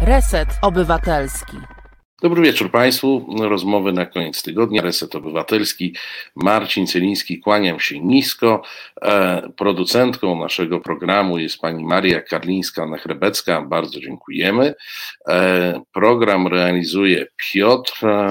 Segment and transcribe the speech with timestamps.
[0.00, 1.56] Reset Obywatelski.
[2.22, 3.26] Dobry wieczór Państwu.
[3.40, 4.82] Rozmowy na koniec tygodnia.
[4.82, 5.94] Reset Obywatelski.
[6.36, 8.62] Marcin Celiński, kłaniam się nisko.
[9.02, 13.68] E, producentką naszego programu jest pani Maria Karlińska-Nechrebecka.
[13.68, 14.74] Bardzo dziękujemy.
[15.28, 18.28] E, program realizuje Piotr e,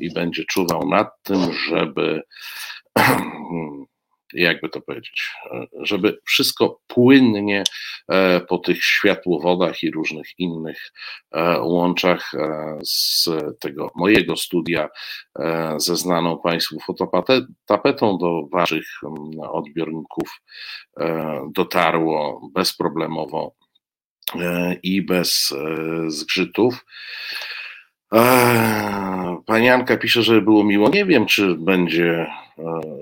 [0.00, 2.22] i będzie czuwał nad tym, żeby
[4.34, 5.30] jakby to powiedzieć,
[5.80, 7.64] żeby wszystko płynnie
[8.08, 10.92] e, po tych światłowodach i różnych innych
[11.30, 13.28] e, łączach e, z
[13.60, 14.88] tego mojego studia
[15.76, 18.86] ze znaną Państwu fototapetą do Waszych
[19.50, 20.40] odbiorników
[21.54, 23.54] dotarło bezproblemowo
[24.82, 25.54] i bez
[26.08, 26.84] zgrzytów.
[29.46, 30.88] Pani Anka pisze, że było miło.
[30.88, 32.26] Nie wiem, czy będzie,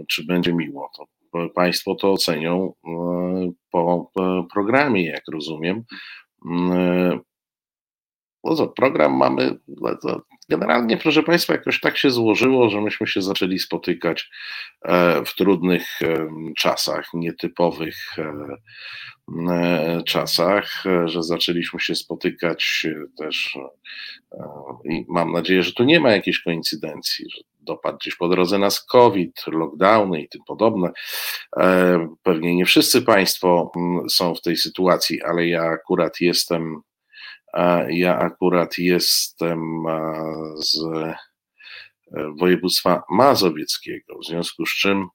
[0.09, 0.91] czy będzie miło.
[0.97, 1.06] To
[1.55, 4.11] Państwo to ocenią e, po
[4.52, 5.83] programie, jak rozumiem.
[8.44, 9.58] E, no co, program mamy.
[10.48, 14.30] Generalnie, proszę Państwa, jakoś tak się złożyło, że myśmy się zaczęli spotykać
[14.84, 15.98] e, w trudnych
[16.58, 17.96] czasach, nietypowych
[20.06, 22.86] czasach, że zaczęliśmy się spotykać
[23.18, 23.58] też
[24.84, 28.84] i mam nadzieję, że tu nie ma jakiejś koincydencji, że dopadł gdzieś po drodze nas
[28.84, 30.91] COVID, lockdowny i tym podobne.
[31.56, 33.72] E, pewnie nie wszyscy Państwo
[34.11, 36.80] są w tej sytuacji, ale ja akurat jestem,
[37.89, 39.61] ja akurat jestem
[40.56, 40.79] z
[42.39, 45.07] województwa mazowieckiego, w związku z czym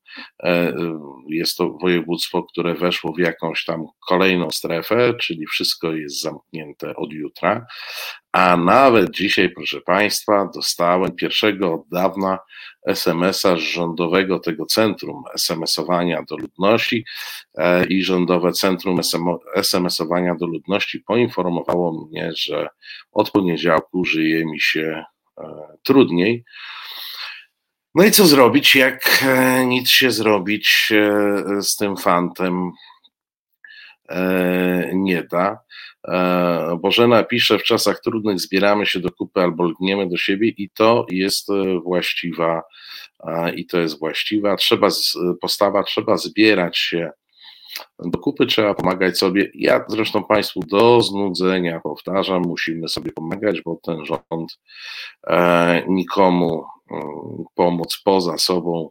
[0.43, 0.73] e,
[1.29, 7.13] jest to województwo, które weszło w jakąś tam kolejną strefę, czyli wszystko jest zamknięte od
[7.13, 7.65] jutra,
[8.35, 12.39] a nawet dzisiaj, proszę Państwa, dostałem pierwszego od dawna
[12.85, 17.05] SMS-a z rządowego tego centrum SMS-owania do ludności
[17.57, 18.99] e, i rządowe centrum
[19.55, 22.67] SMS-owania do ludności poinformowało mnie, że
[23.11, 25.03] od poniedziałku żyje mi się
[25.37, 25.43] e,
[25.83, 26.43] trudniej.
[27.95, 30.93] No i co zrobić, jak e, nic się zrobić
[31.61, 32.71] z tym fantem
[34.93, 35.57] nie da.
[36.81, 41.05] Bożena pisze, w czasach trudnych zbieramy się do kupy albo lgniemy do siebie i to
[41.09, 41.47] jest
[41.83, 42.63] właściwa
[43.55, 44.55] i to jest właściwa.
[44.55, 44.87] Trzeba,
[45.41, 47.11] postawa, trzeba zbierać się
[47.99, 49.51] do kupy, trzeba pomagać sobie.
[49.53, 54.59] Ja zresztą Państwu do znudzenia powtarzam, musimy sobie pomagać, bo ten rząd
[55.87, 56.65] nikomu
[57.55, 58.89] pomóc poza sobą,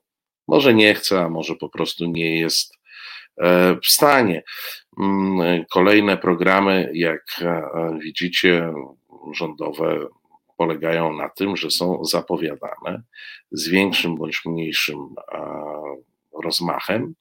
[0.49, 2.73] może nie chce, a może po prostu nie jest
[3.37, 4.43] e, w stanie.
[5.01, 7.63] Mm, kolejne programy, jak e,
[8.03, 8.73] widzicie,
[9.33, 10.07] rządowe
[10.57, 13.03] polegają na tym, że są zapowiadane
[13.51, 14.99] z większym bądź mniejszym
[16.45, 17.15] rozmachem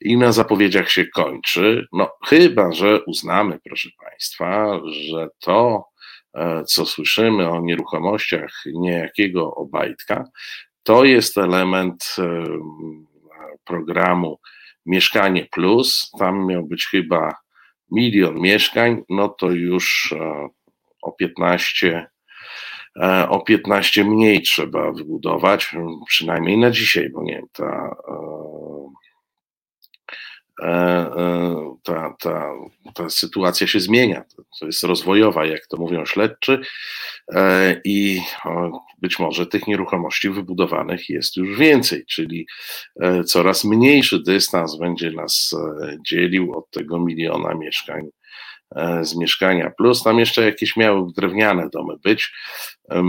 [0.00, 1.86] i na zapowiedziach się kończy.
[1.92, 5.90] No, chyba, że uznamy, proszę Państwa, że to
[6.34, 10.24] E, co słyszymy o nieruchomościach niejakiego Obajtka,
[10.82, 12.44] to jest element e,
[13.64, 14.40] programu
[14.86, 16.10] Mieszkanie Plus.
[16.18, 17.34] Tam miał być chyba
[17.90, 20.48] milion mieszkań, no to już e,
[21.02, 22.06] o 15
[23.28, 25.74] o 15 mniej trzeba wybudować,
[26.06, 28.79] przynajmniej na dzisiaj, bo nie wiem, ta E, e,
[31.82, 32.50] ta, ta,
[32.94, 34.24] ta sytuacja się zmienia.
[34.60, 36.60] To jest rozwojowa, jak to mówią śledczy,
[37.34, 38.20] e, i
[38.98, 42.46] być może tych nieruchomości wybudowanych jest już więcej, czyli
[43.26, 45.54] coraz mniejszy dystans będzie nas
[46.06, 48.10] dzielił od tego miliona mieszkań
[49.02, 49.70] z mieszkania.
[49.70, 52.32] Plus tam jeszcze jakieś miały drewniane domy być.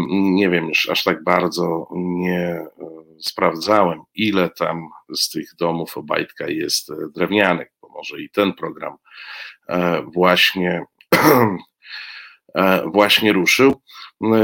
[0.10, 2.66] Nie wiem, już aż tak bardzo nie
[3.22, 8.98] sprawdzałem, ile tam z tych domów Obajtka jest e, drewnianych, bo może i ten program
[9.70, 10.84] e, właśnie,
[12.56, 13.82] e, właśnie ruszył.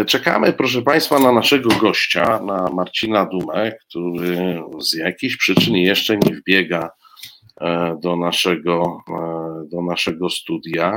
[0.08, 6.36] Czekamy, proszę Państwa, na naszego gościa, na Marcina Dumę, który z jakichś przyczyn jeszcze nie
[6.36, 6.90] wbiega
[8.00, 9.02] do naszego,
[9.72, 10.96] do naszego studia.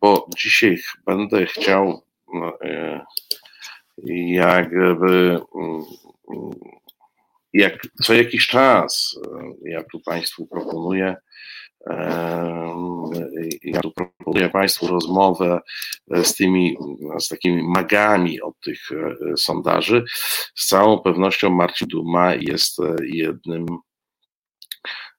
[0.00, 2.02] Bo dzisiaj będę chciał
[4.26, 5.40] jakby
[7.52, 9.18] jak co jakiś czas
[9.64, 11.16] ja tu Państwu proponuję
[13.62, 15.60] ja tu proponuję Państwu rozmowę
[16.22, 16.76] z tymi,
[17.18, 18.78] z takimi magami od tych
[19.36, 20.04] sondaży.
[20.54, 23.66] Z całą pewnością Marcin Duma jest jednym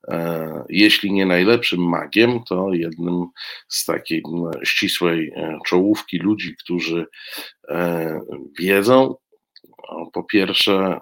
[0.07, 3.25] E, jeśli nie najlepszym magiem, to jednym
[3.67, 4.23] z takiej
[4.63, 7.05] ścisłej e, czołówki ludzi, którzy
[7.69, 8.19] e,
[8.59, 9.15] wiedzą,
[10.13, 10.99] po pierwsze,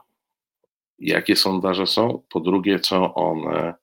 [1.00, 3.74] jakie sondaże są, po drugie, co one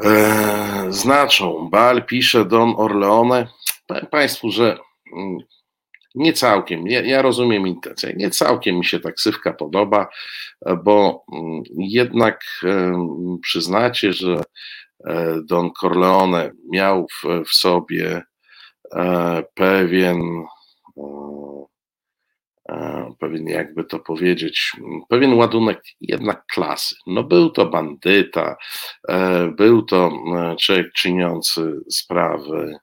[0.00, 1.68] e, znaczą.
[1.70, 3.46] Bal pisze Don Orleone.
[3.86, 4.78] Powiem Państwu, że
[5.16, 5.38] mm,
[6.14, 10.08] nie całkiem, ja, ja rozumiem intencję, nie całkiem mi się ta ksywka podoba,
[10.84, 12.40] bo mm, jednak
[13.42, 14.42] przyznacie, że
[15.06, 18.22] e, Don Corleone miał w, w sobie
[18.94, 20.44] e, pewien
[23.18, 24.72] pewien, jakby to powiedzieć,
[25.08, 26.96] pewien ładunek jednak klasy.
[27.06, 28.56] No był to bandyta,
[29.56, 30.12] był to
[30.58, 32.78] człowiek czyniący sprawy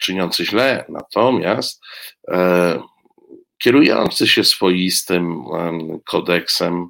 [0.00, 1.82] czyniący źle, natomiast
[2.28, 2.82] e,
[3.62, 5.44] kierujący się swoistym
[6.06, 6.86] kodeksem,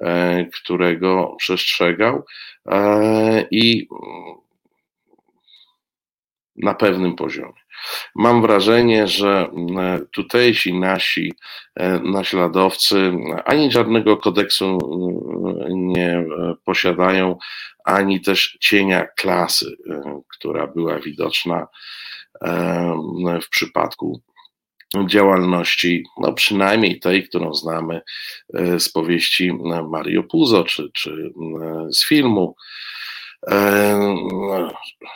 [0.00, 2.24] e, którego przestrzegał
[2.66, 3.88] e, i
[6.56, 7.60] na pewnym poziomie.
[8.14, 9.50] Mam wrażenie, że
[10.12, 11.32] tutejsi nasi
[12.02, 13.12] naśladowcy
[13.44, 14.78] ani żadnego kodeksu
[15.70, 16.24] nie
[16.64, 17.38] posiadają,
[17.84, 19.76] ani też cienia klasy,
[20.28, 21.66] która była widoczna
[23.42, 24.22] w przypadku
[25.06, 28.00] działalności, no przynajmniej tej, którą znamy
[28.54, 29.52] e, z powieści
[29.90, 31.32] Mario Puzo, czy, czy
[31.92, 32.56] z filmu,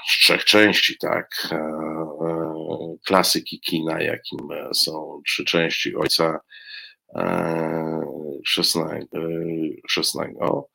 [0.06, 1.64] z trzech części, tak, e, e,
[3.04, 4.38] klasyki kina, jakim
[4.74, 6.40] są trzy części Ojca
[9.88, 10.68] Chrzestnego.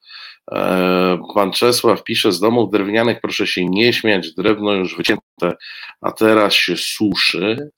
[1.35, 5.53] Pan Czesław pisze, z domów drewnianych proszę się nie śmiać, drewno już wycięte,
[6.01, 7.71] a teraz się suszy.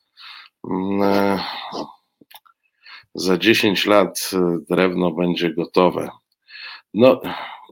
[0.72, 1.40] Mm,
[3.16, 4.32] za 10 lat
[4.70, 6.10] drewno będzie gotowe.
[6.94, 7.22] No,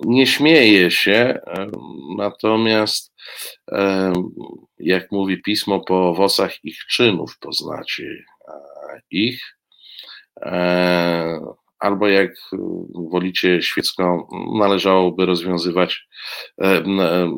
[0.05, 1.39] nie śmieję się,
[2.17, 3.13] natomiast
[4.79, 8.03] jak mówi pismo, po owocach ich czynów poznacie
[9.11, 9.57] ich.
[11.79, 12.31] Albo jak
[13.11, 14.27] wolicie świecką,
[14.59, 16.07] należałoby rozwiązywać,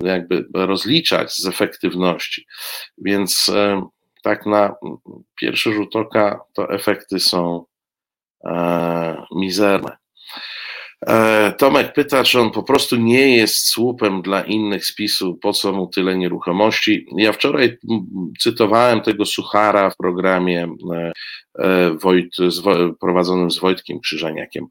[0.04, 2.45] jakby rozliczać z efektywności.
[2.98, 3.51] Więc
[4.24, 4.75] tak na
[5.39, 7.66] pierwszy rzut oka to efekty są
[9.36, 10.00] mizerne.
[11.07, 15.74] E, Tomek pyta, czy on po prostu nie jest słupem dla innych spisu, po co
[15.74, 17.06] mu tyle nieruchomości.
[17.18, 17.77] Ja wczoraj
[18.39, 21.12] cytowałem tego Suchara w programie e,
[22.01, 22.62] Wojt, z,
[23.00, 24.68] prowadzonym z Wojtkiem Krzyżaniakiem.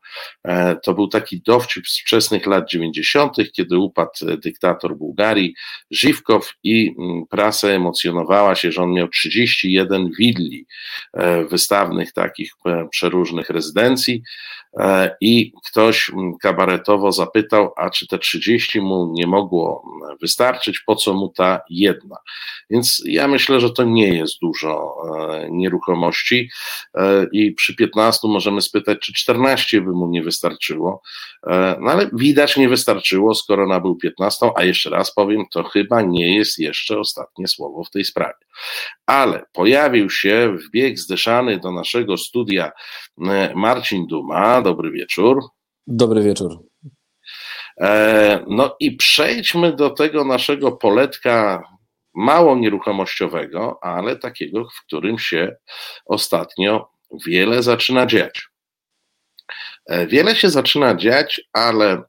[0.82, 5.54] To był taki dowcip z wczesnych lat 90., kiedy upadł dyktator Bułgarii,
[5.90, 6.94] Żywkow i
[7.30, 10.66] prasa emocjonowała się, że on miał 31 willi
[11.50, 12.52] wystawnych takich
[12.90, 14.22] przeróżnych rezydencji
[15.20, 16.10] i ktoś
[16.40, 19.84] kabaretowo zapytał, a czy te 30 mu nie mogło
[20.20, 22.16] wystarczyć, po co mu ta jedna.
[22.70, 26.50] Więc ja myślę, że to nie jest dużo e, nieruchomości e,
[27.32, 31.02] i przy 15 możemy spytać, czy 14 by mu nie wystarczyło,
[31.46, 36.02] e, no ale widać nie wystarczyło, skoro nabył 15, a jeszcze raz powiem, to chyba
[36.02, 38.44] nie jest jeszcze ostatnie słowo w tej sprawie.
[39.06, 42.72] Ale pojawił się wbieg zdeszany do naszego studia
[43.54, 44.62] Marcin Duma.
[44.62, 45.40] Dobry wieczór.
[45.86, 46.58] Dobry wieczór.
[47.80, 51.62] E, no i przejdźmy do tego naszego poletka
[52.14, 55.56] mało nieruchomościowego, ale takiego, w którym się
[56.06, 56.90] ostatnio
[57.26, 58.48] wiele zaczyna dziać.
[59.86, 62.02] E, wiele się zaczyna dziać, ale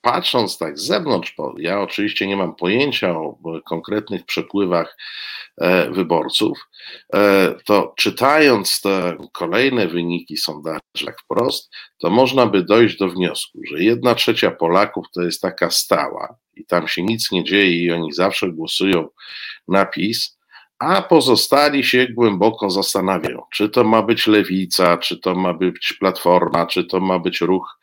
[0.00, 3.38] patrząc tak z zewnątrz, bo ja oczywiście nie mam pojęcia o
[3.68, 4.96] konkretnych przepływach
[5.60, 6.58] e, wyborców,
[7.14, 13.58] e, to czytając te kolejne wyniki sondaży tak wprost, to można by dojść do wniosku,
[13.70, 17.92] że jedna trzecia Polaków to jest taka stała i tam się nic nie dzieje i
[17.92, 19.08] oni zawsze głosują
[19.68, 20.37] na PiS,
[20.78, 26.66] a pozostali się głęboko zastanawiają, czy to ma być lewica, czy to ma być platforma,
[26.66, 27.78] czy to ma być ruch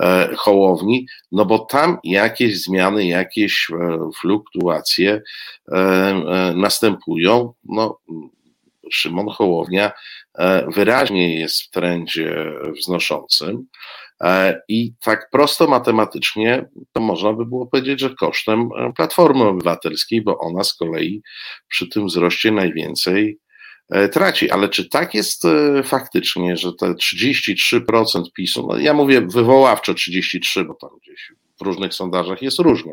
[0.00, 5.22] e, hołowni, no bo tam jakieś zmiany, jakieś e, fluktuacje
[5.72, 7.52] e, e następują.
[7.64, 7.98] No,
[8.90, 9.92] Szymon Hołownia
[10.38, 13.66] e, wyraźnie jest w trendzie wznoszącym.
[14.22, 20.22] E, I tak prosto matematycznie to można by było powiedzieć, że kosztem e, Platformy Obywatelskiej,
[20.22, 21.22] bo ona z kolei
[21.68, 23.38] przy tym wzroście najwięcej
[23.90, 24.50] e, traci.
[24.50, 25.42] Ale czy tak jest
[25.84, 31.94] faktycznie, że te 33% PiSu, no ja mówię wywoławczo 33, bo tam gdzieś w różnych
[31.94, 32.92] sondażach jest różnie,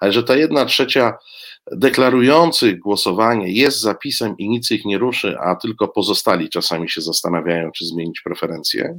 [0.00, 1.12] ale że ta jedna trzecia
[1.72, 7.70] deklarujących głosowanie jest zapisem i nic ich nie ruszy, a tylko pozostali czasami się zastanawiają,
[7.72, 8.98] czy zmienić preferencje?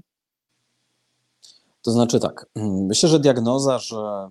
[1.81, 4.29] To znaczy tak, myślę, że diagnoza, że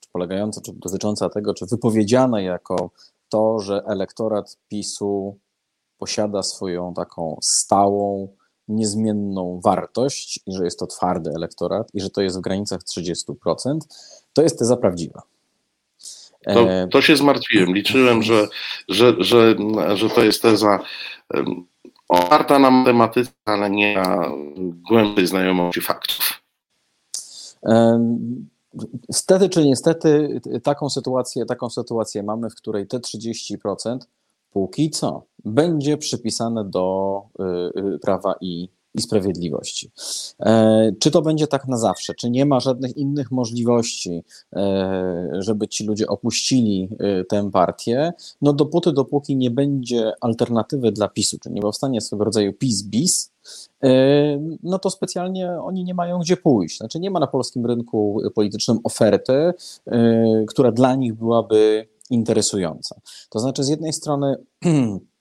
[0.00, 2.90] czy polegająca, czy dotycząca tego, czy wypowiedziana jako
[3.28, 5.38] to, że elektorat PiSu
[5.98, 8.28] posiada swoją taką stałą,
[8.68, 13.78] niezmienną wartość i że jest to twardy elektorat i że to jest w granicach 30%,
[14.32, 15.22] To jest teza prawdziwa.
[16.46, 17.74] To, to się zmartwiłem.
[17.74, 18.48] Liczyłem, że,
[18.88, 19.56] że, że,
[19.94, 20.78] że to jest teza
[22.08, 24.30] oparta na matematyce, ale nie na
[24.88, 26.31] głębszej znajomości faktów.
[29.12, 33.98] Stety czy niestety taką sytuację, taką sytuację mamy, w której te 30%
[34.50, 39.90] póki co będzie przypisane do y, y, prawa i i sprawiedliwości.
[40.40, 42.14] E, czy to będzie tak na zawsze?
[42.14, 48.12] Czy nie ma żadnych innych możliwości, e, żeby ci ludzie opuścili e, tę partię?
[48.42, 53.32] No dopóty, dopóki nie będzie alternatywy dla PiSu, czy nie powstanie swego rodzaju PiS-BIS,
[54.62, 56.78] no to specjalnie oni nie mają gdzie pójść.
[56.78, 59.52] Znaczy nie ma na polskim rynku politycznym oferty,
[60.48, 63.00] która dla nich byłaby interesująca.
[63.30, 64.36] To znaczy z jednej strony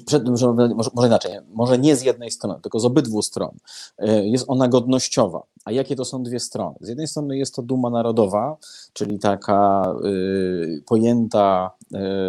[0.00, 0.46] przed, może,
[0.94, 3.56] może inaczej, może nie z jednej strony, tylko z obydwu stron.
[3.98, 5.42] E, jest ona godnościowa.
[5.64, 6.76] A jakie to są dwie strony?
[6.80, 8.56] Z jednej strony jest to duma narodowa,
[8.92, 11.70] czyli taka y, pojęta,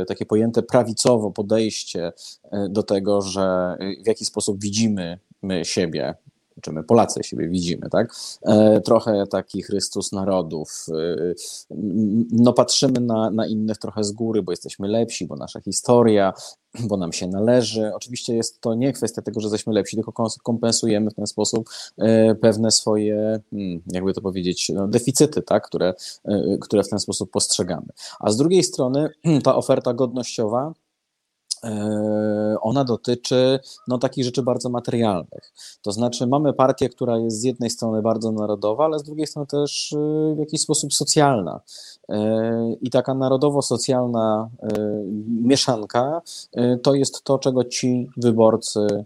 [0.02, 2.14] y, takie pojęte prawicowo podejście
[2.70, 6.16] do tego, że w jaki sposób widzimy my siebie,
[6.62, 8.16] czy my Polacy siebie widzimy, tak?
[8.42, 10.86] E, trochę taki Chrystus narodów.
[10.90, 11.34] E,
[12.32, 16.34] no patrzymy na, na innych trochę z góry, bo jesteśmy lepsi, bo nasza historia,
[16.90, 17.92] bo nam się należy.
[17.96, 22.36] Oczywiście jest to nie kwestia tego, że jesteśmy lepsi, tylko kompensujemy w ten sposób e,
[22.36, 25.68] pewne swoje, hmm, jakby to powiedzieć, no, deficyty, tak?
[25.68, 25.94] które,
[26.62, 27.88] które w ten sposób postrzegamy.
[28.20, 29.10] A z drugiej strony
[29.44, 30.74] ta oferta godnościowa,
[32.62, 35.54] ona dotyczy no, takich rzeczy bardzo materialnych.
[35.82, 39.48] To znaczy, mamy partię, która jest z jednej strony bardzo narodowa, ale z drugiej strony
[39.48, 41.62] też e, w jakiś sposób socjalna.
[42.10, 44.50] E, I taka narodowo-socjalna
[45.28, 46.22] mieszanka
[46.84, 49.06] to jest to, czego ci wyborcy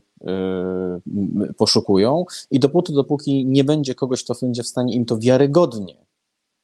[1.57, 2.25] poszukują.
[2.51, 6.06] I dopóty, dopóki nie będzie kogoś, kto będzie w stanie im to wiarygodnie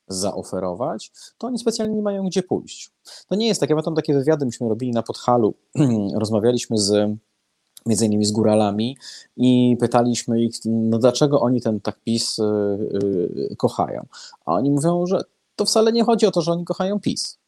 [0.08, 2.92] zaoferować, to oni specjalnie nie mają gdzie pójść.
[3.28, 5.54] To nie jest tak, ja pamiętam takie wywiady, myśmy robili na Podhalu,
[6.22, 7.18] rozmawialiśmy z
[7.86, 8.98] między innymi z góralami
[9.38, 14.06] i pytaliśmy ich, no dlaczego oni ten tak PiS y, y, kochają.
[14.46, 15.22] A oni mówią, że
[15.56, 17.40] to wcale nie chodzi o to, że oni kochają PiS.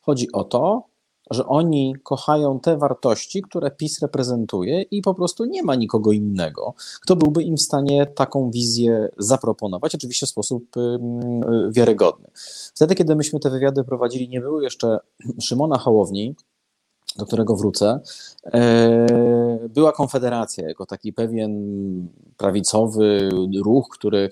[0.00, 0.89] Chodzi o to,
[1.30, 6.74] że oni kochają te wartości, które PiS reprezentuje i po prostu nie ma nikogo innego,
[7.02, 10.80] kto byłby im w stanie taką wizję zaproponować, oczywiście w sposób y,
[11.70, 12.28] wiarygodny.
[12.74, 14.98] Wtedy, kiedy myśmy te wywiady prowadzili, nie było jeszcze
[15.40, 16.34] Szymona Hołowni,
[17.20, 18.00] do którego wrócę,
[18.44, 21.52] e, była Konfederacja jako taki pewien
[22.36, 23.30] prawicowy
[23.64, 24.28] ruch, który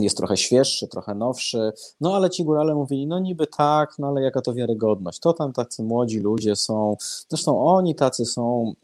[0.00, 4.22] jest trochę świeższy, trochę nowszy, no ale ci górale mówili, no niby tak, no ale
[4.22, 6.96] jaka to wiarygodność, to tam tacy młodzi ludzie są,
[7.28, 8.74] zresztą oni tacy są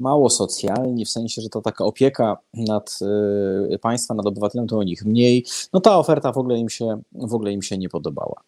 [0.00, 2.98] mało socjalni, w sensie, że to taka opieka nad
[3.72, 7.00] y, państwa, nad obywatelem, to o nich mniej, no ta oferta w ogóle im się,
[7.12, 8.42] w ogóle im się nie podobała.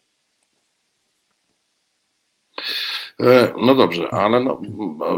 [3.23, 4.61] E, no dobrze, ale no,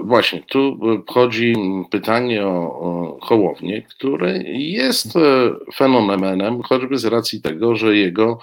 [0.03, 1.55] właśnie tu chodzi
[1.91, 5.19] pytanie o, Hołownię, który jest e,
[5.75, 8.39] fenomenem, choćby z racji tego, że jego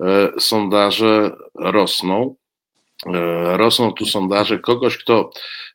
[0.00, 2.34] e, sondaże rosną.
[3.52, 5.30] Rosną tu sondaże kogoś, kto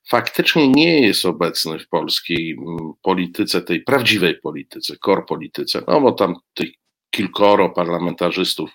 [0.09, 2.57] faktycznie nie jest obecny w polskiej
[3.01, 6.69] polityce, tej prawdziwej polityce, korpolityce, no bo tam tych
[7.11, 8.69] kilkoro parlamentarzystów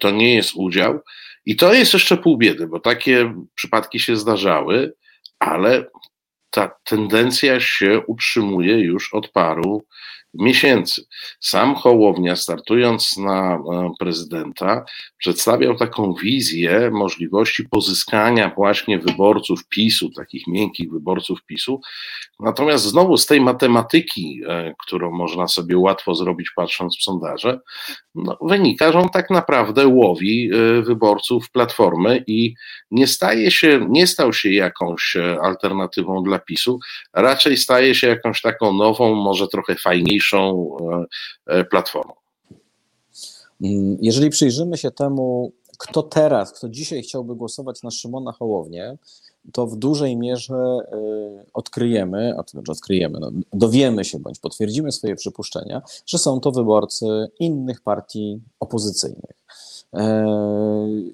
[0.00, 1.00] to nie jest udział
[1.48, 4.92] i to jest jeszcze pół biedy, bo takie przypadki się zdarzały,
[5.38, 5.86] ale
[6.50, 9.86] ta tendencja się utrzymuje już od paru
[10.34, 11.06] miesięcy.
[11.40, 14.84] Sam Hołownia, startując na e, prezydenta,
[15.18, 21.80] przedstawiał taką wizję możliwości pozyskania właśnie wyborców PiSu, takich miękkich wyborców PiSu.
[22.40, 27.60] Natomiast znowu z tej matematyki, e, którą można sobie łatwo zrobić patrząc w sondaże,
[28.14, 32.54] no, wynika, że on tak naprawdę łowi e, wyborców Platformy i
[32.90, 36.78] nie staje się, nie stał się jakąś alternatywą dla PiSu,
[37.14, 40.17] raczej staje się jakąś taką nową, może trochę fajniejszą
[41.70, 42.12] platformą.
[43.62, 48.98] Mm, jeżeli przyjrzymy się temu, kto teraz, kto dzisiaj chciałby głosować na Szymona Hołownię,
[49.52, 54.92] to w dużej mierze y, odkryjemy, a to znaczy odkryjemy, no, dowiemy się bądź potwierdzimy
[54.92, 57.06] swoje przypuszczenia, że są to wyborcy
[57.38, 59.44] innych partii opozycyjnych.
[59.94, 60.26] E,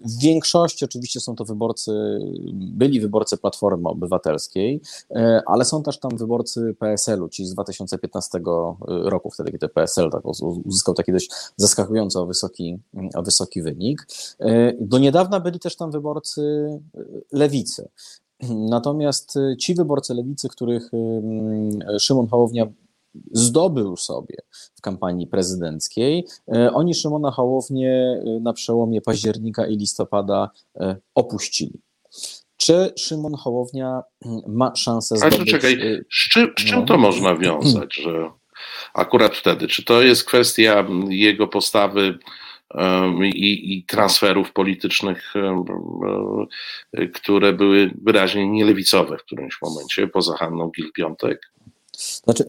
[0.05, 2.19] w większości oczywiście są to wyborcy,
[2.53, 8.41] byli wyborcy Platformy Obywatelskiej, e, ale są też tam wyborcy PSL-u, ci z 2015
[8.87, 10.23] roku, wtedy kiedy PSL tak
[10.65, 12.79] uzyskał taki dość zaskakująco wysoki,
[13.25, 14.07] wysoki wynik.
[14.41, 16.69] E, do niedawna byli też tam wyborcy
[17.33, 17.89] lewicy.
[18.51, 20.91] Natomiast ci wyborcy lewicy, których
[21.99, 22.67] Szymon Hołownia
[23.33, 24.37] zdobył sobie
[24.75, 26.27] w kampanii prezydenckiej,
[26.73, 30.51] oni Szymona Hołownię na przełomie października i listopada
[31.15, 31.81] opuścili.
[32.57, 35.39] Czy Szymon Hołownia mm, ma szansę zdobyć...
[35.39, 35.79] Ale czekaj,
[36.13, 36.87] z czym, z czym no.
[36.87, 38.31] to można wiązać, że
[38.95, 39.69] akurat wtedy?
[39.69, 42.19] Czy to jest kwestia jego postawy
[43.35, 45.35] i, i, transferów politycznych,
[47.15, 51.37] które były wyraźnie nielewicowe w którymś momencie, poza Hanną Gil-Piątek?
[52.25, 52.45] Znaczy,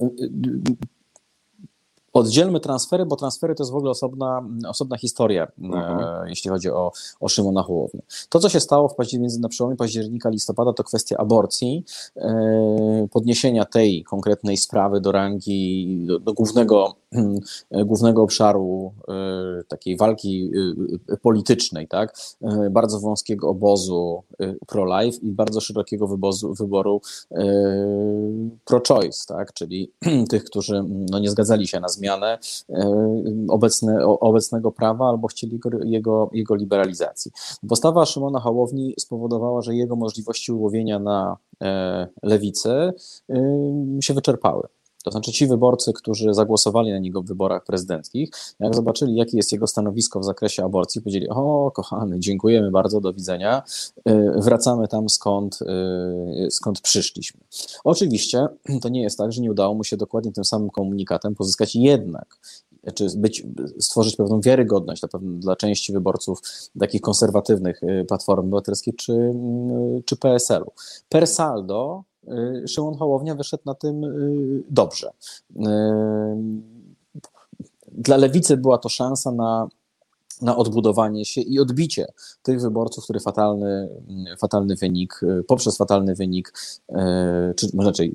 [2.15, 6.27] Oddzielmy transfery, bo transfery to jest w ogóle osobna, osobna historia, e, mhm.
[6.27, 8.01] jeśli chodzi o, o Szymona Hołownię.
[8.29, 11.83] To, co się stało w październiku, na przełomie października, listopada, to kwestia aborcji,
[12.17, 16.95] e, podniesienia tej konkretnej sprawy do rangi, do, do głównego
[17.85, 20.51] głównego obszaru e, takiej walki
[21.09, 22.15] e, politycznej, tak?
[22.71, 24.23] bardzo wąskiego obozu
[24.67, 27.01] pro-life i bardzo szerokiego wybozu, wyboru
[28.65, 29.53] pro-choice, tak?
[29.53, 29.91] czyli
[30.29, 32.37] tych, którzy no, nie zgadzali się na zmianę
[33.49, 37.31] obecne, obecnego prawa albo chcieli jego, jego liberalizacji.
[37.69, 41.37] Postawa Szymona Hołowni spowodowała, że jego możliwości ułowienia na
[42.23, 42.93] lewicy
[44.01, 44.67] się wyczerpały.
[45.05, 49.51] To znaczy ci wyborcy, którzy zagłosowali na niego w wyborach prezydenckich, jak zobaczyli, jakie jest
[49.51, 53.63] jego stanowisko w zakresie aborcji, powiedzieli: O, kochany, dziękujemy bardzo, do widzenia,
[54.09, 57.41] y, wracamy tam skąd, y, skąd przyszliśmy.
[57.83, 58.47] Oczywiście
[58.81, 62.37] to nie jest tak, że nie udało mu się dokładnie tym samym komunikatem pozyskać jednak
[62.93, 63.43] czy być,
[63.79, 66.41] stworzyć pewną wiarygodność dla, dla części wyborców
[66.79, 69.33] takich konserwatywnych y, Platformy Obywatelskiej czy,
[70.05, 70.71] czy PSL-u.
[71.09, 72.03] Per saldo
[72.67, 75.09] Szymon Hołownia wyszedł na tym y, dobrze.
[75.09, 75.63] Y,
[77.91, 79.67] dla lewicy była to szansa na
[80.41, 82.07] na odbudowanie się i odbicie
[82.43, 83.89] tych wyborców, który fatalny,
[84.39, 86.53] fatalny wynik, poprzez fatalny wynik,
[86.89, 88.13] e, czy może raczej,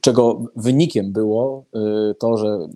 [0.00, 2.68] czego wynikiem było e, to, że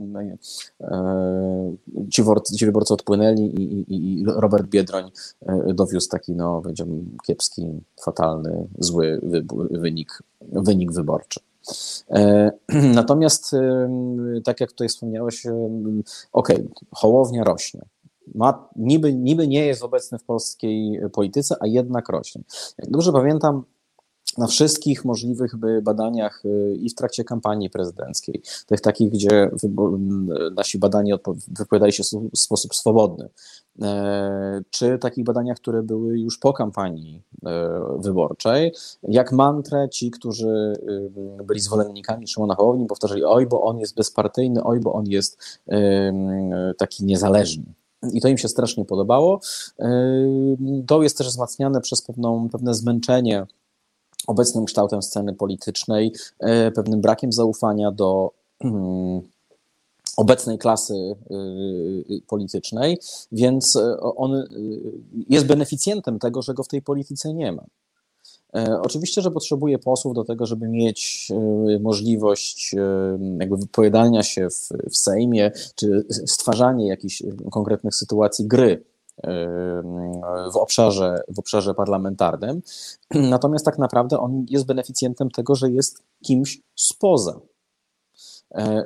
[0.80, 1.76] e,
[2.10, 2.22] ci,
[2.58, 5.10] ci wyborcy odpłynęli i, i, i, Robert Biedroń
[5.74, 7.66] dowiózł taki, no powiedziałbym, kiepski,
[8.04, 9.20] fatalny, zły
[9.70, 11.40] wynik, wynik wyborczy.
[12.94, 13.56] Natomiast,
[14.44, 15.46] tak jak tutaj wspomniałeś,
[16.32, 17.80] okej, okay, Hołownia rośnie,
[18.34, 22.42] ma, niby, niby nie jest obecny w polskiej polityce, a jednak rośnie.
[22.78, 23.64] Jak dobrze pamiętam,
[24.38, 29.50] na wszystkich możliwych badaniach y, i w trakcie kampanii prezydenckiej, tych takich, gdzie
[30.56, 31.12] nasi badani
[31.48, 33.28] wypowiadali się w sposób swobodny,
[33.82, 40.72] e, czy takich badaniach, które były już po kampanii e, wyborczej, jak mantrę ci, którzy
[41.40, 45.60] y, byli zwolennikami Szymona Hołowni, powtarzali, oj, bo on jest bezpartyjny, oj, bo on jest
[46.78, 47.77] taki niezależny.
[48.12, 49.40] I to im się strasznie podobało.
[50.86, 53.46] To jest też wzmacniane przez pewną, pewne zmęczenie
[54.26, 58.30] obecnym kształtem sceny politycznej, e, pewnym brakiem zaufania do
[58.60, 59.20] mm,
[60.16, 60.94] obecnej klasy
[62.26, 62.98] politycznej,
[63.32, 64.44] więc on
[65.28, 67.64] jest beneficjentem tego, że go w tej polityce nie ma.
[68.56, 72.78] E, oczywiście, że potrzebuje posłów do tego, żeby mieć e, możliwość e,
[73.40, 78.84] jakby wypowiadania się w, w Sejmie, czy stwarzanie jakichś konkretnych sytuacji gry
[80.52, 82.62] w obszarze, w obszarze parlamentarnym.
[83.14, 87.40] Natomiast tak naprawdę on jest beneficjentem tego, że jest kimś spoza,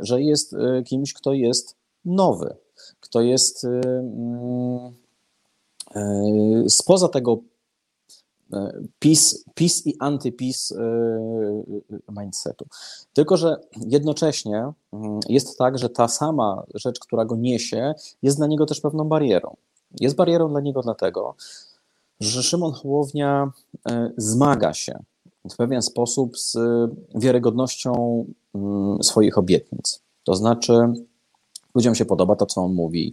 [0.01, 2.57] że jest kimś, kto jest nowy,
[3.01, 3.67] kto jest
[6.69, 7.39] spoza tego
[8.99, 12.67] PiS, PiS i antyPiS e, e, mindsetu.
[13.13, 18.47] Tylko, że jednocześnie mm, jest tak, że ta sama rzecz, która go niesie, jest dla
[18.47, 19.57] niego też pewną barierą.
[20.01, 21.35] Jest barierą dla niego dlatego,
[22.21, 23.51] że Szymon Hołownia
[23.91, 24.99] e, zmaga się
[25.51, 26.57] w pewien sposób z
[27.15, 30.03] wiarygodnością mm, swoich obietnic.
[30.25, 30.73] To znaczy,
[31.75, 33.13] ludziom się podoba to, co on mówi,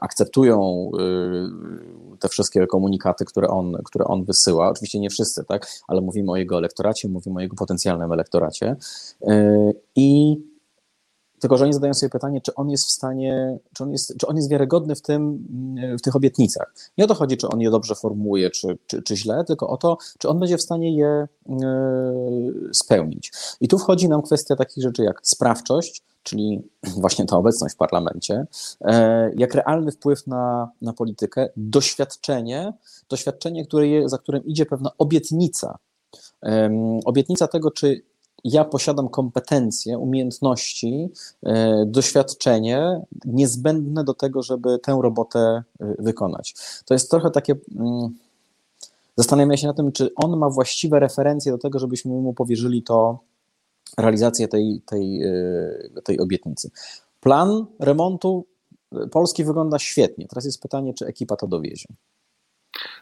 [0.00, 0.90] akceptują
[2.20, 4.70] te wszystkie komunikaty, które on, które on wysyła.
[4.70, 8.76] Oczywiście nie wszyscy, tak, ale mówimy o jego elektoracie, mówimy o jego potencjalnym elektoracie.
[9.22, 10.36] E, I
[11.40, 14.26] tylko, że oni zadają sobie pytanie, czy on jest w stanie, czy on jest, czy
[14.26, 15.46] on jest wiarygodny w, tym,
[15.98, 16.74] w tych obietnicach.
[16.98, 19.76] Nie o to chodzi, czy on je dobrze formułuje, czy, czy, czy źle, tylko o
[19.76, 21.28] to, czy on będzie w stanie je e,
[22.72, 23.32] spełnić.
[23.60, 26.62] I tu wchodzi nam kwestia takich rzeczy jak sprawczość, czyli
[27.02, 28.46] właśnie ta obecność w parlamencie,
[28.80, 32.72] e, jak realny wpływ na, na politykę, doświadczenie,
[33.08, 35.78] doświadczenie, które je, za którym idzie pewna obietnica.
[37.04, 38.02] Obietnica tego, czy
[38.44, 41.10] ja posiadam kompetencje, umiejętności,
[41.42, 46.54] e, doświadczenie niezbędne do tego, żeby tę robotę e, wykonać.
[46.84, 47.54] To jest trochę takie.
[47.76, 48.14] Mm,
[49.16, 53.18] zastanawiam się na tym, czy on ma właściwe referencje do tego, żebyśmy mu powierzyli to
[53.98, 55.20] realizację tej, tej,
[56.04, 56.70] tej obietnicy.
[57.20, 58.46] Plan remontu
[59.12, 60.26] Polski wygląda świetnie.
[60.28, 61.86] Teraz jest pytanie, czy ekipa to dowiezie.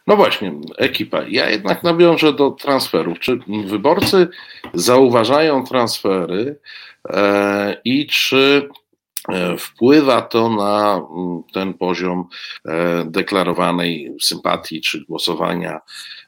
[0.06, 1.22] No właśnie, ekipa.
[1.28, 3.18] Ja jednak nawiążę do transferów.
[3.18, 4.28] Czy wyborcy
[4.74, 6.60] zauważają transfery
[7.08, 8.68] e, i czy
[9.28, 12.24] e, wpływa to na mm, ten poziom
[12.64, 15.80] e, deklarowanej sympatii czy głosowania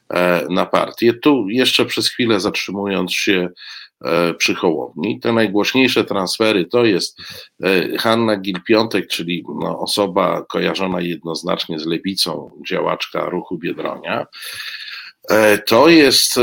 [0.09, 1.13] e, na partię?
[1.13, 3.90] Tu jeszcze przez chwilę zatrzymując się E,
[4.37, 5.19] przy Hołowni.
[5.19, 7.21] Te najgłośniejsze transfery to jest
[7.63, 14.25] e, Hanna Gil-Piątek, czyli no, osoba kojarzona jednoznacznie z lewicą, działaczka ruchu Biedronia.
[15.29, 16.39] E, to jest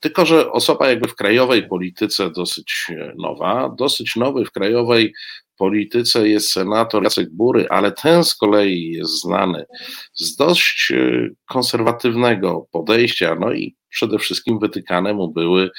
[0.00, 2.86] tylko, że osoba jakby w krajowej polityce dosyć
[3.18, 5.12] nowa, dosyć nowy w krajowej
[5.58, 9.64] polityce jest senator Jacek Bury, ale ten z kolei jest znany
[10.14, 10.92] z dość
[11.46, 15.70] konserwatywnego podejścia, no i przede wszystkim wytykane mu były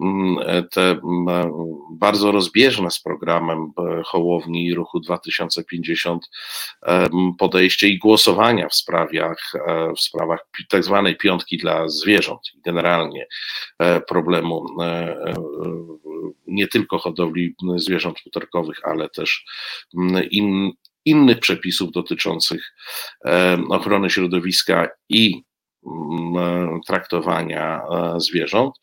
[0.00, 0.36] mm,
[0.70, 1.52] te mm,
[1.92, 6.30] bardzo rozbieżne z programem e, Hołowni Ruchu 2050
[6.86, 12.60] e, podejście i głosowania w sprawach, e, w sprawach tak zwanej piątki dla zwierząt i
[12.64, 13.26] generalnie
[14.08, 14.66] problemu
[16.46, 19.44] nie tylko hodowli zwierząt futerkowych, ale też
[20.30, 20.72] in,
[21.04, 22.74] innych przepisów dotyczących
[23.68, 25.42] ochrony środowiska i
[26.86, 28.74] traktowania e, zwierząt.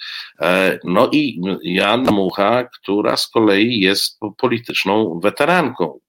[0.41, 5.99] E, no i Jan Mucha, która z kolei jest polityczną weteranką.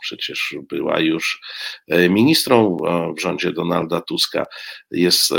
[0.00, 1.40] Przecież była już
[1.88, 2.76] e, ministrą
[3.18, 4.44] w rządzie Donalda Tuska,
[4.90, 5.34] jest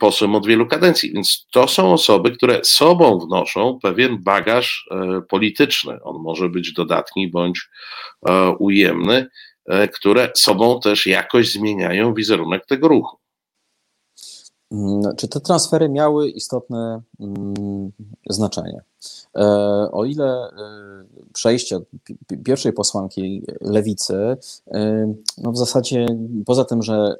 [0.00, 4.88] posłem od wielu kadencji, więc to są osoby, które sobą wnoszą pewien bagaż
[5.28, 5.98] polityczny.
[6.02, 7.68] On może być dodatni bądź
[8.58, 9.26] ujemny,
[9.94, 13.23] które sobą też jakoś zmieniają wizerunek tego ruchu.
[14.72, 17.92] Mm, czy te transfery miały istotne mm,
[18.30, 18.82] znaczenie?
[19.36, 19.42] E,
[19.92, 20.50] o ile e,
[21.32, 21.80] przejście
[22.44, 24.36] pierwszej posłanki lewicy,
[24.70, 26.06] e, no w zasadzie
[26.46, 27.16] poza tym, że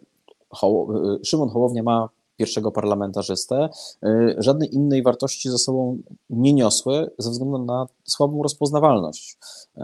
[1.22, 3.68] Szymon Hołownia ma pierwszego parlamentarzystę,
[4.04, 5.98] y, żadnej innej wartości ze sobą
[6.30, 9.38] nie niosły ze względu na słabą rozpoznawalność
[9.76, 9.80] y,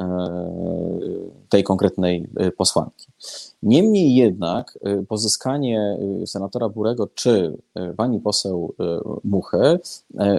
[1.49, 3.07] tej konkretnej y, posłanki.
[3.63, 7.59] Niemniej jednak pozyskanie senatora Burego czy
[7.97, 8.75] pani poseł
[9.25, 9.79] Muchy,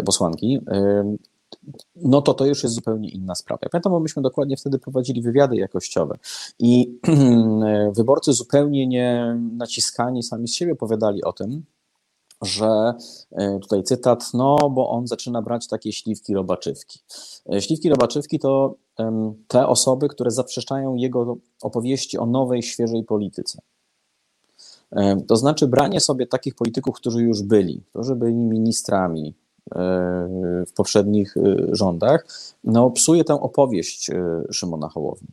[0.06, 0.60] posłanki,
[1.96, 3.60] no to to już jest zupełnie inna sprawa.
[3.64, 6.18] Ja pamiętam, bo myśmy dokładnie wtedy prowadzili wywiady jakościowe
[6.60, 7.00] i
[7.98, 11.64] wyborcy zupełnie nie naciskani sami z siebie opowiadali o tym,
[12.42, 12.94] że
[13.32, 17.00] e, tutaj cytat, no bo on zaczyna brać takie śliwki robaczywki.
[17.54, 18.76] E, śliwki robaczywki to
[19.48, 23.60] te osoby, które zaprzeczają jego opowieści o nowej, świeżej polityce.
[24.92, 29.36] E, to znaczy branie sobie takich polityków, którzy już byli, którzy byli ministrami
[30.68, 31.36] w poprzednich
[31.72, 32.28] rządach,
[32.64, 34.10] no psuje tę opowieść
[34.52, 35.28] Szymona Hołowni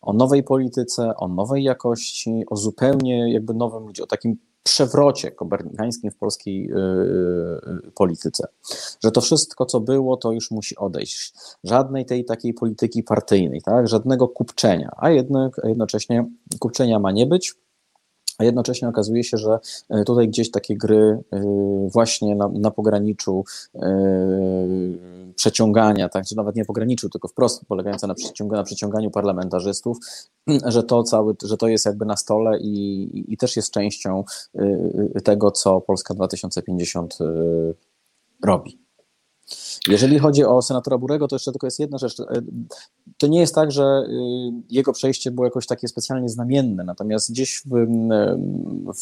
[0.00, 4.38] o nowej polityce, o nowej jakości, o zupełnie jakby nowym ludzie, o takim
[4.68, 8.48] przewrocie kopernikańskim w polskiej yy, polityce.
[9.04, 11.32] Że to wszystko, co było, to już musi odejść.
[11.64, 13.88] Żadnej tej takiej polityki partyjnej, tak?
[13.88, 16.26] żadnego kupczenia, a jednak jednocześnie
[16.58, 17.54] kupczenia ma nie być
[18.38, 21.42] a jednocześnie okazuje się, że e, tutaj gdzieś takie gry e,
[21.92, 23.98] właśnie na, na pograniczu e,
[25.36, 28.14] przeciągania, tak, czy nawet nie pograniczu, tylko wprost polegające na,
[28.50, 29.98] na przeciąganiu parlamentarzystów,
[30.66, 34.24] że to, cały, że to jest jakby na stole i, i też jest częścią
[35.24, 37.18] tego, co Polska 2050
[38.44, 38.87] robi.
[39.88, 42.16] Jeżeli chodzi o senatora Burego, to jeszcze tylko jest jedna rzecz.
[43.18, 44.12] To nie jest tak, że y,
[44.70, 47.86] jego przejście było jakoś takie specjalnie znamienne, natomiast gdzieś w,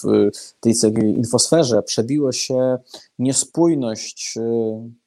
[0.02, 0.74] w tej
[1.16, 2.78] infosferze przebiło się
[3.18, 5.05] niespójność y,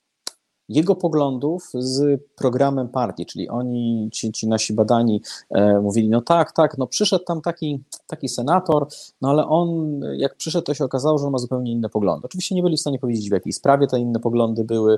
[0.69, 6.51] jego poglądów z programem partii, czyli oni, ci, ci nasi badani e, mówili, no tak,
[6.51, 8.88] tak, no przyszedł tam taki, taki senator,
[9.21, 12.25] no ale on, jak przyszedł, to się okazało, że on ma zupełnie inne poglądy.
[12.25, 14.97] Oczywiście nie byli w stanie powiedzieć, w jakiej sprawie te inne poglądy były,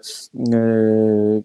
[0.54, 1.42] e,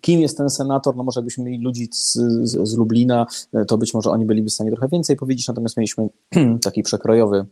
[0.00, 3.78] kim jest ten senator, no może byśmy mieli ludzi z, z, z Lublina, e, to
[3.78, 6.08] być może oni byliby w stanie trochę więcej powiedzieć, natomiast mieliśmy
[6.64, 7.46] taki przekrojowy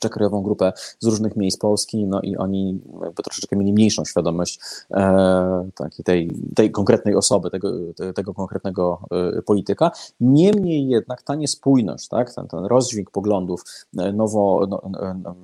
[0.00, 4.60] przekrojową grupę z różnych miejsc Polski, no i oni jakby troszeczkę mieli mniejszą świadomość
[4.90, 7.72] e, takiej tej, tej konkretnej osoby, tego,
[8.14, 9.02] tego konkretnego
[9.38, 9.90] e, polityka.
[10.20, 13.64] Niemniej jednak ta niespójność, tak, ten, ten rozdźwięk poglądów
[13.98, 14.82] e, nowo, no,
[15.24, 15.34] no,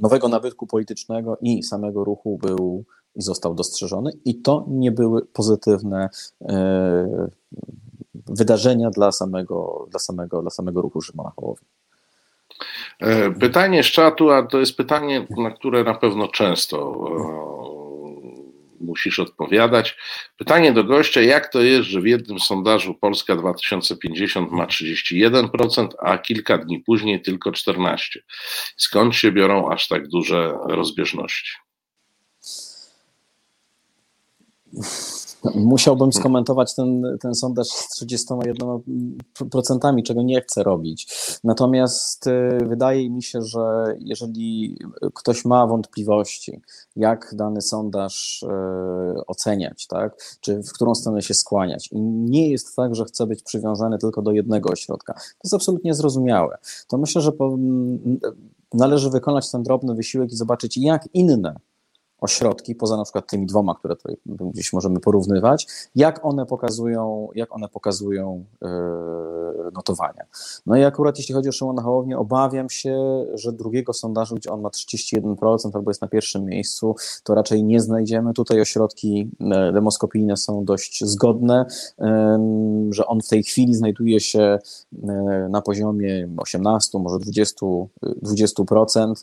[0.00, 2.84] nowego nabytku politycznego i samego ruchu był
[3.16, 6.08] i został dostrzeżony i to nie były pozytywne
[6.42, 7.28] e,
[8.14, 11.68] wydarzenia dla samego, dla samego, dla samego ruchu Szymona Hołowni.
[13.00, 16.94] E, pytanie z czatu, a to jest pytanie, na które na pewno często
[18.80, 19.96] musisz odpowiadać.
[20.36, 26.18] Pytanie do gościa, jak to jest, że w jednym sondażu Polska 2050 ma 31%, a
[26.18, 27.96] kilka dni później tylko 14%?
[28.76, 31.52] Skąd się biorą aż tak duże rozbieżności?
[35.54, 41.14] Musiałbym skomentować ten, ten sondaż z 31%, czego nie chcę robić.
[41.44, 44.78] Natomiast y, wydaje mi się, że jeżeli
[45.14, 46.60] ktoś ma wątpliwości,
[46.96, 48.46] jak dany sondaż y,
[49.26, 53.42] oceniać, tak, czy w którą stronę się skłaniać, i nie jest tak, że chce być
[53.42, 56.58] przywiązany tylko do jednego ośrodka, to jest absolutnie zrozumiałe.
[56.88, 57.58] To myślę, że po,
[58.74, 61.56] należy wykonać ten drobny wysiłek i zobaczyć, jak inne
[62.20, 67.54] ośrodki, poza na przykład tymi dwoma, które tutaj gdzieś możemy porównywać, jak one pokazują, jak
[67.54, 68.68] one pokazują yy,
[69.74, 70.24] notowania.
[70.66, 74.60] No i akurat jeśli chodzi o Szymona Hołownię, obawiam się, że drugiego sondażu, gdzie on
[74.60, 78.32] ma 31% albo jest na pierwszym miejscu, to raczej nie znajdziemy.
[78.32, 81.66] Tutaj ośrodki e, demoskopijne są dość zgodne,
[82.90, 84.58] że on w tej chwili znajduje się e,
[85.50, 87.66] na poziomie 18, może 20,
[88.22, 89.14] 20%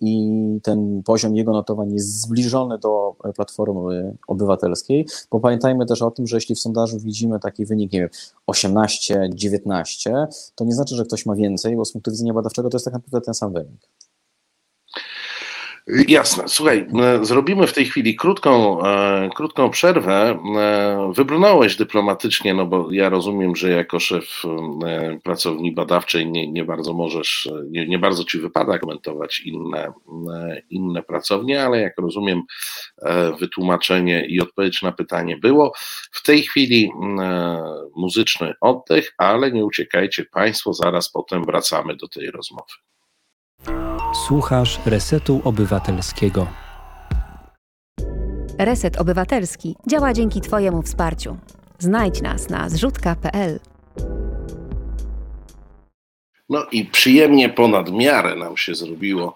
[0.00, 6.10] i ten poziom jego notowań jest jest zbliżony do Platformy Obywatelskiej, bo pamiętajmy też o
[6.10, 8.08] tym, że jeśli w sondażu widzimy taki wynik, nie wiem,
[8.46, 12.76] 18, 19, to nie znaczy, że ktoś ma więcej, bo z punktu widzenia badawczego to
[12.76, 13.88] jest tak naprawdę ten sam wynik.
[15.86, 16.48] Jasne.
[16.48, 20.38] Słuchaj, e, zrobimy w tej chwili krótką, e, krótką przerwę.
[20.56, 24.42] E, wybrnąłeś dyplomatycznie, no bo ja rozumiem, że jako szef
[25.24, 29.92] pracowni badawczej nie, nie bardzo możesz, nie, nie bardzo ci wypada komentować inne,
[30.70, 32.42] inne pracownie, ale jak rozumiem,
[33.40, 35.72] wytłumaczenie i odpowiedź na pytanie było.
[36.12, 36.90] W tej chwili
[37.96, 42.72] muzyczny oddech, ale nie uciekajcie Państwo, zaraz potem wracamy do tej rozmowy.
[44.14, 46.46] Słuchasz Resetu Obywatelskiego.
[48.58, 51.36] Reset Obywatelski działa dzięki Twojemu wsparciu.
[51.78, 53.60] Znajdź nas na zrzutka.pl.
[56.48, 59.34] No i przyjemnie ponad miarę nam się zrobiło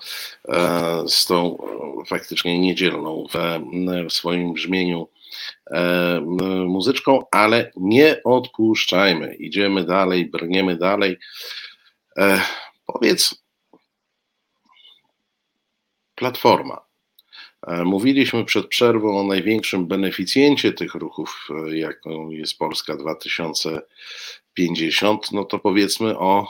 [0.49, 3.61] e, z tą e, faktycznie niedzielną w,
[4.09, 5.09] w swoim brzmieniu
[5.71, 6.21] e,
[6.67, 9.35] muzyczką, ale nie odpuszczajmy.
[9.35, 11.19] Idziemy dalej, brniemy dalej.
[12.19, 12.41] E,
[12.87, 13.48] powiedz,
[16.19, 16.89] Platforma.
[17.67, 25.45] E, mówiliśmy przed przerwą o największym beneficjencie tych ruchów, e, jaką jest Polska 2050, no
[25.45, 26.49] to powiedzmy o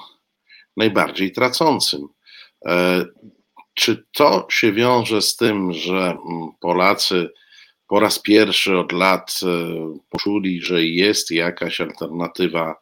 [0.76, 2.08] najbardziej tracącym.
[2.66, 3.04] E,
[3.74, 6.18] czy to się wiąże z tym, że mm,
[6.60, 7.30] Polacy
[7.88, 9.40] po raz pierwszy od lat
[10.10, 12.80] poczuli, że jest jakaś alternatywa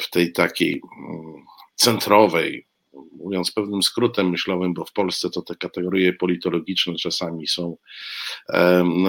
[0.00, 1.34] w tej takiej mm,
[1.74, 2.66] centrowej,
[3.12, 7.76] mówiąc pewnym skrótem myślowym, bo w Polsce to te kategorie politologiczne czasami są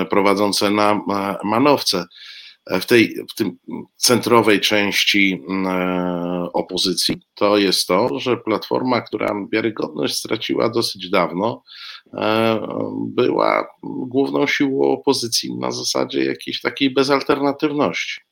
[0.10, 1.02] prowadzące na
[1.44, 2.06] manowce.
[2.82, 3.58] W tej w tym
[3.96, 5.42] centrowej części
[6.54, 11.64] opozycji to jest to, że Platforma, która wiarygodność straciła dosyć dawno,
[12.14, 12.60] e,
[13.08, 18.27] była główną siłą opozycji na zasadzie jakiejś takiej bezalternatywności.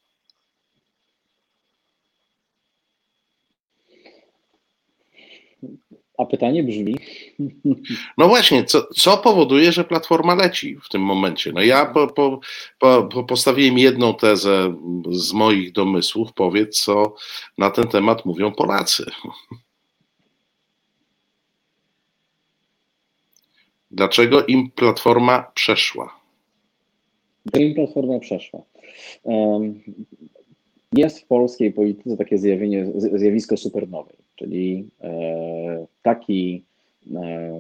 [6.18, 6.96] A pytanie brzmi.
[8.18, 11.52] No właśnie, co, co powoduje, że platforma leci w tym momencie?
[11.52, 12.40] No ja po, po,
[12.80, 14.76] po, postawiłem jedną tezę
[15.12, 16.34] z moich domysłów.
[16.34, 17.16] Powiedz, co
[17.58, 19.06] na ten temat mówią Polacy.
[23.92, 26.20] Dlaczego im platforma przeszła?
[27.46, 28.62] Dlaczego im platforma przeszła?
[30.94, 36.64] Jest w polskiej polityce takie zjawienie, zjawisko supernowej, czyli e, taki
[37.16, 37.60] e,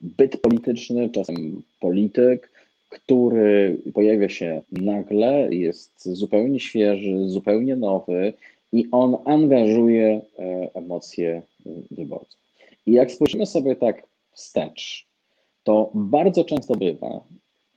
[0.00, 2.50] byt polityczny, czasem polityk,
[2.88, 8.32] który pojawia się nagle, jest zupełnie świeży, zupełnie nowy
[8.72, 11.42] i on angażuje e, emocje
[11.90, 12.40] wyborców.
[12.86, 15.06] I jak spojrzymy sobie tak wstecz,
[15.64, 17.20] to bardzo często bywa,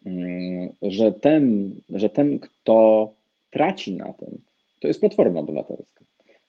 [0.06, 3.12] mm, że ten, że ten kto
[3.52, 4.41] traci na tym,
[4.80, 6.06] to jest Platforma Obywatelska.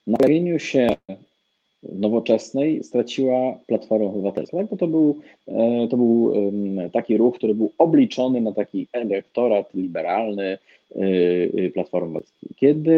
[0.07, 0.95] Na pojawieniu się
[1.83, 6.33] nowoczesnej straciła Platforma Obywatelska, bo to był, e, to był
[6.93, 10.99] taki ruch, który był obliczony na taki elektorat liberalny e,
[11.65, 12.49] e, Platformy Obywatelskiej.
[12.55, 12.97] Kiedy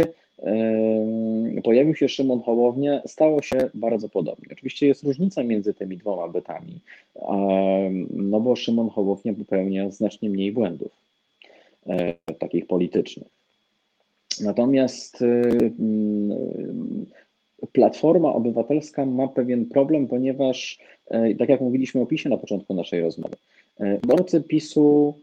[1.63, 4.48] pojawił się Szymon Hołownia, stało się bardzo podobnie.
[4.52, 6.80] Oczywiście jest różnica między tymi dwoma bytami,
[8.13, 10.91] no bo Szymon Hołownia popełnia znacznie mniej błędów
[12.39, 13.28] takich politycznych.
[14.44, 15.24] Natomiast
[17.67, 20.80] Platforma Obywatelska ma pewien problem, ponieważ,
[21.32, 23.36] y, tak jak mówiliśmy o PiSie na początku naszej rozmowy,
[23.82, 25.13] y, wyborcy PiSu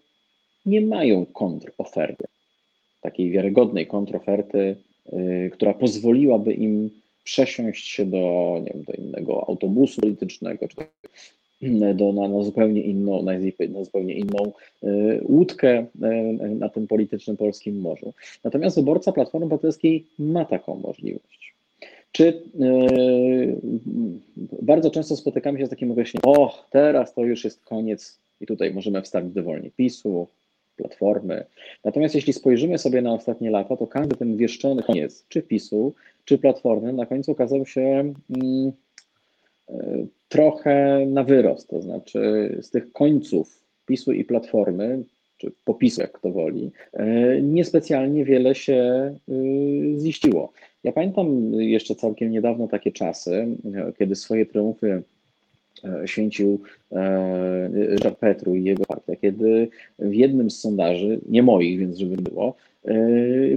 [0.67, 2.25] nie mają kontroferty,
[3.01, 4.77] takiej wiarygodnej kontroferty,
[5.13, 6.91] yy, która pozwoliłaby im
[7.25, 10.77] przesiąść się do, nie wiem, do innego autobusu politycznego, czy
[11.95, 13.33] do, na, na, zupełnie inną, na,
[13.69, 14.53] na zupełnie inną
[15.23, 15.87] łódkę
[16.59, 18.13] na tym politycznym polskim morzu.
[18.45, 21.58] Natomiast wyborca Platformy Obywatelskiej ma taką możliwość.
[22.13, 23.57] Czy y,
[24.63, 28.75] bardzo często spotykamy się z takim określeniem, o, teraz to już jest koniec i tutaj
[28.75, 30.29] możemy wstawić dowolnie PiSu,
[30.77, 31.45] Platformy.
[31.85, 35.95] Natomiast jeśli spojrzymy sobie na ostatnie lata, to każdy ten wieszczony koniec, czy PiSu,
[36.25, 38.73] czy Platformy, na końcu okazał się mm,
[40.29, 42.21] trochę na wyrost, to znaczy
[42.63, 45.03] z tych końców PiSu i Platformy,
[45.39, 49.33] czy popisu, jak kto woli, e, niespecjalnie wiele się e,
[49.99, 50.53] ziściło.
[50.89, 55.03] Ja pamiętam jeszcze całkiem niedawno takie czasy, e, kiedy swoje triumfy
[56.07, 56.61] święcił
[57.73, 62.55] Ryszard Petru i jego partia, kiedy w jednym z sondaży, nie moich, więc żeby było,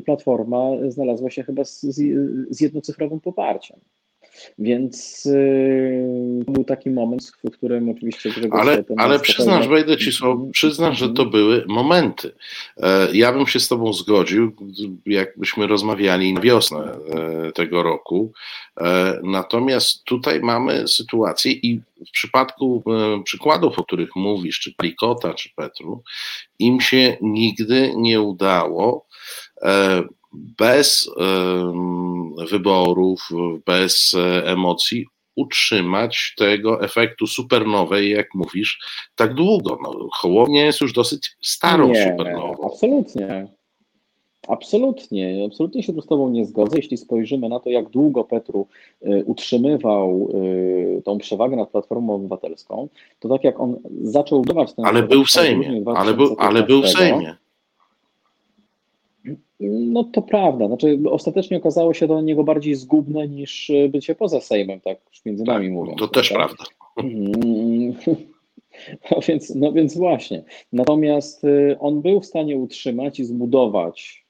[0.05, 1.81] Platforma znalazła się chyba z,
[2.49, 3.77] z jednocyfrowym poparciem.
[4.59, 8.29] Więc yy, był taki moment, w którym oczywiście.
[8.51, 10.51] Ale, ale przyznasz, wejdę ci słowo, mhm.
[10.51, 12.31] przyznasz, że to były momenty.
[12.77, 14.51] E, ja bym się z Tobą zgodził,
[15.05, 18.31] jakbyśmy rozmawiali na wiosnę e, tego roku.
[18.81, 22.83] E, natomiast tutaj mamy sytuację i w przypadku
[23.23, 26.03] przykładów, o których mówisz, czy Plikota, czy Petru,
[26.59, 29.05] im się nigdy nie udało
[30.33, 31.09] bez
[32.49, 33.29] wyborów,
[33.65, 38.79] bez e, emocji utrzymać tego efektu supernowej, jak mówisz,
[39.15, 39.77] tak długo.
[39.83, 42.65] No, Hołownia jest już dosyć starą nie, supernową.
[42.65, 43.47] Absolutnie.
[44.47, 46.77] Absolutnie, absolutnie się tu z Tobą nie zgodzę.
[46.77, 48.67] Jeśli spojrzymy na to, jak długo Petru
[49.05, 50.29] y, utrzymywał
[51.05, 52.87] tą przewagę nad Platformą Obywatelską,
[53.19, 54.85] to tak jak on zaczął budować ten.
[54.85, 57.35] Ale był w Sejmie, ale był, ale był w Sejmie.
[59.69, 60.67] No to prawda.
[60.67, 65.43] Znaczy, ostatecznie okazało się to dla niego bardziej zgubne niż bycie poza Sejmem, tak między
[65.43, 65.99] nami tak, mówiąc.
[65.99, 66.63] To też prawda.
[69.11, 70.43] No więc, no więc właśnie.
[70.73, 74.25] Natomiast y, on był w stanie utrzymać i zbudować,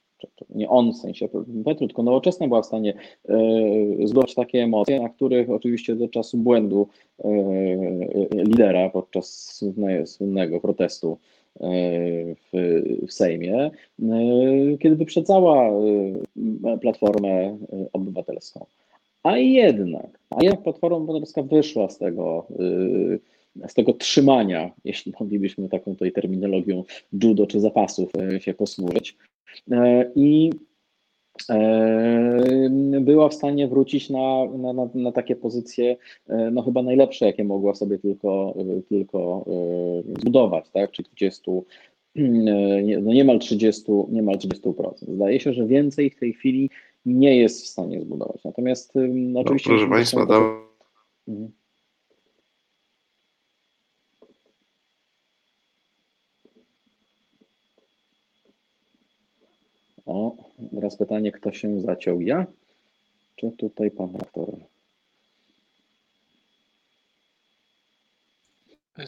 [0.50, 1.30] nie on w sensie
[1.66, 2.94] Petru, tylko nowoczesna była w stanie
[3.30, 6.88] y, zbudować takie emocje, na których oczywiście do czasu błędu
[8.34, 9.56] lidera podczas
[10.06, 11.18] słynnego protestu
[11.62, 13.72] w, w Sejmie, e,
[14.80, 17.58] kiedy wyprzedzała e, Platformę e,
[17.94, 18.66] Obywatelską.
[19.24, 22.48] A jednak, a jednak Platforma Obywatelska wyszła z tego,
[23.68, 26.84] z tego trzymania, jeśli moglibyśmy taką tutaj terminologią
[27.24, 29.18] judo czy zapasów się posłużyć.
[30.16, 30.50] I
[33.02, 37.44] była w stanie wrócić na, na, na, na, takie pozycje, e, no chyba najlepsze, jakie
[37.44, 38.56] mogła sobie tylko,
[38.90, 41.52] tylko e, zbudować, tak, czy 20,
[43.02, 45.16] no niemal 30, niemal 30%.
[45.16, 46.70] Zdaje się, że więcej w tej chwili
[47.06, 48.44] nie jest w stanie zbudować.
[48.44, 49.70] Natomiast no, oczywiście...
[49.70, 50.62] proszę Państwa, to...
[51.28, 51.52] Mhm.
[60.12, 60.36] O,
[60.76, 62.22] teraz pytanie, kto się zaciął?
[62.22, 62.46] Ja?
[63.36, 64.50] Czy tutaj pan rektor?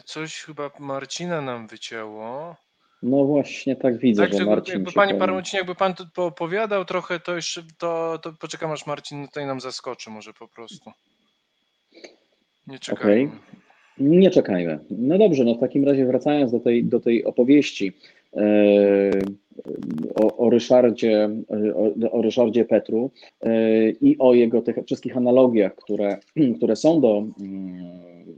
[0.04, 2.56] Coś chyba Marcina nam wycięło.
[3.02, 7.20] No właśnie, tak widzę, tak, że Marcin jakby Panie Marcinie, jakby Pan to opowiadał trochę,
[7.20, 10.90] to jeszcze to, to poczekam aż Marcin tutaj nam zaskoczy może po prostu.
[12.66, 13.32] Nie czekajmy.
[13.32, 13.40] Okay.
[13.98, 14.78] Nie czekajmy.
[14.90, 17.92] No dobrze, no w takim razie wracając do tej, do tej opowieści
[20.14, 21.30] o, o, Ryszardzie,
[21.74, 23.10] o, o Ryszardzie Petru
[23.42, 26.18] e, i o jego tych wszystkich analogiach, które,
[26.56, 27.76] które są do, mm,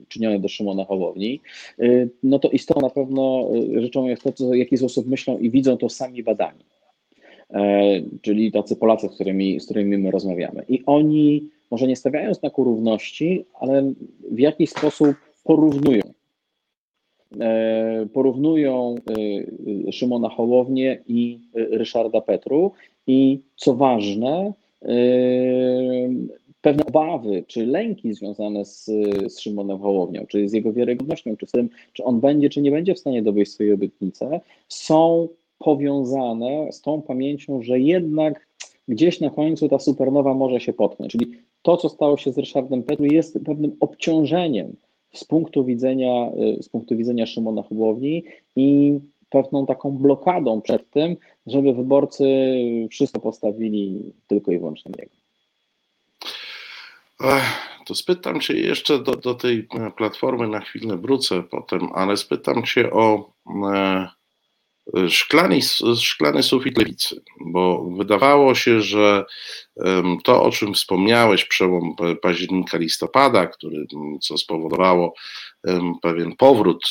[0.09, 1.41] czynione do Szymona Hołowni,
[1.79, 5.51] e, no to istotą na pewno rzeczą jest to, co, w jaki sposób myślą i
[5.51, 6.65] widzą to sami badani,
[8.23, 10.65] czyli tacy Polacy, z którymi, z którymi my rozmawiamy.
[10.69, 13.93] I oni, może nie stawiają znaku równości, ale
[14.31, 16.03] w jakiś sposób porównują.
[17.41, 18.95] E, porównują
[19.89, 22.73] e, Szymona Hołownię i Ryszarda Petru
[23.07, 24.53] i co ważne,
[24.83, 24.89] e,
[26.61, 28.85] pewne obawy czy lęki związane z,
[29.27, 32.71] z Szymonem Hołownią, czy z jego wiarygodnością, czy z tym, czy on będzie, czy nie
[32.71, 34.27] będzie w stanie dowieść swojej obietnicy,
[34.69, 38.47] są powiązane z tą pamięcią, że jednak
[38.89, 41.13] gdzieś na końcu ta supernowa może się potknąć.
[41.13, 44.77] Czyli to, co stało się z Ryszardem Petru, jest pewnym obciążeniem
[45.13, 48.25] z punktu widzenia, y, z punktu widzenia Szymona Hołowni
[48.57, 48.99] i
[49.31, 52.25] pewną taką blokadą przed tym, żeby wyborcy
[52.91, 55.11] wszystko postawili tylko i wyłącznie niego.
[57.87, 62.91] To spytam Cię jeszcze do, do tej platformy, na chwilę wrócę potem, ale spytam Cię
[62.91, 63.33] o
[63.65, 64.09] e,
[65.09, 65.61] szklany,
[66.01, 69.25] szklany sufit lewicy, bo wydawało się, że
[70.25, 73.87] to, o czym wspomniałeś, przełom października, listopada, który,
[74.21, 75.15] co spowodowało
[76.03, 76.91] pewien powrót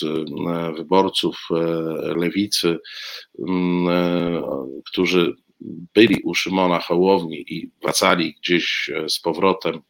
[0.77, 1.55] wyborców e,
[2.15, 2.77] lewicy,
[4.85, 5.35] którzy
[5.93, 9.81] byli u Szymona Hołowni i wracali gdzieś e, z powrotem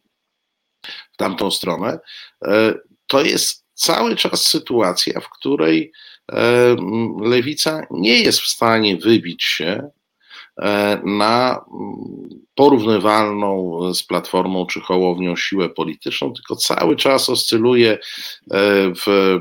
[1.14, 2.00] w tamtą stronę,
[2.46, 2.74] e,
[3.08, 5.92] to jest cały czas sytuacja, w której e,
[7.22, 9.90] lewica nie jest w stanie wybić się
[11.04, 11.66] na
[12.56, 17.98] porównywalną z Platformą czy Hołownią siłę polityczną, tylko cały czas oscyluje
[19.06, 19.40] w,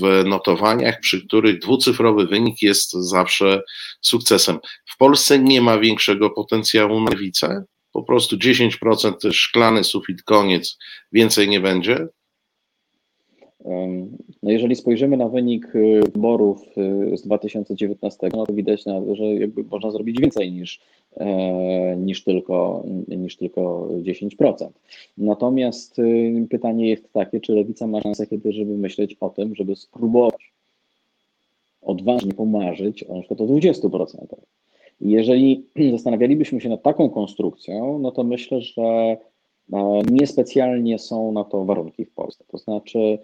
[0.00, 3.62] w, notowaniach, przy których dwucyfrowy wynik jest zawsze
[4.00, 4.58] sukcesem.
[4.86, 10.78] W Polsce nie ma większego potencjału na lewicę, po prostu 10% to szklany sufit, koniec,
[11.12, 12.06] więcej nie będzie?
[14.42, 16.66] No jeżeli spojrzymy na wynik y, wyborów
[17.12, 19.24] y, z 2019, no to widać, że
[19.70, 20.80] można zrobić więcej niż,
[21.16, 24.68] e, niż, tylko, niż tylko 10%.
[25.18, 29.76] Natomiast y, pytanie jest takie, czy lewica ma szansę kiedy, żeby myśleć o tym, żeby
[29.76, 30.52] spróbować
[31.82, 33.34] odważnie pomarzyć o np.
[33.38, 34.06] o 20%.
[35.00, 39.16] Jeżeli zastanawialibyśmy się nad taką konstrukcją, no to myślę, że e,
[40.10, 42.44] niespecjalnie są na to warunki w Polsce.
[42.48, 43.18] To znaczy,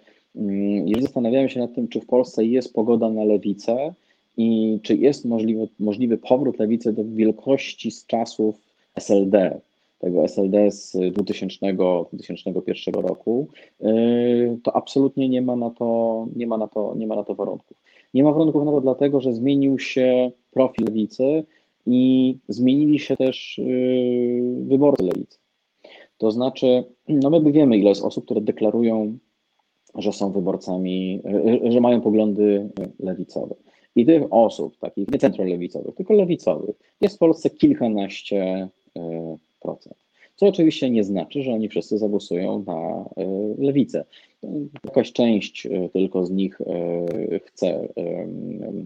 [0.85, 3.93] jeżeli zastanawiamy się nad tym, czy w Polsce jest pogoda na lewicę
[4.37, 8.55] i czy jest możliwy, możliwy powrót lewicy do wielkości z czasów
[8.95, 9.59] SLD,
[9.99, 11.73] tego SLD z 2000,
[12.13, 13.47] 2001 roku,
[13.81, 13.93] e,
[14.63, 17.77] to absolutnie nie ma na to, nie ma na to, nie ma na to warunków.
[18.13, 21.43] Nie ma warunków na to dlatego, że zmienił się profil lewicy
[21.85, 25.37] i zmienili się też yy, wyborcy lewicy.
[26.17, 29.17] To znaczy, no my wiemy, ile jest osób, które deklarują,
[29.95, 31.21] że są wyborcami,
[31.63, 32.69] yy, że mają poglądy
[32.99, 33.55] lewicowe.
[33.95, 39.01] I tych osób, takich nie centrolewicowych, tylko lewicowych, jest w Polsce kilkanaście yy,
[39.61, 40.02] procent.
[40.35, 43.05] Co oczywiście nie znaczy, że oni wszyscy zagłosują na
[43.57, 44.05] lewicę.
[44.85, 47.87] Jakaś część e, tylko z nich e, chce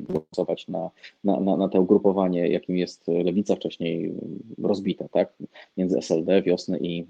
[0.09, 0.89] głosować na,
[1.23, 4.13] na, na, na to ugrupowanie, jakim jest lewica wcześniej
[4.63, 5.33] rozbita, tak?
[5.77, 7.05] Między SLD, wiosny i,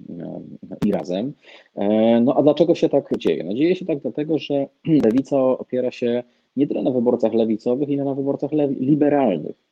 [0.86, 1.34] i razem.
[1.76, 3.44] E, no a dlaczego się tak dzieje?
[3.44, 6.24] No dzieje się tak dlatego, że lewica opiera się
[6.58, 9.67] nie tyle na wyborcach lewicowych, ile na wyborcach liberalnych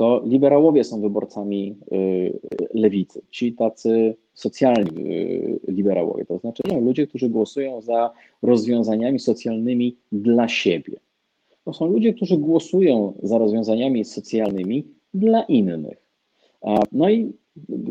[0.00, 2.38] to liberałowie są wyborcami y,
[2.74, 8.10] lewicy, ci tacy socjalni y, liberałowie, to znaczy no, ludzie, którzy głosują za
[8.42, 11.00] rozwiązaniami socjalnymi dla siebie.
[11.64, 14.84] To są ludzie, którzy głosują za rozwiązaniami socjalnymi
[15.14, 16.06] dla innych.
[16.92, 17.32] No i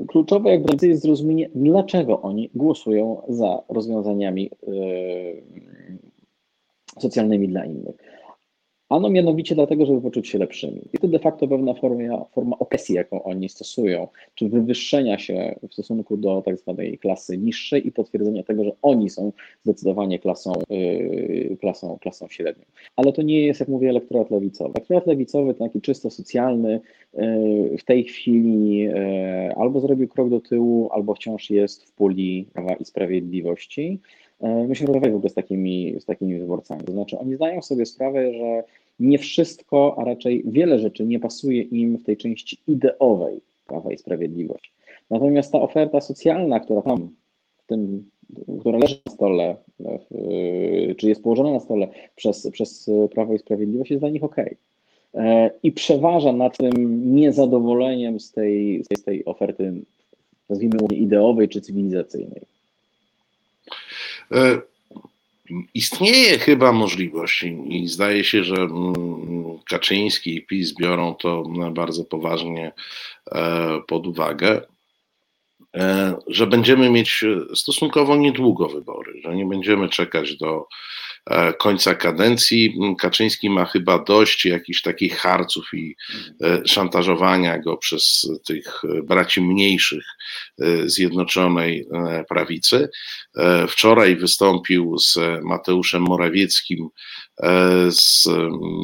[0.07, 5.43] kluczowe jakby jest zrozumienie, dlaczego oni głosują za rozwiązaniami y,
[6.99, 8.18] socjalnymi dla innych.
[8.89, 10.81] Ano mianowicie dlatego, żeby poczuć się lepszymi.
[10.93, 15.73] I to de facto pewna forma, forma opresji, jaką oni stosują, czy wywyższenia się w
[15.73, 19.31] stosunku do tak zwanej klasy niższej i potwierdzenia tego, że oni są
[19.63, 22.65] zdecydowanie klasą, yy, klasą, klasą średnią.
[22.95, 24.71] Ale to nie jest, jak mówię, elektorat lewicowy.
[24.75, 26.79] Elektorat lewicowy, taki czysto socjalny,
[27.13, 32.47] yy, w tej chwili yy, albo zrobił krok do tyłu, albo wciąż jest w puli
[32.53, 33.99] prawa i sprawiedliwości.
[34.41, 36.83] E, my się rozmawiamy w ogóle z takimi, z takimi wyborcami.
[36.83, 38.63] To znaczy, oni zdają sobie sprawę, że
[38.99, 43.97] nie wszystko, a raczej wiele rzeczy nie pasuje im w tej części ideowej Prawa i
[43.97, 44.71] Sprawiedliwości.
[45.09, 47.09] Natomiast ta oferta socjalna, która tam,
[47.57, 48.09] w tym,
[48.59, 49.55] która leży na stole,
[50.97, 54.35] czy jest położona na stole przez, przez Prawo i Sprawiedliwość, jest dla nich ok.
[55.13, 59.73] E, I przeważa nad tym niezadowoleniem z tej, z tej oferty,
[60.49, 62.41] nazwijmy ideowej czy cywilizacyjnej.
[64.31, 64.61] E,
[65.73, 68.93] istnieje chyba możliwość i zdaje się, że mm,
[69.69, 72.71] Kaczyński i PiS biorą to bardzo poważnie
[73.31, 74.61] e, pod uwagę,
[76.27, 80.67] że będziemy mieć stosunkowo niedługo wybory, że nie będziemy czekać do
[81.29, 82.77] E, końca kadencji.
[82.99, 85.95] Kaczyński ma chyba dość jakichś takich harców i
[86.43, 90.05] e, szantażowania go przez tych braci mniejszych
[90.61, 91.87] e, Zjednoczonej
[92.29, 92.89] Prawicy.
[93.67, 96.89] Wczoraj wystąpił z Mateuszem Morawieckim
[97.89, 98.27] z,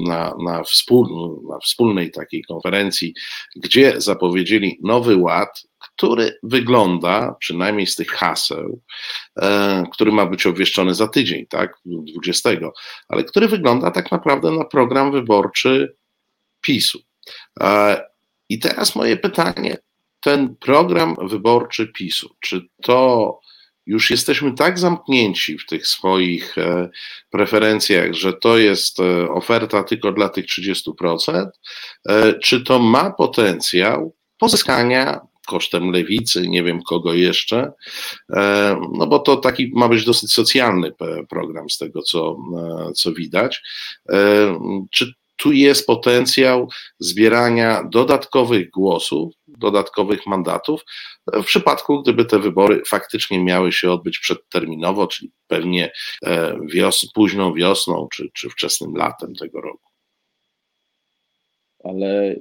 [0.08, 1.08] na, na, wspól,
[1.50, 3.14] na wspólnej takiej konferencji,
[3.56, 5.64] gdzie zapowiedzieli nowy ład,
[5.98, 8.82] który wygląda, przynajmniej z tych haseł,
[9.42, 12.50] e, który ma być obwieszczony za tydzień, tak, 20,
[13.08, 15.96] ale który wygląda tak naprawdę na program wyborczy
[16.62, 17.00] PiSu.
[17.60, 18.02] E,
[18.50, 19.78] I teraz moje pytanie,
[20.20, 23.40] ten program wyborczy PiSu, czy to
[23.86, 26.90] już jesteśmy tak zamknięci w tych swoich e,
[27.30, 28.98] preferencjach, że to jest
[29.30, 31.46] oferta tylko dla tych 30%,
[32.10, 37.72] e, czy to ma potencjał pozyskania kosztem lewicy, nie wiem kogo jeszcze,
[38.94, 40.92] no bo to taki ma być dosyć socjalny
[41.30, 42.38] program z tego, co,
[42.96, 43.62] co widać.
[44.92, 46.70] Czy tu jest potencjał
[47.00, 50.82] zbierania dodatkowych głosów, dodatkowych mandatów,
[51.34, 55.92] w przypadku, gdyby te wybory faktycznie miały się odbyć przedterminowo, czyli pewnie
[56.26, 59.92] e, wios późną wiosną czy, czy wczesnym latem tego roku.
[61.84, 62.36] Ale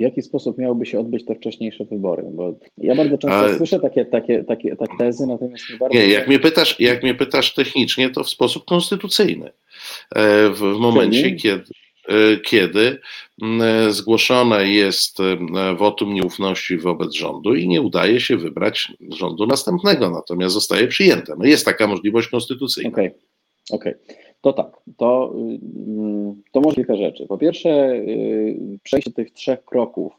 [0.00, 2.22] w jaki sposób miałyby się odbyć te wcześniejsze wybory?
[2.32, 3.56] Bo ja bardzo często Ale...
[3.56, 5.98] słyszę takie, takie, takie, takie tezy, natomiast nie bardzo.
[5.98, 9.50] Nie, jak mnie, pytasz, jak mnie pytasz technicznie, to w sposób konstytucyjny.
[10.14, 11.36] E, w, w momencie, Czyli?
[11.36, 11.64] kiedy
[12.08, 12.98] E, kiedy
[13.42, 15.18] e, zgłoszone jest
[15.76, 21.34] wotum nieufności wobec rządu i nie udaje się wybrać rządu następnego, natomiast zostaje przyjęte.
[21.38, 22.90] No jest taka możliwość konstytucyjna.
[22.90, 23.10] Okej,
[23.70, 23.92] okay.
[23.92, 24.29] okay.
[24.40, 24.66] To tak,
[24.96, 27.26] to, mm, to może kilka rzeczy.
[27.26, 27.92] Po pierwsze,
[28.82, 30.12] przejście tych trzech kroków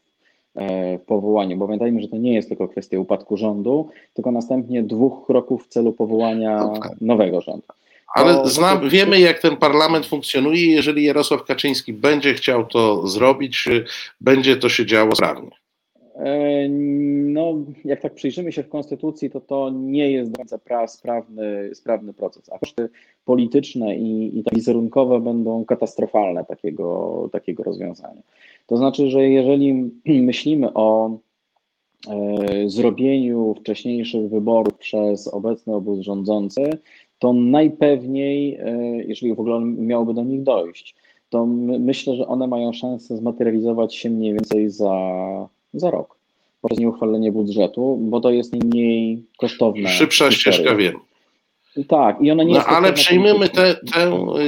[0.98, 5.26] w powołaniu, bo pamiętajmy, że to nie jest tylko kwestia upadku rządu, tylko następnie dwóch
[5.26, 6.70] kroków w celu powołania
[7.00, 7.66] nowego rządu.
[8.14, 10.66] Ale znam, wiemy, jak ten parlament funkcjonuje.
[10.66, 13.68] Jeżeli Jarosław Kaczyński będzie chciał to zrobić,
[14.20, 15.61] będzie to się działo sprawnie.
[16.22, 17.54] E, no,
[17.84, 22.50] jak tak przyjrzymy się w Konstytucji, to to nie jest do końca sprawny, sprawny proces,
[22.52, 22.88] a koszty
[23.24, 28.22] polityczne i, i wizerunkowe będą katastrofalne takiego, takiego rozwiązania.
[28.66, 29.90] To znaczy, że jeżeli
[30.30, 31.18] myślimy o
[32.08, 36.70] e, zrobieniu wcześniejszych wyborów przez obecny obóz rządzący,
[37.18, 40.96] to najpewniej, e, jeżeli w ogóle miałoby do nich dojść,
[41.28, 46.22] to myślę, że one mają szansę zmaterializować się mniej więcej za, za rok
[46.62, 49.88] poprzez nieuchwalenie budżetu, bo to jest najmniej kosztowne.
[49.88, 50.98] Szybsza ścieżka, wiem.
[51.88, 52.68] Tak, i ona nie no, jest.
[52.68, 53.76] Ale przyjmiemy tę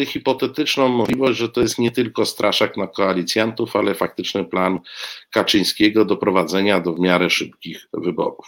[0.07, 4.79] hipotetyczną możliwość, że to jest nie tylko straszak na koalicjantów, ale faktyczny plan
[5.31, 8.47] Kaczyńskiego do prowadzenia do w miarę szybkich wyborów.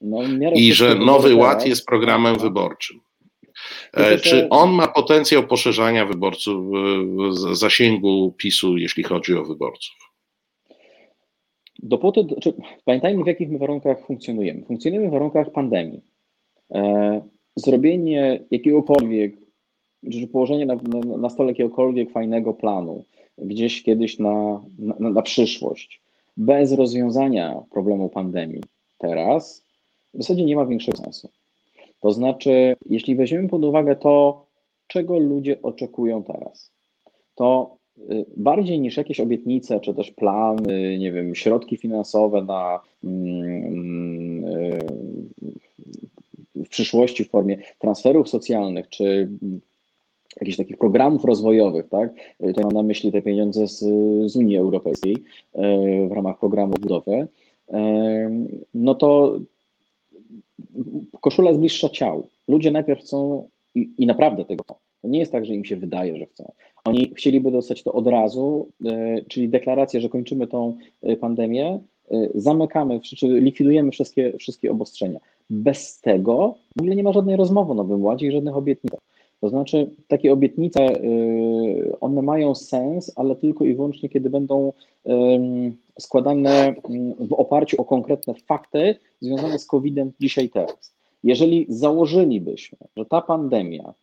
[0.00, 0.18] No,
[0.54, 3.00] I że Nowy Ład jest programem wyborczym.
[3.92, 6.66] E, czy on ma potencjał poszerzania wyborców,
[7.56, 10.03] zasięgu PiSu, jeśli chodzi o wyborców?
[11.84, 12.54] Dopóty, czy,
[12.84, 14.62] pamiętajmy, w jakich my warunkach funkcjonujemy.
[14.62, 16.00] Funkcjonujemy w warunkach pandemii.
[16.74, 17.20] E,
[17.56, 19.36] zrobienie jakiegokolwiek,
[20.12, 23.04] czy położenie na, na, na, stole jakiegokolwiek fajnego planu,
[23.38, 26.02] gdzieś kiedyś na, na, na przyszłość,
[26.36, 28.62] bez rozwiązania problemu pandemii
[28.98, 29.64] teraz,
[30.14, 31.28] w zasadzie nie ma większego sensu.
[32.00, 34.46] To znaczy, jeśli weźmiemy pod uwagę to,
[34.86, 36.72] czego ludzie oczekują teraz,
[37.34, 37.76] to
[38.36, 44.78] bardziej niż jakieś obietnice, czy też plany, nie wiem, środki finansowe na mm, y,
[46.54, 49.28] w przyszłości w formie transferów socjalnych, czy
[50.40, 52.10] jakichś takich programów rozwojowych, tak?
[52.54, 53.78] To mam na myśli te pieniądze z,
[54.32, 55.58] z Unii Europejskiej y,
[56.08, 57.28] w ramach programu budowy,
[58.74, 59.38] no to
[61.20, 62.28] koszula jest bliższa ciału.
[62.48, 64.74] Ludzie najpierw chcą i, i naprawdę tego chcą.
[65.02, 66.52] To nie jest tak, że im się wydaje, że chcą.
[66.84, 70.76] Oni chcieliby dostać to od razu, y, czyli deklarację, że kończymy tą
[71.08, 71.80] y, pandemię,
[72.12, 75.20] y, zamykamy, czy likwidujemy wszystkie, wszystkie obostrzenia.
[75.50, 78.92] Bez tego w ogóle nie ma żadnej rozmowy o Nowym Ładzie i żadnych obietnic.
[79.40, 80.80] To znaczy, takie obietnice,
[82.00, 84.72] one mają sens, ale tylko i wyłącznie, kiedy będą
[85.98, 86.74] składane
[87.18, 90.94] w oparciu o konkretne fakty związane z COVID-em dzisiaj teraz.
[91.24, 93.94] Jeżeli założylibyśmy, że ta pandemia,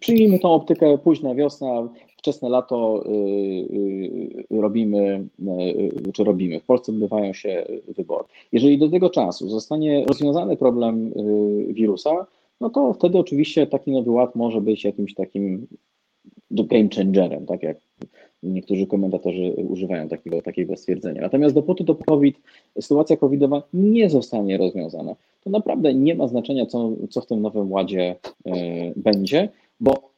[0.00, 3.04] przyjmijmy tą optykę późna wiosna, wczesne lato
[4.50, 5.26] robimy,
[6.14, 8.24] czy robimy, w Polsce odbywają się wybory.
[8.52, 11.12] Jeżeli do tego czasu zostanie rozwiązany problem
[11.68, 12.26] wirusa,
[12.60, 15.66] no to wtedy oczywiście taki nowy ład może być jakimś takim
[16.50, 17.76] game changerem, tak jak
[18.42, 21.20] niektórzy komentatorzy używają takiego, takiego stwierdzenia.
[21.20, 22.36] Natomiast dopóty to COVID,
[22.80, 25.14] sytuacja covidowa nie zostanie rozwiązana,
[25.44, 28.16] to naprawdę nie ma znaczenia, co, co w tym nowym ładzie
[28.46, 28.50] y,
[28.96, 29.48] będzie,
[29.80, 30.12] bo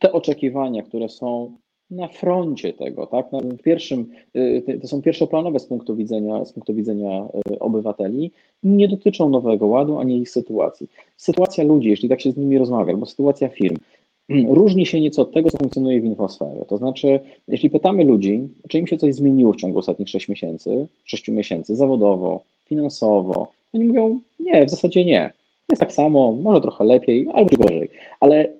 [0.00, 1.52] te oczekiwania, które są
[1.90, 6.74] na froncie tego, tak, na pierwszym, y, to są pierwszoplanowe z punktu widzenia, z punktu
[6.74, 8.30] widzenia y, obywateli,
[8.62, 10.88] nie dotyczą Nowego Ładu ani ich sytuacji.
[11.16, 13.76] Sytuacja ludzi, jeśli tak się z nimi rozmawia, albo sytuacja firm,
[14.48, 16.64] różni się nieco od tego, co funkcjonuje w infosferze.
[16.68, 20.86] To znaczy, jeśli pytamy ludzi, czy im się coś zmieniło w ciągu ostatnich 6 miesięcy,
[21.04, 25.32] 6 miesięcy, zawodowo, finansowo, oni mówią, nie, w zasadzie nie.
[25.68, 27.88] Jest tak samo, może trochę lepiej, albo gorzej,
[28.20, 28.52] ale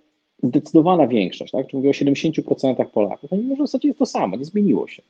[0.43, 4.37] zdecydowana większość, tak, czy mówię o 70% Polaków, oni mówią, w zasadzie jest to samo,
[4.37, 5.03] nie zmieniło się.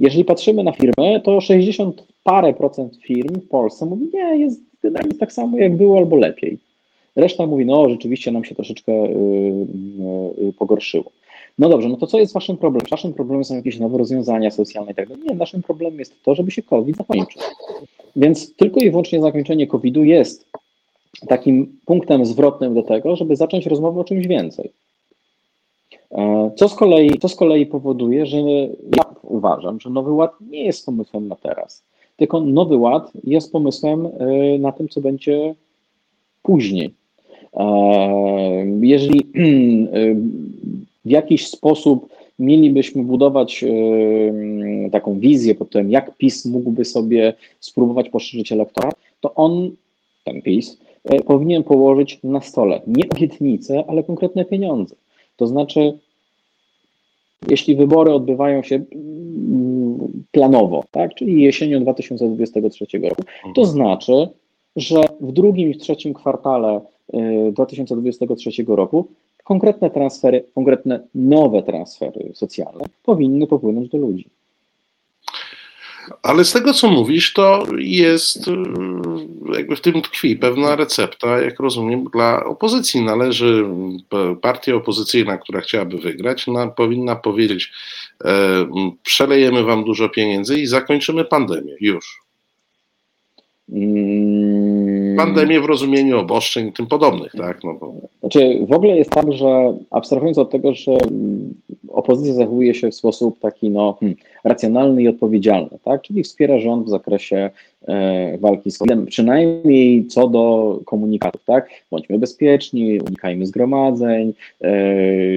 [0.00, 5.14] Jeżeli patrzymy na firmy, to 60 parę procent firm w Polsce mówi, nie, jest generalnie
[5.14, 6.58] tak samo jak było albo lepiej.
[7.16, 8.92] Reszta mówi, no rzeczywiście nam się troszeczkę
[10.58, 11.10] pogorszyło.
[11.58, 12.86] No dobrze, no to co jest waszym problemem?
[12.90, 15.24] Waszym problemem są jakieś nowe rozwiązania socjalne i tak dalej.
[15.28, 17.42] Nie, naszym problemem jest to, żeby się COVID zakończył.
[18.16, 20.46] Więc tylko i wyłącznie zakończenie COVID-u jest
[21.28, 24.72] takim punktem zwrotnym do tego, żeby zacząć rozmowę o czymś więcej.
[26.10, 28.38] E, co z, kolei, co z kolei powoduje, że
[28.96, 31.82] ja uważam, że Nowy Ład nie jest pomysłem na teraz,
[32.16, 34.08] tylko Nowy Ład jest pomysłem
[34.58, 35.54] na tym, co będzie
[36.48, 36.94] później.
[37.54, 37.66] E,
[38.80, 39.20] jeżeli
[41.08, 43.64] w jakiś sposób mielibyśmy budować
[44.92, 49.70] taką wizję pod tym, jak PiS mógłby sobie spróbować poszerzyć elektorat, to on,
[50.24, 50.78] ten PiS,
[51.26, 54.94] powinien położyć na stole nie obietnice, ale konkretne pieniądze.
[55.36, 55.98] To znaczy,
[57.50, 58.84] jeśli wybory odbywają się
[60.32, 63.66] planowo, tak, czyli jesienią 2023 roku, to mhm.
[63.66, 64.28] znaczy,
[64.76, 66.80] że w drugim i w trzecim kwartale
[67.52, 69.08] 2023 y, roku
[69.44, 74.28] konkretne transfery, konkretne nowe transfery socjalne powinny popłynąć do ludzi.
[76.22, 78.52] Ale z tego, co mówisz, to jest y,
[79.54, 83.02] jakby w tym tkwi pewna recepta, jak rozumiem, dla opozycji.
[83.02, 83.64] Należy,
[84.42, 86.46] partia opozycyjna, która chciałaby wygrać,
[86.76, 87.72] powinna powiedzieć:
[88.24, 88.30] e,
[89.02, 91.74] przelejemy wam dużo pieniędzy i zakończymy pandemię.
[91.80, 92.27] Już.
[93.72, 95.16] Mm.
[95.16, 97.64] Pandemię w rozumieniu obostrzeń i tym podobnych, tak?
[97.64, 97.94] No bo...
[98.20, 100.98] Znaczy, w ogóle jest tak, że abstrahując od tego, że
[101.88, 106.02] opozycja zachowuje się w sposób taki no, hmm, racjonalny i odpowiedzialny, tak?
[106.02, 107.50] czyli wspiera rząd w zakresie
[107.88, 111.44] e, walki z COVID-em, przynajmniej co do komunikatów.
[111.44, 111.70] Tak?
[111.90, 114.72] Bądźmy bezpieczni, unikajmy zgromadzeń, e,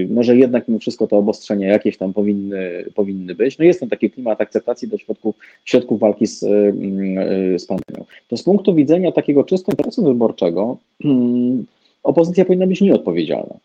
[0.10, 3.58] no, że jednak mimo wszystko te obostrzenia jakieś tam powinny, powinny być.
[3.58, 5.36] No jest tam taki klimat akceptacji do środków,
[5.66, 8.06] środków walki z, e, z pandemią.
[8.28, 11.66] To z punktu widzenia takiego czysto interesu wyborczego hmm,
[12.04, 13.56] opozycja powinna być nieodpowiedzialna.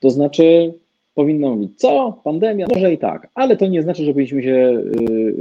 [0.00, 0.72] To znaczy,
[1.14, 2.18] powinno mówić, co?
[2.24, 2.66] Pandemia?
[2.74, 4.82] Może i tak, ale to nie znaczy, że powinniśmy się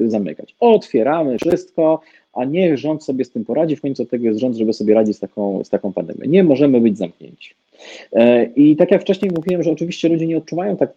[0.04, 0.56] y, zamykać.
[0.60, 2.02] Otwieramy wszystko,
[2.34, 3.76] a niech rząd sobie z tym poradzi.
[3.76, 6.32] W końcu tego jest rząd, żeby sobie radzić z taką, z taką pandemią.
[6.32, 7.54] Nie możemy być zamknięci.
[8.14, 10.94] E, I tak jak wcześniej mówiłem, że oczywiście ludzie nie odczuwają tak,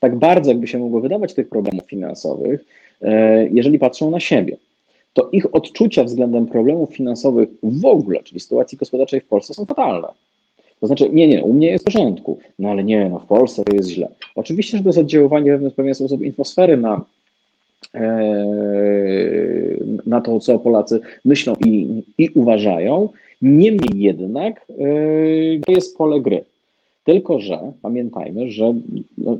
[0.00, 2.64] tak bardzo, jakby się mogło wydawać tych problemów finansowych,
[3.02, 4.56] e, jeżeli patrzą na siebie
[5.14, 10.08] to ich odczucia względem problemów finansowych w ogóle, czyli sytuacji gospodarczej w Polsce są fatalne.
[10.84, 13.62] To znaczy, nie, nie, u mnie jest w porządku, no ale nie, no w Polsce
[13.72, 14.08] jest źle.
[14.34, 17.04] Oczywiście, że to jest oddziaływanie w pewien sposób infosfery na,
[17.94, 18.04] e,
[20.06, 23.08] na to, co Polacy myślą i, i uważają.
[23.42, 24.74] Niemniej jednak e,
[25.66, 26.44] to jest pole gry.
[27.04, 28.74] Tylko, że pamiętajmy, że
[29.18, 29.38] no,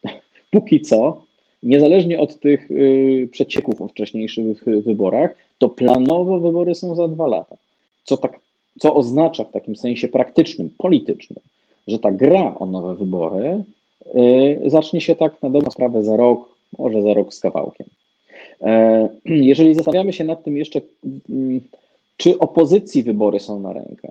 [0.50, 1.22] póki co,
[1.62, 7.56] niezależnie od tych y, przecieków o wcześniejszych wyborach, to planowo wybory są za dwa lata.
[8.04, 8.45] Co tak
[8.78, 11.40] co oznacza w takim sensie praktycznym, politycznym,
[11.88, 13.64] że ta gra o nowe wybory
[14.16, 16.48] y, zacznie się tak na dobrą sprawę za rok,
[16.78, 17.86] może za rok z kawałkiem.
[18.62, 20.80] E, jeżeli zastanawiamy się nad tym jeszcze,
[21.30, 21.60] mm,
[22.16, 24.08] czy opozycji wybory są na rękę,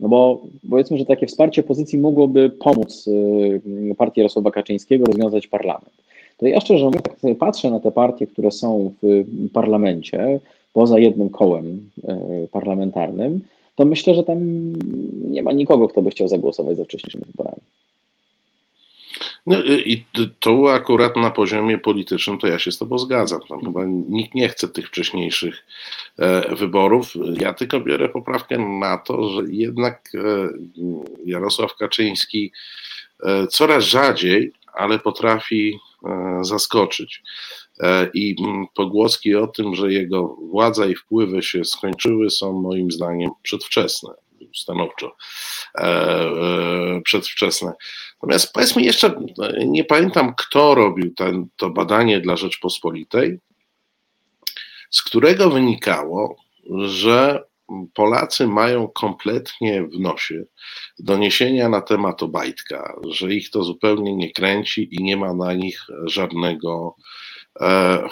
[0.00, 5.92] no bo powiedzmy, że takie wsparcie opozycji mogłoby pomóc y, partii Jarosława Kaczyńskiego rozwiązać parlament.
[6.36, 10.40] To ja szczerze mówiąc, patrzę na te partie, które są w parlamencie,
[10.72, 11.90] poza jednym kołem
[12.44, 13.40] y, parlamentarnym,
[13.80, 14.38] to myślę, że tam
[15.30, 17.60] nie ma nikogo, kto by chciał zagłosować za wcześniejszymi wyborami.
[19.46, 20.04] No i
[20.40, 23.40] tu akurat na poziomie politycznym to ja się z Tobą zgadzam.
[23.48, 25.66] Tam chyba nikt nie chce tych wcześniejszych
[26.18, 27.12] e, wyborów.
[27.40, 30.18] Ja tylko biorę poprawkę na to, że jednak e,
[31.24, 32.52] Jarosław Kaczyński
[33.22, 35.78] e, coraz rzadziej, ale potrafi
[36.40, 37.22] zaskoczyć.
[37.82, 42.90] E, I mm, pogłoski o tym, że jego władza i wpływy się skończyły, są moim
[42.90, 44.10] zdaniem przedwczesne,
[44.56, 45.16] stanowczo
[45.74, 47.72] e, e, przedwczesne.
[48.22, 49.20] Natomiast powiedzmy jeszcze,
[49.66, 53.38] nie pamiętam kto robił ten, to badanie dla Rzeczpospolitej,
[54.90, 56.36] z którego wynikało,
[56.84, 57.44] że
[57.94, 60.44] Polacy mają kompletnie w nosie
[60.98, 65.86] doniesienia na temat Obajtka, że ich to zupełnie nie kręci i nie ma na nich
[66.04, 66.96] żadnego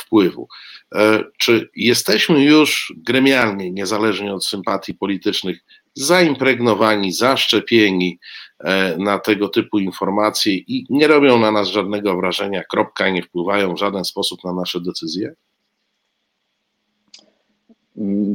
[0.01, 0.49] wpływu.
[0.95, 5.65] E, czy jesteśmy już gremialnie, niezależnie od sympatii politycznych,
[5.95, 8.19] zaimpregnowani, zaszczepieni
[8.65, 13.75] e, na tego typu informacje i nie robią na nas żadnego wrażenia, kropka, nie wpływają
[13.75, 15.35] w żaden sposób na nasze decyzje?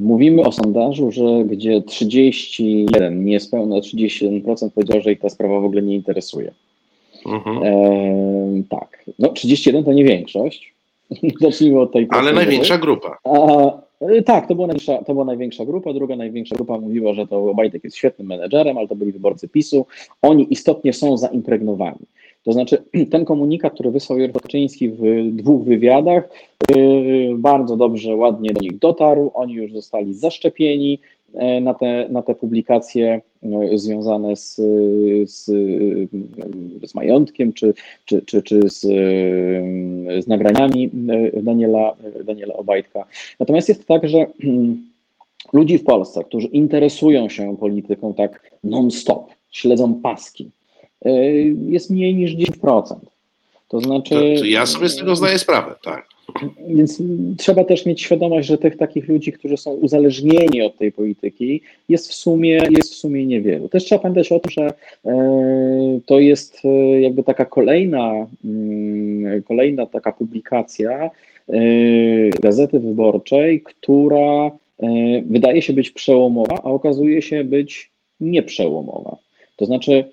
[0.01, 5.81] Mówimy o sondażu, że gdzie 31, niespełna 31% powiedział, że ich ta sprawa w ogóle
[5.81, 6.53] nie interesuje.
[7.25, 7.63] Mhm.
[7.63, 10.72] E, tak, no 31 to nie większość,
[11.41, 13.17] Zacznijmy od tej Ale największa grupa.
[13.23, 13.83] A,
[14.25, 15.93] Tak, to była, największa, to była największa grupa.
[15.93, 19.85] Druga największa grupa mówiła, że to Obajtek jest świetnym menedżerem, ale to byli wyborcy PiSu.
[20.21, 22.05] Oni istotnie są zaimpregnowani.
[22.43, 25.01] To znaczy, ten komunikat, który wysłał Jarosław Kaczyński w
[25.31, 26.29] dwóch wywiadach,
[27.35, 29.31] bardzo dobrze, ładnie do nich dotarł.
[29.33, 30.99] Oni już zostali zaszczepieni,
[31.61, 34.55] na te, na te publikacje e, związane z,
[35.25, 35.45] z,
[36.83, 37.73] z majątkiem czy,
[38.05, 38.81] czy, czy, czy z,
[40.23, 40.91] z nagraniami
[41.33, 43.05] e, Daniela, Daniela Obajtka.
[43.39, 44.25] Natomiast jest tak, że
[45.53, 50.49] ludzi w Polsce, którzy interesują się polityką tak non-stop, śledzą paski,
[51.69, 52.95] jest mniej niż 10%.
[53.67, 54.35] To znaczy.
[54.39, 56.12] To, ja sobie z tego zdaję sprawę, tak.
[56.67, 57.01] Więc
[57.37, 62.09] trzeba też mieć świadomość, że tych takich ludzi, którzy są uzależnieni od tej polityki, jest
[62.09, 63.69] w sumie, jest w sumie niewielu.
[63.69, 64.73] Też trzeba pamiętać o tym, że
[65.05, 71.11] e, to jest e, jakby taka kolejna, mm, kolejna taka publikacja
[71.49, 71.59] e,
[72.41, 74.51] Gazety Wyborczej, która
[75.25, 79.17] wydaje się być przełomowa, a okazuje się być nieprzełomowa.
[79.55, 80.03] To znaczy,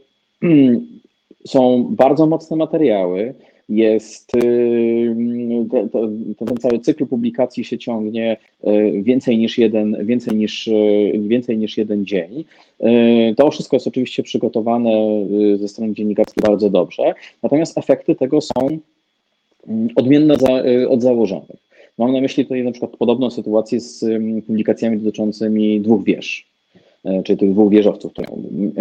[1.46, 3.34] są bardzo mocne materiały,
[3.70, 5.16] jest y,
[6.38, 11.78] ten cały cykl publikacji się ciągnie y, więcej niż jeden, więcej niż, y, więcej niż
[11.78, 12.44] jeden dzień.
[13.36, 14.90] To wszystko jest oczywiście przygotowane
[15.56, 18.68] ze strony dziennikarskiej bardzo dobrze, natomiast efekty tego są
[19.68, 20.34] mm, odmienne
[20.88, 21.70] od założonych.
[21.98, 24.04] Mam na myśli tutaj na przykład podobną sytuację z
[24.46, 26.46] publikacjami dotyczącymi dwóch wież,
[27.24, 28.28] czyli tych dwóch wieżowców, które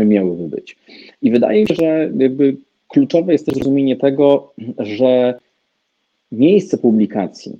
[0.05, 0.75] miałyby być.
[1.21, 2.55] I wydaje mi się, że jakby
[2.89, 5.39] kluczowe jest też zrozumienie tego, że
[6.31, 7.59] miejsce publikacji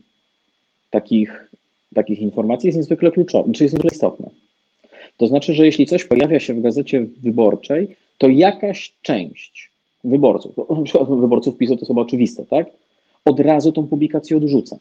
[0.90, 1.52] takich,
[1.96, 4.30] takich informacji jest niezwykle kluczowe, czy jest niezwykle istotne.
[5.18, 9.70] To znaczy, że jeśli coś pojawia się w gazecie wyborczej, to jakaś część
[10.04, 12.68] wyborców, przykład wyborców PiSu to chyba oczywiste, tak?
[13.26, 14.78] Od razu tą publikację odrzuca.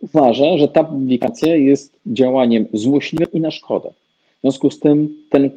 [0.00, 3.90] Uważa, że ta publikacja jest działaniem złośliwym i na szkodę.
[4.38, 5.50] W związku z tym ten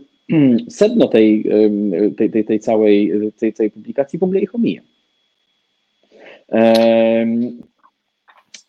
[0.69, 1.45] sedno tej,
[2.17, 4.81] tej, tej, tej, całej, tej, tej publikacji w ogóle ich omija.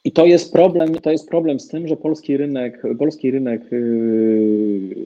[0.06, 4.96] I to jest problem, to jest problem z tym, że polski rynek, polski rynek y,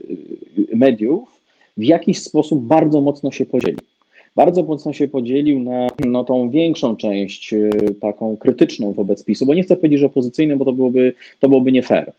[0.75, 1.41] mediów
[1.77, 3.79] w jakiś sposób bardzo mocno się podzielił.
[4.37, 7.71] Bardzo mocno się podzielił na no, tą większą część y,
[8.01, 11.73] taką krytyczną wobec PiSu, bo nie chcę powiedzieć, że opozycyjną, bo to byłoby, to byłoby
[11.73, 12.13] nie fair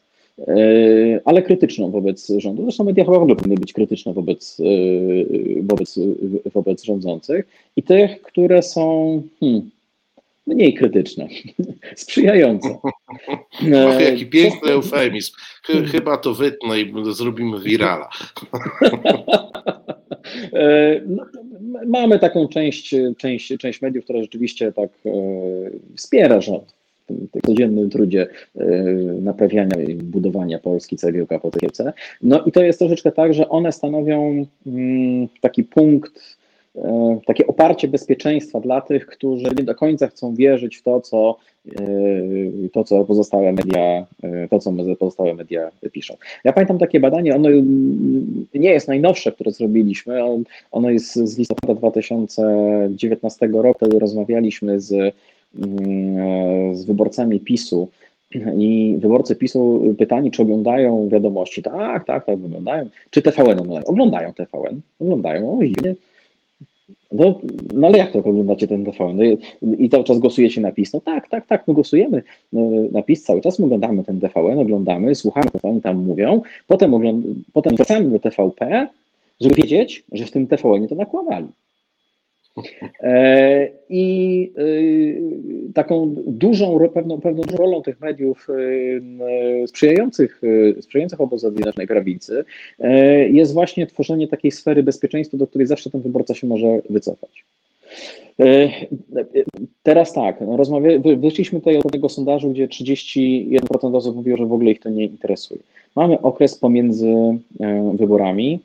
[1.26, 2.64] ale krytyczną wobec rządu.
[2.64, 4.64] Zresztą media chyba w ogóle powinny być krytyczne wobec, e,
[5.62, 6.00] wobec,
[6.54, 9.70] wobec rządzących i tych, które są hmm,
[10.48, 11.28] mniej krytyczne,
[11.96, 12.70] sprzyjające.
[13.88, 15.34] Och, jaki piękny eufemizm.
[15.92, 18.10] Chyba to wytnę i zrobimy virala.
[20.54, 21.26] E, no,
[21.88, 24.90] mamy taką część, część, część mediów, która rzeczywiście tak
[25.96, 26.74] wspiera rząd
[27.34, 28.66] w codziennym trudzie e,
[29.22, 31.94] naprawiania i budowania Polski cegiełka po cegiełce.
[32.22, 36.38] No i to jest troszeczkę tak, że one stanowią mm, taki punkt,
[36.76, 41.38] e, takie oparcie bezpieczeństwa dla tych, którzy nie do końca chcą wierzyć w to, co,
[41.68, 41.82] e,
[42.74, 44.06] to, co pozostałe media,
[44.50, 46.18] to, co pozostałe media piszą.
[46.44, 47.50] Ja pamiętam takie badanie, ono
[48.54, 50.20] nie jest najnowsze, które zrobiliśmy,
[50.72, 55.16] ono jest z listopada 2019 roku, rozmawialiśmy z
[56.74, 57.90] z wyborcami PiSu
[58.58, 61.64] i wyborcy PiSu pytani, czy oglądają wiadomości.
[61.64, 62.90] Tak, tak, tak, oglądają.
[63.10, 63.84] Czy TVN oglądają?
[63.86, 65.96] Oglądają TVN, oglądają, o dziwnie.
[67.12, 67.40] No,
[67.74, 69.18] no ale jak to oglądacie ten TVN?
[69.62, 70.94] No i, cały czas głosujecie na PiS?
[70.94, 72.24] No tak, tak, tak, my głosujemy
[72.54, 76.42] no, na PiS cały czas, my oglądamy ten TVN, oglądamy, słuchamy, co oni tam mówią,
[76.68, 78.88] potem, ogląd- potem wracamy do TVP,
[79.42, 81.48] żeby wiedzieć, że w tym TVN to nakładali.
[83.00, 90.42] E, I e, taką dużą, pewną, pewną rolą tych mediów e, sprzyjających,
[90.82, 92.44] sprzyjających obozowi Zjednoczonej Prawicy
[93.30, 97.46] jest właśnie tworzenie takiej sfery bezpieczeństwa, do której zawsze ten wyborca się może wycofać.
[99.84, 100.58] Teraz tak, no
[101.18, 105.06] wyszliśmy tutaj od tego sondażu, gdzie 31% osób mówiło, że w ogóle ich to nie
[105.06, 105.60] interesuje.
[105.96, 107.14] Mamy okres pomiędzy
[107.94, 108.60] wyborami,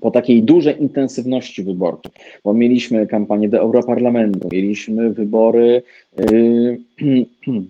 [0.00, 2.12] po takiej dużej intensywności wyborczej,
[2.44, 5.82] bo mieliśmy kampanię do Europarlamentu, mieliśmy wybory,
[7.00, 7.26] yy,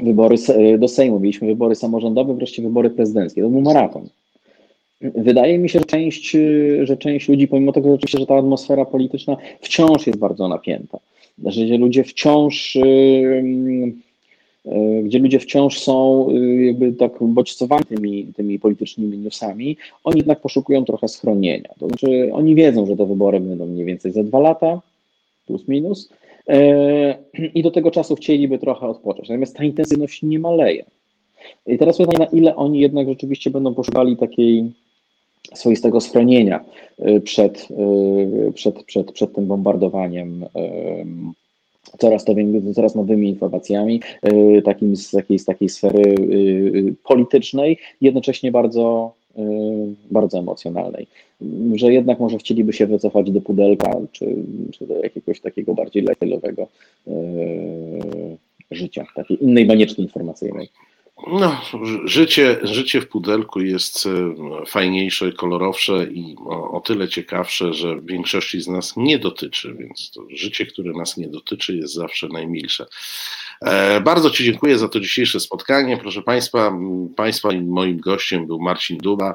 [0.00, 0.36] wybory
[0.78, 3.42] do Sejmu, mieliśmy wybory samorządowe, wreszcie wybory prezydenckie.
[3.42, 4.08] To był maraton.
[5.00, 6.36] Wydaje mi się, że część,
[6.82, 10.98] że część ludzi, pomimo tego, że oczywiście, że ta atmosfera polityczna wciąż jest bardzo napięta,
[11.46, 13.92] że ludzie wciąż yy,
[15.04, 20.84] gdzie ludzie wciąż są e, jakby tak bodźcowani tymi, tymi politycznymi newsami, oni jednak poszukują
[20.84, 21.68] trochę schronienia.
[21.78, 24.80] To znaczy oni wiedzą, że te wybory będą mniej więcej za dwa lata,
[25.46, 26.08] plus minus,
[26.48, 27.18] e,
[27.54, 29.28] i do tego czasu chcieliby trochę odpocząć.
[29.28, 30.84] Natomiast ta intensywność nie maleje.
[31.66, 34.64] I teraz pytanie, na ile oni jednak rzeczywiście będą poszukiwali takiej
[35.54, 36.64] swoistego schronienia
[37.24, 37.68] przed,
[38.54, 40.44] przed, przed, przed tym bombardowaniem
[41.98, 42.34] coraz, to,
[42.74, 44.00] coraz nowymi informacjami,
[44.64, 46.14] takim, z, takiej, z takiej sfery
[47.04, 51.06] politycznej, jednocześnie bardzo Y, bardzo emocjonalnej,
[51.74, 54.36] że jednak może chcieliby się wycofać do pudelka, czy,
[54.72, 56.66] czy do jakiegoś takiego bardziej lifestyle'owego
[58.70, 60.68] życia, takiej innej banieczki informacyjnej.
[61.26, 61.60] No,
[62.04, 64.10] życie, życie w pudelku jest y,
[64.66, 70.22] fajniejsze, kolorowsze i o, o, tyle ciekawsze, że większości z nas nie dotyczy, więc to
[70.30, 72.86] życie, które nas nie dotyczy, jest zawsze najmilsze.
[73.62, 75.96] E, bardzo Ci dziękuję za to dzisiejsze spotkanie.
[75.96, 76.78] Proszę Państwa,
[77.16, 79.34] Państwa moim gościem był Marcin Duba,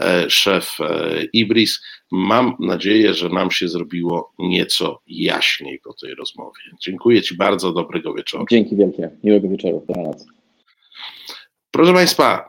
[0.00, 1.82] e, szef e, Ibris.
[2.10, 6.60] Mam nadzieję, że nam się zrobiło nieco jaśniej po tej rozmowie.
[6.80, 8.44] Dziękuję Ci bardzo, dobrego wieczoru.
[8.50, 10.41] Dzięki wielkie, miłego wieczoru, dobranoc.
[11.74, 12.48] Proszę Państwa,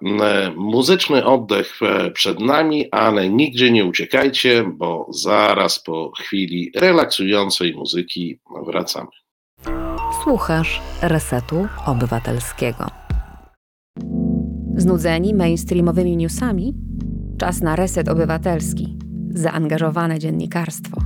[0.56, 1.80] muzyczny oddech
[2.14, 9.08] przed nami, ale nigdzie nie uciekajcie, bo zaraz po chwili relaksującej muzyki wracamy.
[10.24, 12.88] Słuchasz Resetu Obywatelskiego.
[14.76, 16.74] Znudzeni mainstreamowymi newsami?
[17.40, 18.98] Czas na Reset Obywatelski.
[19.30, 21.02] Zaangażowane dziennikarstwo.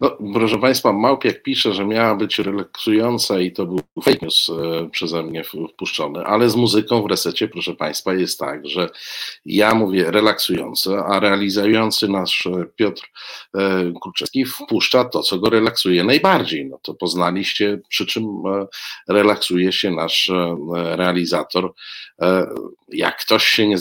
[0.00, 4.90] No, proszę Państwa, Małpiak pisze, że miała być relaksująca i to był fake news e,
[4.90, 5.44] przeze mnie
[5.74, 8.88] wpuszczony, ale z muzyką w resecie, proszę Państwa, jest tak, że
[9.44, 13.02] ja mówię relaksujące, a realizujący nasz e, Piotr
[13.54, 16.66] e, Kurczewski wpuszcza to, co go relaksuje najbardziej.
[16.66, 18.24] No to poznaliście, przy czym
[19.08, 20.30] relaksuje się nasz
[20.74, 21.72] realizator.
[22.88, 23.78] Jak ktoś się nie,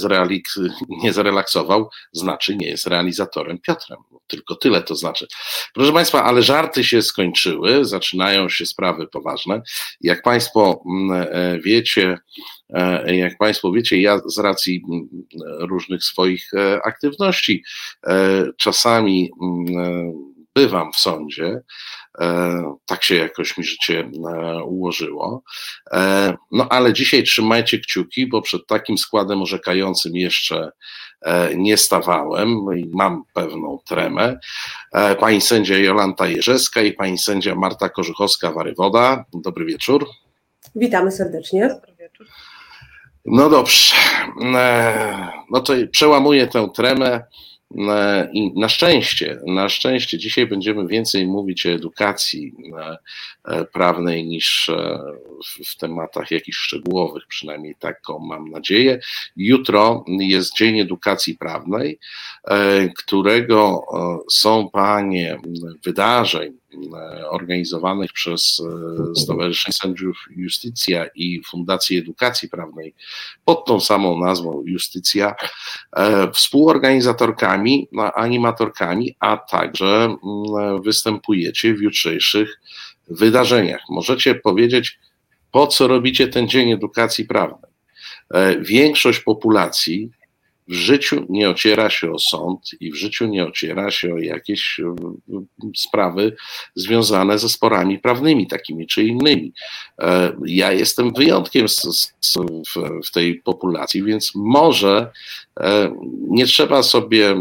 [0.89, 3.99] nie zrelaksował, znaczy nie jest realizatorem Piotrem.
[4.28, 5.28] Tylko tyle to znaczy.
[5.74, 9.62] Proszę Państwa, ale żarty się skończyły, zaczynają się sprawy poważne.
[10.01, 12.18] Jak Państwo mm, e, wiecie,
[12.70, 15.10] e, jak Państwo wiecie, ja z racji mm,
[15.60, 17.64] różnych swoich e, aktywności
[18.57, 20.14] czasami mm,
[20.55, 21.62] bywam w sądzie.
[22.86, 24.12] Tak się jakoś mi życie
[24.66, 25.43] ułożyło.
[26.51, 30.72] No ale dzisiaj trzymajcie kciuki, bo przed takim składem orzekającym jeszcze
[31.55, 34.39] nie stawałem i mam pewną tremę.
[34.93, 39.24] E, pani sędzia Jolanta Jerzewska i pani sędzia Marta Korzuchowska-Warywoda.
[39.34, 40.05] Dobry wieczór.
[40.76, 41.80] Witamy serdecznie.
[43.26, 43.95] No dobrze.
[44.55, 47.24] E, no to przełamuję tę tremę.
[48.34, 52.53] I na szczęście, na szczęście dzisiaj będziemy więcej mówić o edukacji
[53.45, 54.99] e, prawnej niż e,
[55.67, 58.99] w tematach jakichś szczegółowych, przynajmniej taką mam nadzieję.
[59.36, 61.99] Jutro jest Dzień Edukacji Prawnej,
[62.43, 63.86] e, którego
[64.32, 65.38] są panie
[65.84, 66.57] wydarzeń
[67.30, 68.61] organizowanych przez
[69.15, 72.93] Stowarzyszenie Sędziów Justycja i Fundację Edukacji Prawnej
[73.45, 75.36] pod tą samą nazwą Justycja,
[76.34, 82.59] współorganizatorkami no, animatorkami, a także mm, występujecie w jutrzejszych
[83.09, 83.82] wydarzeniach.
[83.89, 84.99] Możecie powiedzieć,
[85.51, 87.72] po co robicie ten Dzień Edukacji Prawnej?
[88.34, 90.11] E, większość populacji
[90.70, 94.80] w życiu nie ociera się o sąd i w życiu nie ociera się o jakieś
[94.80, 94.95] e,
[95.76, 96.36] sprawy
[96.76, 99.53] związane ze sporami prawnymi, takimi czy innymi.
[99.99, 101.65] E, ja jestem wyjątkiem
[103.05, 105.11] w tej populacji, więc może
[105.59, 105.95] e,
[106.28, 107.36] nie trzeba sobie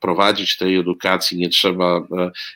[0.00, 2.06] prowadzić tej edukacji, nie trzeba,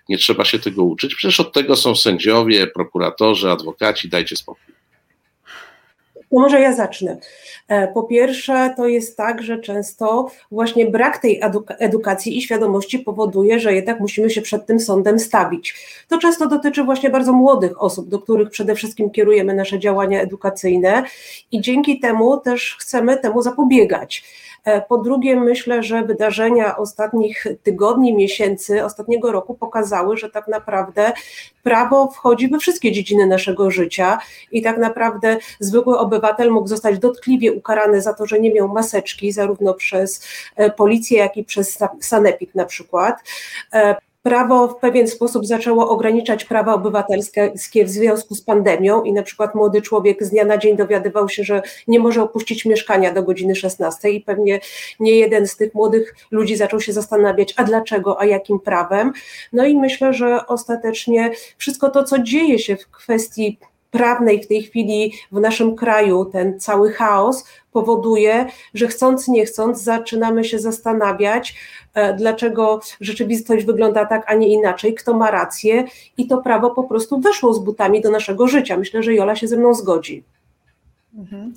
[0.08, 1.14] nie trzeba się tego uczyć.
[1.14, 4.74] Przecież od tego są sędziowie, prokuratorzy, adwokaci, dajcie spokój.
[6.34, 7.16] To może ja zacznę.
[7.68, 11.40] E, po pierwsze, to jest tak, że często właśnie brak tej
[11.78, 15.74] edukacji i świadomości powoduje, że jednak musimy się przed tym sądem stawić.
[16.08, 21.02] To często dotyczy właśnie bardzo młodych osób, do których przede wszystkim kierujemy nasze działania edukacyjne
[21.52, 24.24] i dzięki temu też chcemy temu zapobiegać.
[24.64, 31.12] E, po drugie, myślę, że wydarzenia ostatnich tygodni, miesięcy, ostatniego roku pokazały, że tak naprawdę
[31.62, 34.18] prawo wchodzi we wszystkie dziedziny naszego życia
[34.52, 39.32] i tak naprawdę zwykły obywatel mógł zostać dotkliwie ukarany za to, że nie miał maseczki,
[39.32, 43.16] zarówno przez e, policję, jak i przez sanepid na przykład.
[44.26, 49.54] Prawo w pewien sposób zaczęło ograniczać prawa obywatelskie w związku z pandemią i na przykład
[49.54, 53.54] młody człowiek z dnia na dzień dowiadywał się, że nie może opuścić mieszkania do godziny
[53.54, 54.60] 16 i pewnie
[55.00, 59.12] nie jeden z tych młodych ludzi zaczął się zastanawiać, a dlaczego, a jakim prawem.
[59.52, 63.58] No i myślę, że ostatecznie wszystko to, co dzieje się w kwestii
[63.94, 69.82] prawnej w tej chwili w naszym kraju, ten cały chaos powoduje, że chcąc, nie chcąc,
[69.82, 71.54] zaczynamy się zastanawiać,
[71.94, 75.84] e, dlaczego rzeczywistość wygląda tak, a nie inaczej, kto ma rację
[76.16, 78.76] i to prawo po prostu weszło z butami do naszego życia.
[78.76, 80.24] Myślę, że Jola się ze mną zgodzi.
[81.18, 81.54] Mhm.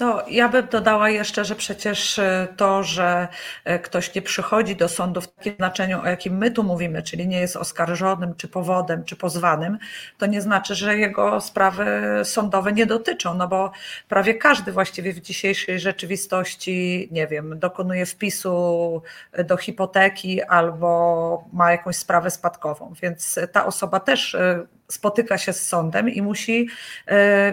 [0.00, 3.28] No, ja bym dodała jeszcze, że przecież e, to, że
[3.64, 7.28] e, ktoś nie przychodzi do sądu w takim znaczeniu, o jakim my tu mówimy, czyli
[7.28, 9.78] nie jest oskarżonym, czy powodem, czy pozwanym,
[10.18, 11.86] to nie znaczy, że jego sprawy
[12.24, 13.72] sądowe nie dotyczą, no bo
[14.08, 19.02] prawie każdy właściwie w dzisiejszej rzeczywistości, nie wiem, dokonuje wpisu
[19.44, 25.66] do hipoteki albo ma jakąś sprawę spadkową, więc ta osoba też e, spotyka się z
[25.66, 26.68] sądem i musi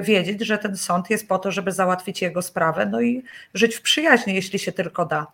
[0.01, 3.23] wiedzieć, że ten sąd jest po to, żeby załatwić jego sprawę, no i
[3.53, 5.27] żyć w przyjaźni, jeśli się tylko da.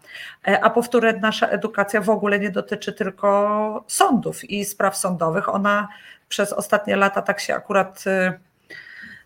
[0.47, 5.49] E, a powtórę, nasza edukacja w ogóle nie dotyczy tylko sądów i spraw sądowych.
[5.49, 5.87] Ona
[6.29, 8.39] przez ostatnie lata tak się akurat e,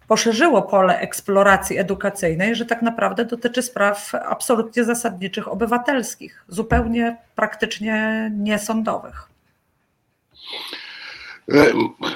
[0.08, 9.30] poszerzyło pole eksploracji edukacyjnej, że tak naprawdę dotyczy spraw absolutnie zasadniczych obywatelskich, zupełnie praktycznie niesądowych.
[11.52, 11.74] E,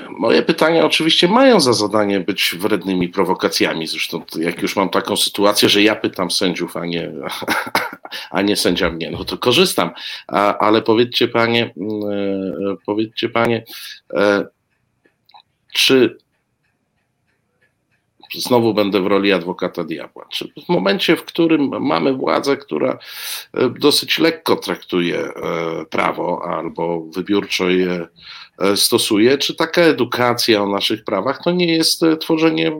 [0.10, 3.88] moje pytania oczywiście mają za zadanie być wrednymi prowokacjami.
[3.88, 7.12] Zresztą, jak już mam taką sytuację, że ja pytam sędziów, a nie,
[8.32, 9.92] a nie sędzia mnie, no to korzystam.
[10.60, 11.74] Ale powiedzcie panie,
[12.12, 13.64] e, powiedzcie panie,
[14.14, 14.46] e,
[15.74, 16.18] czy
[18.42, 20.26] znowu będę w roli adwokata diabła.
[20.30, 22.98] Czy w momencie, w którym mamy władzę, która
[23.80, 25.30] dosyć lekko traktuje
[25.90, 28.08] prawo albo wybiórczo je
[28.58, 32.72] E, stosuje, czy taka edukacja o naszych prawach to nie jest e, tworzenie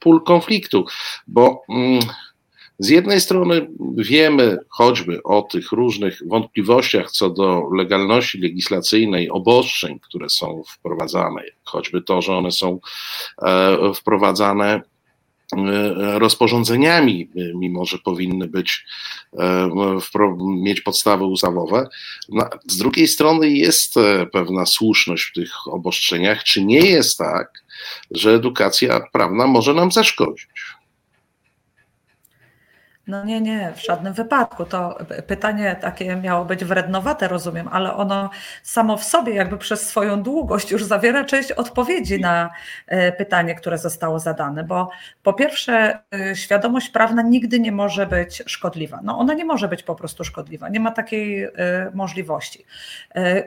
[0.00, 0.84] pól konfliktu,
[1.26, 2.00] bo mm,
[2.78, 10.28] z jednej strony wiemy choćby o tych różnych wątpliwościach co do legalności legislacyjnej obostrzeń, które
[10.28, 12.78] są wprowadzane, choćby to, że one są
[13.42, 14.82] e, wprowadzane
[15.56, 18.86] E, rozporządzeniami, e, mimo że powinny być,
[20.38, 21.88] mieć podstawy ustawowe.
[22.28, 23.94] No, z drugiej strony jest
[24.32, 26.44] pewna słuszność w tych obostrzeniach.
[26.44, 27.64] Czy nie jest tak,
[28.10, 30.48] że edukacja prawna może nam zaszkodzić?
[33.08, 34.64] No nie, nie, w żadnym wypadku.
[34.64, 38.30] To pytanie takie miało być wrednowate, rozumiem, ale ono
[38.62, 42.50] samo w sobie, jakby przez swoją długość, już zawiera część odpowiedzi na
[42.86, 44.64] e, pytanie, które zostało zadane.
[44.64, 44.90] Bo
[45.22, 49.00] po pierwsze, e, świadomość prawna nigdy nie może być szkodliwa.
[49.02, 51.50] No ona nie może być po prostu szkodliwa, nie ma takiej e,
[51.94, 52.64] możliwości.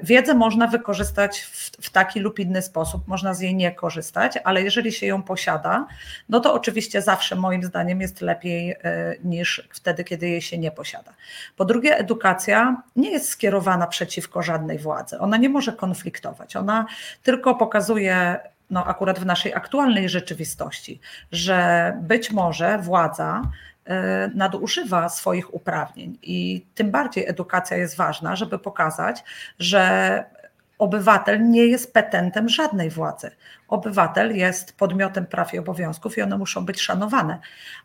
[0.03, 4.62] Wiedzę można wykorzystać w, w taki lub inny sposób, można z jej nie korzystać, ale
[4.62, 5.88] jeżeli się ją posiada,
[6.30, 8.76] no to oczywiście zawsze moim zdaniem jest lepiej
[9.24, 11.13] niż wtedy, kiedy jej się nie posiada.
[11.57, 15.19] Po drugie, edukacja nie jest skierowana przeciwko żadnej władzy.
[15.19, 16.55] Ona nie może konfliktować.
[16.55, 16.85] Ona
[17.23, 18.39] tylko pokazuje
[18.69, 20.99] no akurat w naszej aktualnej rzeczywistości,
[21.31, 23.41] że być może władza
[23.85, 29.23] e, nadużywa swoich uprawnień i tym bardziej edukacja jest ważna, żeby pokazać,
[29.59, 30.25] że
[30.82, 33.32] obywatel nie jest petentem żadnej władzy.
[33.67, 37.39] Obywatel jest podmiotem praw i obowiązków i one muszą być szanowane.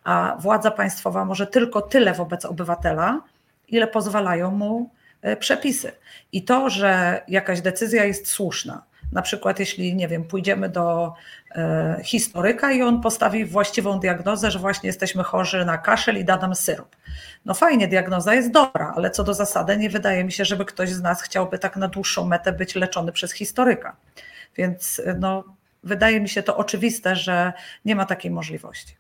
[0.05, 3.21] A władza państwowa może tylko tyle wobec obywatela,
[3.69, 4.91] ile pozwalają mu
[5.23, 5.93] e, przepisy.
[6.33, 8.83] I to, że jakaś decyzja jest słuszna,
[9.13, 11.15] na przykład, jeśli, nie wiem, pójdziemy do
[11.55, 16.37] e, historyka i on postawi właściwą diagnozę, że właśnie jesteśmy chorzy na kaszel i da
[16.37, 16.97] nam syrop.
[17.47, 20.91] No fajnie, diagnoza jest dobra, ale co do zasady nie wydaje mi się, żeby ktoś
[20.91, 23.97] z nas chciałby tak na dłuższą metę być leczony przez historyka.
[24.57, 25.45] Więc no,
[25.85, 27.53] wydaje mi się to oczywiste, że
[27.85, 28.97] nie ma takiej możliwości.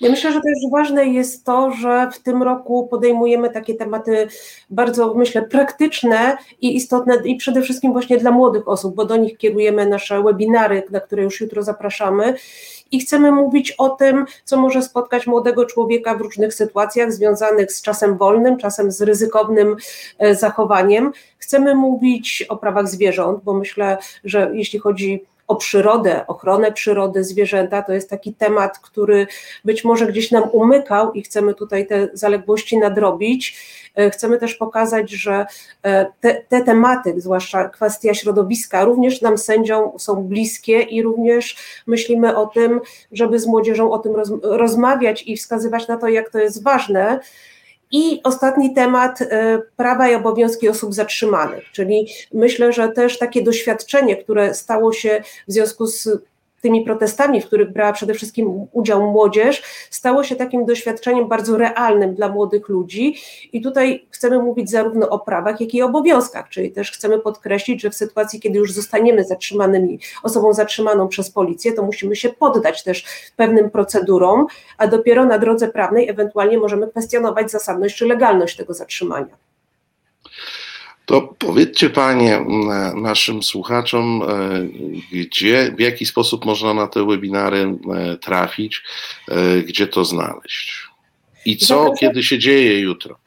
[0.00, 4.28] Ja myślę, że też ważne jest to, że w tym roku podejmujemy takie tematy
[4.70, 9.38] bardzo, myślę, praktyczne i istotne i przede wszystkim właśnie dla młodych osób, bo do nich
[9.38, 12.34] kierujemy nasze webinary, na które już jutro zapraszamy
[12.92, 17.82] i chcemy mówić o tym, co może spotkać młodego człowieka w różnych sytuacjach związanych z
[17.82, 19.76] czasem wolnym, czasem z ryzykownym
[20.18, 21.12] e, zachowaniem.
[21.38, 27.82] Chcemy mówić o prawach zwierząt, bo myślę, że jeśli chodzi o przyrodę, ochronę przyrody, zwierzęta.
[27.82, 29.26] To jest taki temat, który
[29.64, 33.56] być może gdzieś nam umykał i chcemy tutaj te zaległości nadrobić.
[33.94, 35.46] E, chcemy też pokazać, że
[35.82, 42.36] e, te, te tematy, zwłaszcza kwestia środowiska, również nam sędziom są bliskie i również myślimy
[42.36, 42.80] o tym,
[43.12, 47.20] żeby z młodzieżą o tym roz, rozmawiać i wskazywać na to, jak to jest ważne.
[47.90, 54.16] I ostatni temat e, prawa i obowiązki osób zatrzymanych, czyli myślę, że też takie doświadczenie,
[54.16, 56.08] które stało się w związku z
[56.60, 62.14] tymi protestami, w których brała przede wszystkim udział młodzież, stało się takim doświadczeniem bardzo realnym
[62.14, 63.16] dla młodych ludzi.
[63.52, 67.90] I tutaj chcemy mówić zarówno o prawach, jak i obowiązkach, czyli też chcemy podkreślić, że
[67.90, 73.04] w sytuacji, kiedy już zostaniemy zatrzymanymi, osobą zatrzymaną przez policję, to musimy się poddać też
[73.36, 74.46] pewnym procedurom,
[74.78, 79.49] a dopiero na drodze prawnej ewentualnie możemy kwestionować zasadność czy legalność tego zatrzymania
[81.10, 82.44] To powiedzcie Panie
[82.94, 84.22] naszym słuchaczom,
[85.12, 87.78] gdzie, w jaki sposób można na te webinary
[88.20, 88.82] trafić,
[89.66, 90.88] gdzie to znaleźć
[91.44, 93.18] i co, kiedy się dzieje jutro.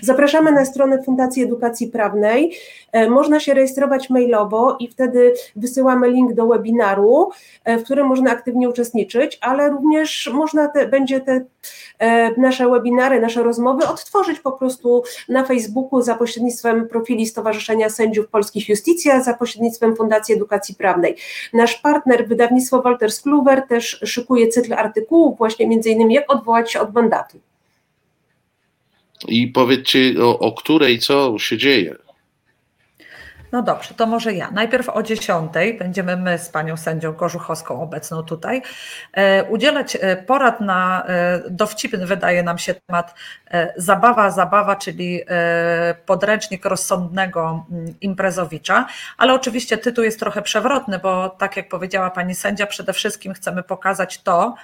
[0.00, 2.56] Zapraszamy na stronę Fundacji Edukacji Prawnej.
[2.92, 7.30] E, można się rejestrować mailowo i wtedy wysyłamy link do webinaru,
[7.64, 11.44] e, w którym można aktywnie uczestniczyć, ale również można te, będzie te
[11.98, 18.28] e, nasze webinary, nasze rozmowy odtworzyć po prostu na Facebooku za pośrednictwem profili Stowarzyszenia Sędziów
[18.28, 21.16] Polskich Justicja, za pośrednictwem Fundacji Edukacji Prawnej.
[21.52, 26.80] Nasz partner, wydawnictwo Walters Kluwer, też szykuje cykl artykułów, właśnie między innymi jak odwołać się
[26.80, 27.51] od mandatu.
[29.28, 31.96] I powiedzcie, o, o której co się dzieje.
[33.52, 34.50] No dobrze, to może ja.
[34.50, 38.62] Najpierw o 10 będziemy my z panią sędzią Korzuchowską obecną tutaj
[39.12, 43.14] e, udzielać e, porad na e, dowcipny wydaje nam się temat
[43.76, 45.20] zabawa, zabawa, czyli
[46.06, 48.86] podręcznik rozsądnego mm, imprezowicza,
[49.18, 53.62] ale oczywiście tytuł jest trochę przewrotny, bo tak jak powiedziała pani sędzia, przede wszystkim chcemy
[53.62, 54.54] pokazać to,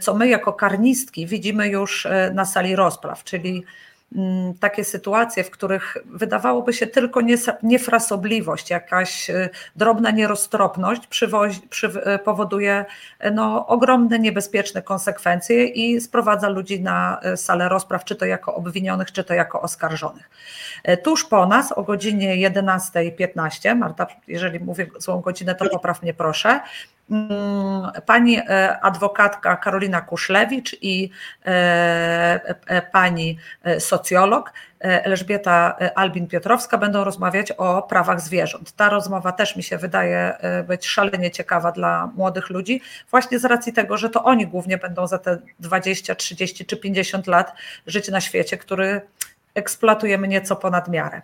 [0.00, 3.64] co my jako karnistki widzimy już na sali rozpraw, czyli
[4.60, 7.20] takie sytuacje, w których wydawałoby się tylko
[7.62, 12.84] niefrasobliwość, jakaś y, drobna nieroztropność przywozi, przy, y, powoduje
[13.32, 19.12] no, ogromne niebezpieczne konsekwencje i sprowadza ludzi na y, salę rozpraw, czy to jako obwinionych,
[19.12, 20.30] czy to jako oskarżonych.
[21.04, 26.60] Tuż po nas o godzinie 11.15, Marta, jeżeli mówię złą godzinę, to popraw mnie proszę,
[26.99, 26.99] Mm,
[28.06, 31.10] pani e, adwokatka Karolina Kuszlewicz i
[31.46, 31.50] e,
[32.66, 33.38] e, pani
[33.78, 38.72] socjolog Elżbieta Albin-Piotrowska będą rozmawiać o prawach zwierząt.
[38.72, 40.34] Ta rozmowa też mi się wydaje
[40.68, 45.06] być szalenie ciekawa dla młodych ludzi, właśnie z racji tego, że to oni głównie będą
[45.06, 47.52] za te 20, 30 czy 50 lat
[47.86, 49.00] żyć na świecie, który
[49.54, 51.22] eksploatujemy nieco ponad miarę.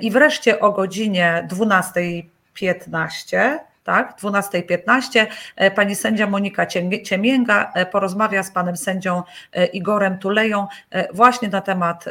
[0.00, 5.26] I wreszcie o godzinie 12.15 tak, 12.15
[5.56, 6.66] e, pani sędzia Monika
[7.04, 9.22] Ciemięga e, porozmawia z panem sędzią
[9.52, 10.66] e, Igorem Tuleją
[11.12, 12.04] właśnie na temat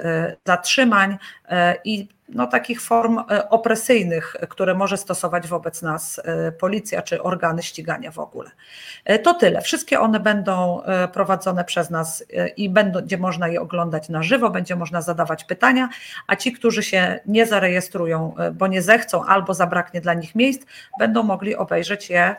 [0.46, 1.18] zatrzymań
[1.84, 7.64] i no, takich form e, opresyjnych, które może stosować wobec nas e, policja czy organy
[7.64, 8.52] ścigania w ogóle.
[9.06, 9.62] E, to tyle.
[9.62, 10.82] Wszystkie one będą
[11.14, 12.26] prowadzone przez nas
[12.58, 15.90] i będzie można je oglądać na żywo, będzie można zadawać pytania,
[16.28, 20.66] a ci, którzy się nie zarejestrują, bo nie zechcą albo zabraknie dla nich miejsc,
[21.00, 22.36] będą mogli obejrzeć je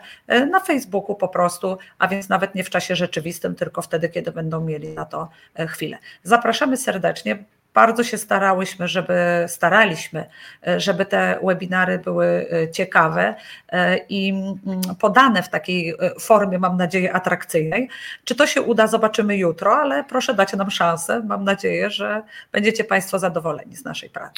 [0.51, 4.61] na Facebooku po prostu, a więc nawet nie w czasie rzeczywistym, tylko wtedy, kiedy będą
[4.61, 5.29] mieli na to
[5.67, 5.97] chwilę.
[6.23, 7.37] Zapraszamy serdecznie
[7.73, 9.15] bardzo się starałyśmy, żeby
[9.47, 10.29] staraliśmy,
[10.67, 13.35] e, żeby te webinary były e, ciekawe
[13.69, 17.89] e, i mm, podane w takiej formie, mam nadzieję, atrakcyjnej.
[18.23, 21.23] Czy to się uda, zobaczymy jutro, ale proszę dajcie nam szansę.
[21.27, 24.33] Mam nadzieję, że będziecie Państwo zadowoleni z naszej pracy.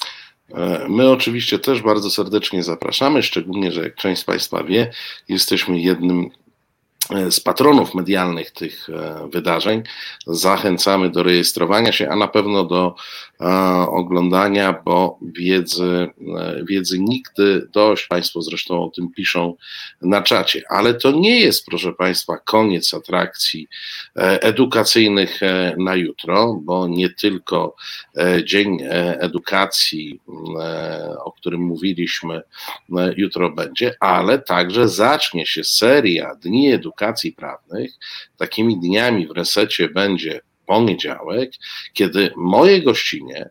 [0.89, 4.91] My oczywiście też bardzo serdecznie zapraszamy, szczególnie, że jak część z Państwa wie,
[5.27, 6.29] jesteśmy jednym
[7.29, 9.83] z patronów medialnych tych e, wydarzeń.
[10.27, 13.28] Zachęcamy do rejestrowania się, a na pewno do e,
[13.89, 18.07] oglądania, bo wiedzy, e, wiedzy nigdy dość.
[18.07, 19.55] Państwo zresztą o tym piszą
[20.01, 20.63] na czacie.
[20.69, 23.67] Ale to nie jest, proszę Państwa, koniec atrakcji
[24.15, 25.39] edukacyjnych
[25.77, 27.75] na jutro, bo nie tylko
[28.43, 28.77] Dzień
[29.19, 30.19] Edukacji,
[31.23, 32.41] o którym mówiliśmy,
[33.17, 37.91] jutro będzie, ale także zacznie się seria Dni edukacji prawnych,
[38.37, 41.51] takimi dniami w resecie będzie poniedziałek,
[41.93, 43.49] kiedy moje gościnie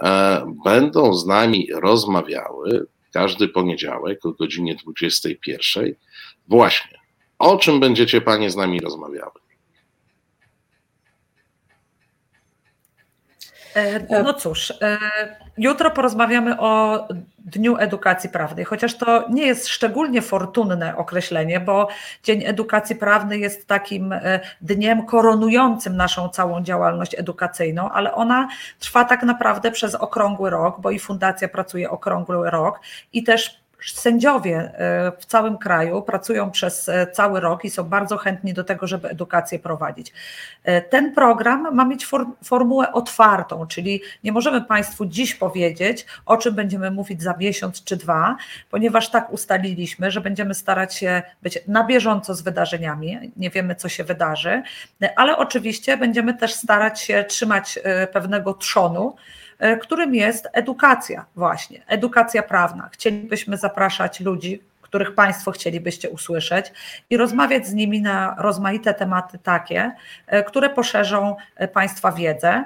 [0.00, 5.94] e, będą z nami rozmawiały każdy poniedziałek o godzinie 21.
[6.48, 6.98] Właśnie,
[7.38, 9.32] o czym będziecie panie z nami rozmawiały?
[14.24, 14.98] No cóż, e,
[15.58, 17.08] jutro porozmawiamy o
[17.38, 21.88] Dniu Edukacji Prawnej, chociaż to nie jest szczególnie fortunne określenie, bo
[22.22, 29.04] Dzień Edukacji Prawnej jest takim e, dniem koronującym naszą całą działalność edukacyjną, ale ona trwa
[29.04, 32.80] tak naprawdę przez okrągły rok, bo i fundacja pracuje okrągły rok
[33.12, 38.16] i też Sędziowie e, w całym kraju pracują przez e, cały rok i są bardzo
[38.16, 40.12] chętni do tego, żeby edukację prowadzić.
[40.64, 42.06] E, ten program ma mieć
[42.44, 47.96] formułę otwartą, czyli nie możemy Państwu dziś powiedzieć, o czym będziemy mówić za miesiąc czy
[47.96, 48.36] dwa,
[48.70, 53.32] ponieważ tak ustaliliśmy, że będziemy starać się być na bieżąco z wydarzeniami.
[53.36, 54.62] Nie wiemy, co się wydarzy,
[55.16, 57.78] ale oczywiście będziemy też starać się trzymać
[58.12, 59.14] pewnego trzonu
[59.80, 62.88] którym jest edukacja, właśnie, edukacja prawna.
[62.92, 64.62] Chcielibyśmy zapraszać ludzi,
[64.92, 66.72] których Państwo chcielibyście usłyszeć
[67.10, 69.92] i rozmawiać z nimi na rozmaite tematy takie,
[70.26, 72.64] e, które poszerzą e, Państwa wiedzę.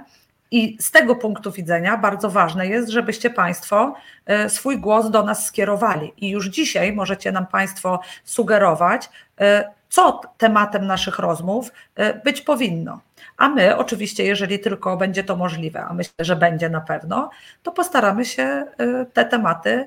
[0.51, 3.95] I z tego punktu widzenia bardzo ważne jest, żebyście Państwo
[4.27, 6.13] e, swój głos do nas skierowali.
[6.17, 9.11] I już dzisiaj możecie nam Państwo sugerować,
[9.41, 13.01] e, co tematem naszych rozmów e, być powinno.
[13.37, 17.31] A my, oczywiście, jeżeli tylko będzie to możliwe, a myślę, że będzie na pewno,
[17.63, 18.67] to postaramy się
[19.13, 19.85] te tematy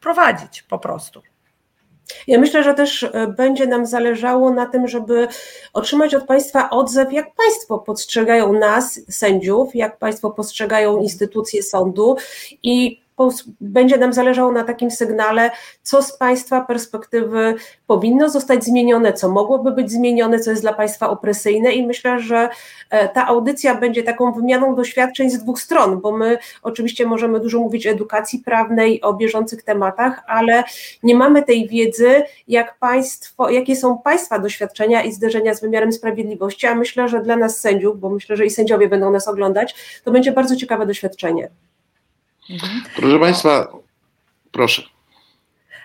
[0.00, 1.22] prowadzić po prostu.
[2.26, 5.28] Ja myślę, że też e, będzie nam zależało na tym, żeby
[5.72, 12.16] otrzymać od Państwa odzew, jak Państwo postrzegają nas, sędziów, jak Państwo postrzegają instytucje sądu
[12.62, 13.02] i
[13.60, 15.50] będzie nam zależało na takim sygnale,
[15.82, 17.54] co z Państwa perspektywy
[17.86, 22.48] powinno zostać zmienione, co mogłoby być zmienione, co jest dla Państwa opresyjne i myślę, że
[22.90, 27.58] e, ta audycja będzie taką wymianą doświadczeń z dwóch stron, bo my oczywiście możemy dużo
[27.60, 30.64] mówić o edukacji prawnej, o bieżących tematach, ale
[31.02, 36.66] nie mamy tej wiedzy, jak państwo, jakie są Państwa doświadczenia i zderzenia z wymiarem sprawiedliwości,
[36.66, 39.74] a myślę, że dla nas sędziów, bo myślę, że i sędziowie będą nas oglądać,
[40.04, 41.50] to będzie bardzo ciekawe doświadczenie.
[42.50, 42.82] Mhm.
[42.96, 43.72] Proszę Państwa,
[44.52, 44.91] proszę.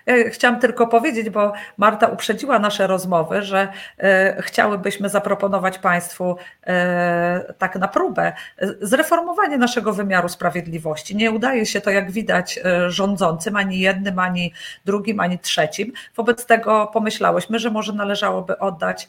[0.08, 3.68] E, chciałam tylko powiedzieć, bo Marta uprzedziła nasze rozmowy, że
[3.98, 6.36] e, chciałybyśmy zaproponować Państwu
[6.66, 8.32] e, tak na próbę
[8.80, 11.16] zreformowanie naszego wymiaru sprawiedliwości.
[11.16, 14.52] Nie udaje się to, jak widać, rządzącym ani jednym, ani
[14.84, 15.92] drugim, ani trzecim.
[16.16, 19.08] Wobec tego pomyślałyśmy, że może należałoby oddać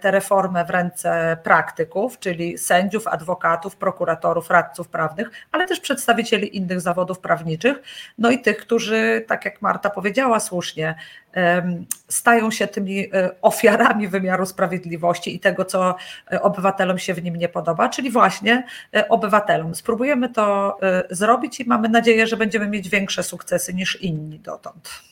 [0.00, 6.80] tę reformę w ręce praktyków, czyli sędziów, adwokatów, prokuratorów, radców prawnych, ale też przedstawicieli innych
[6.80, 7.82] zawodów prawniczych,
[8.18, 10.94] no i tych, którzy, tak jak Marta powiedziała, powiedziała słusznie,
[12.08, 15.94] stają się tymi e, ofiarami wymiaru sprawiedliwości i tego, co
[16.32, 19.74] e, obywatelom się w nim nie podoba, czyli właśnie e, obywatelom.
[19.74, 20.78] Spróbujemy to
[21.10, 25.02] zrobić i mamy nadzieję, że będziemy mieć większe sukcesy niż inni dotąd.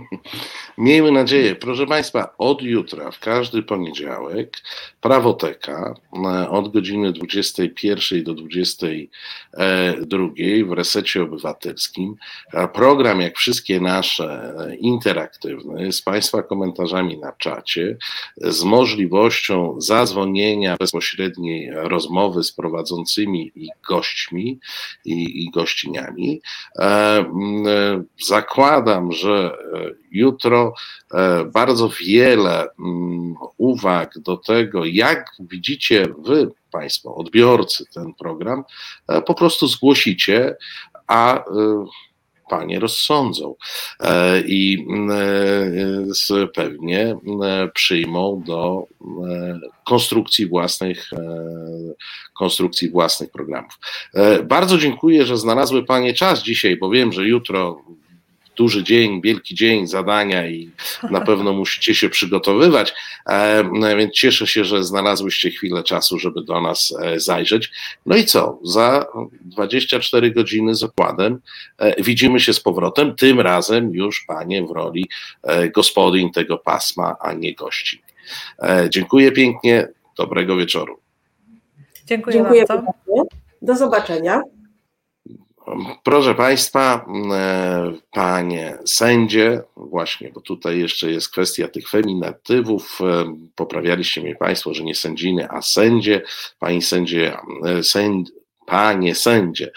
[0.78, 4.56] Miejmy nadzieję, proszę Państwa, od jutra, w każdy poniedziałek,
[5.00, 10.28] prawoteka e, od godziny 21 do 22
[10.66, 12.16] w resecie obywatelskim.
[12.74, 17.96] Program, jak wszystkie nasze, e, interaktywny, z Państwa komentarzami na czacie,
[18.36, 24.58] z możliwością zadzwonienia bezpośredniej rozmowy z prowadzącymi i gośćmi
[25.04, 26.40] i, i gościniami.
[26.78, 27.24] E,
[28.26, 29.56] zakładam, że
[30.10, 30.74] jutro
[31.14, 38.64] e, bardzo wiele mm, uwag do tego, jak widzicie wy, Państwo, odbiorcy, ten program,
[39.08, 40.56] e, po prostu zgłosicie,
[41.06, 41.42] a e,
[42.50, 43.54] panie rozsądzą
[44.46, 44.86] i
[46.54, 47.16] pewnie
[47.74, 48.86] przyjmą do
[49.84, 51.10] konstrukcji własnych,
[52.38, 53.78] konstrukcji własnych programów.
[54.44, 57.82] Bardzo dziękuję, że znalazły panie czas dzisiaj, bo wiem, że jutro
[58.56, 60.70] duży dzień, wielki dzień, zadania i
[61.10, 62.94] na pewno musicie się przygotowywać,
[63.26, 67.70] e, no więc cieszę się, że znalazłyście chwilę czasu, żeby do nas e, zajrzeć.
[68.06, 68.58] No i co?
[68.64, 69.06] Za
[69.40, 71.40] 24 godziny z okładem
[71.78, 75.08] e, widzimy się z powrotem, tym razem już panie w roli
[75.74, 78.02] gospodyń tego pasma, a nie gości.
[78.88, 80.98] Dziękuję pięknie, dobrego wieczoru.
[82.06, 83.26] Dziękuję, Dziękuję bardzo.
[83.62, 84.42] Do zobaczenia.
[86.02, 92.98] Proszę Państwa, e, panie sędzie, właśnie, bo tutaj jeszcze jest kwestia tych feminatywów.
[93.00, 96.22] E, poprawialiście mnie Państwo, że nie sędziny, a sędzie.
[96.58, 98.32] Pani sędzie, e, sęd,
[98.66, 99.70] panie sędzie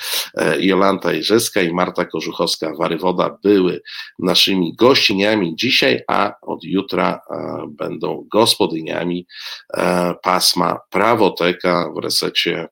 [0.60, 3.82] Jolanta Jerzeska i Marta Korzuchowska-Warywoda były
[4.20, 7.22] naszymi gościniami dzisiaj, a od jutra
[7.70, 9.28] będą gospodyniami
[10.24, 12.68] pasma Prawoteka w resecie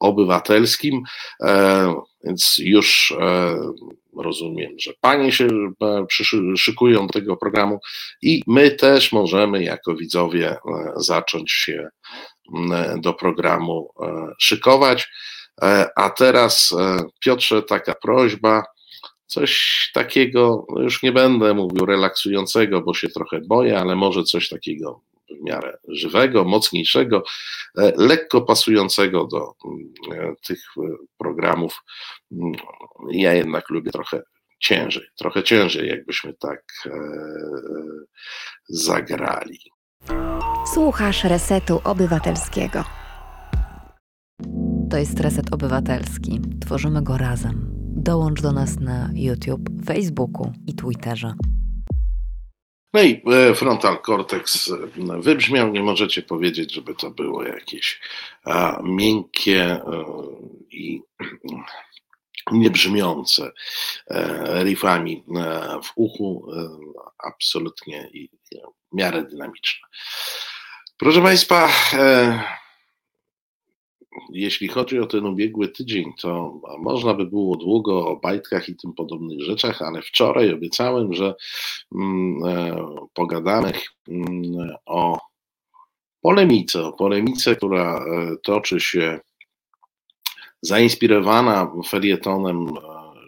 [0.00, 1.02] obywatelskim,
[1.42, 1.94] e,
[2.24, 3.56] więc już e,
[4.16, 5.48] rozumiem, że panie się
[6.56, 7.80] szykują do tego programu
[8.22, 10.56] i my też możemy jako widzowie
[10.96, 11.88] zacząć się
[12.96, 13.90] do programu
[14.38, 15.08] szykować.
[15.96, 16.74] A teraz,
[17.20, 18.62] Piotrze, taka prośba,
[19.26, 24.48] coś takiego, no już nie będę mówił relaksującego, bo się trochę boję, ale może coś
[24.48, 25.00] takiego
[25.30, 27.22] w miarę żywego, mocniejszego,
[27.78, 30.80] e, lekko pasującego do mm, e, tych e,
[31.18, 31.82] programów.
[32.32, 32.52] Mm,
[33.10, 34.22] ja jednak lubię trochę
[34.60, 36.62] ciężej, trochę ciężej, jakbyśmy tak
[38.68, 39.58] zagrali.
[40.74, 42.84] Słuchasz Resetu Obywatelskiego.
[44.90, 46.40] To jest Reset Obywatelski.
[46.60, 47.70] Tworzymy go razem.
[47.96, 51.34] Dołącz do nas na YouTube, Facebooku i Twitterze.
[52.92, 54.76] No i e, frontal cortex e,
[55.20, 55.68] wybrzmiał.
[55.68, 58.00] Nie możecie powiedzieć, żeby to było jakieś
[58.44, 60.04] a, miękkie e,
[60.70, 61.02] i
[62.52, 63.52] niebrzmiące
[64.64, 65.24] riffami
[65.84, 66.46] w uchu,
[67.18, 68.28] absolutnie i
[68.92, 69.88] w miarę dynamiczne.
[70.96, 71.68] Proszę Państwa,
[74.30, 78.92] jeśli chodzi o ten ubiegły tydzień, to można by było długo o bajtkach i tym
[78.92, 81.34] podobnych rzeczach, ale wczoraj obiecałem, że
[81.94, 83.72] mm, e, pogadamy
[84.08, 85.20] mm, o
[86.20, 89.20] polemice, o polemice, która e, toczy się
[90.62, 92.66] zainspirowana felietonem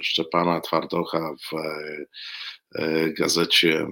[0.00, 1.56] Szczepana Twardocha w
[3.18, 3.86] gazecie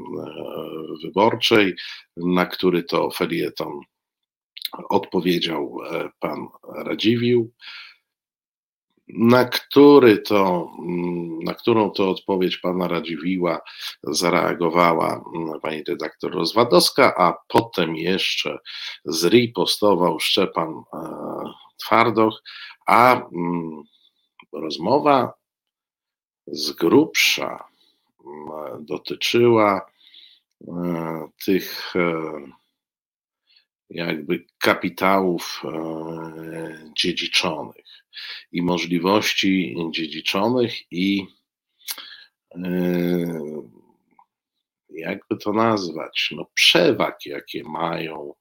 [1.03, 1.75] wyborczej,
[2.17, 3.81] na który to felieton
[4.89, 7.53] odpowiedział e, pan Radziwił,
[9.09, 13.61] na, który to, mm, na którą to odpowiedź pana Radziwiła
[14.03, 18.59] zareagowała mm, pani redaktor Rozwadowska, a potem jeszcze
[19.05, 20.99] zripostował Szczepan e,
[21.77, 22.43] Twardoch,
[22.87, 23.83] a mm,
[24.53, 25.33] rozmowa
[26.47, 27.65] z grubsza
[28.81, 29.87] dotyczyła
[30.69, 31.95] e, tych
[33.91, 37.87] jakby kapitałów e, dziedziczonych
[38.53, 41.27] i możliwości dziedziczonych i
[42.55, 42.61] e,
[44.91, 48.35] jakby to nazwać, no przewag, jakie mają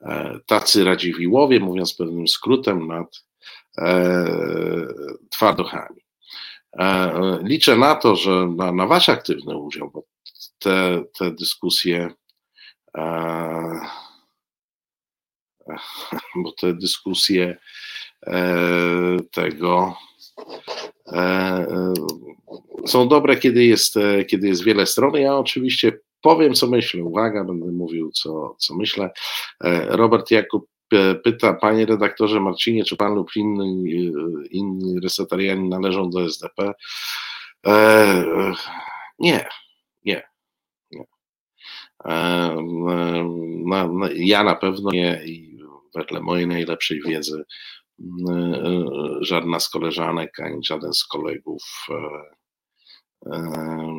[0.00, 3.28] e, tacy Radziwiłowie, mówiąc pewnym skrótem, nad
[5.30, 6.00] twardochami.
[7.42, 10.02] Liczę na to, że na, na Wasz aktywny udział, bo
[10.58, 12.10] te, te dyskusje
[16.42, 17.56] bo te dyskusje
[18.26, 19.96] e, tego
[21.12, 21.94] e, e,
[22.86, 23.94] są dobre, kiedy jest,
[24.28, 25.14] kiedy jest wiele stron.
[25.14, 27.04] Ja oczywiście powiem, co myślę.
[27.04, 29.10] Uwaga, będę mówił, co, co myślę.
[29.88, 30.66] Robert Jakub
[31.24, 34.12] pyta, panie redaktorze Marcinie, czy pan lub inni,
[34.50, 36.72] inni resetariani należą do SDP?
[39.18, 39.48] Nie,
[40.04, 40.22] nie.
[40.90, 41.06] nie.
[44.14, 45.22] Ja na pewno nie
[45.94, 47.44] wedle mojej najlepszej wiedzy
[48.00, 48.84] mm, e,
[49.20, 53.98] żadna z koleżanek ani żaden z kolegów e, e,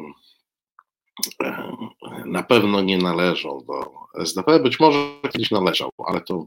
[2.26, 3.91] na pewno nie należą do
[4.24, 4.60] SDP.
[4.60, 4.98] Być może
[5.32, 6.45] kiedyś należał, ale to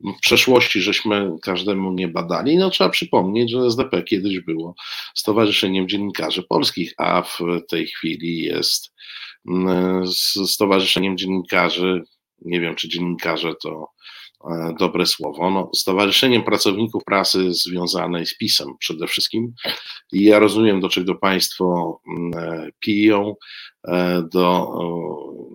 [0.00, 2.56] w przeszłości żeśmy każdemu nie badali.
[2.56, 4.74] No trzeba przypomnieć, że SDP kiedyś było
[5.14, 7.38] Stowarzyszeniem Dziennikarzy Polskich, a w
[7.68, 8.94] tej chwili jest
[9.48, 10.06] mm,
[10.46, 12.02] Stowarzyszeniem Dziennikarzy,
[12.42, 13.88] nie wiem czy dziennikarze to
[14.78, 15.50] dobre słowo.
[15.50, 19.54] No, Stowarzyszeniem Pracowników Prasy związanej z PiSem przede wszystkim.
[20.12, 23.34] I ja rozumiem, do czego Państwo mm, e, piją,
[23.88, 24.68] e, do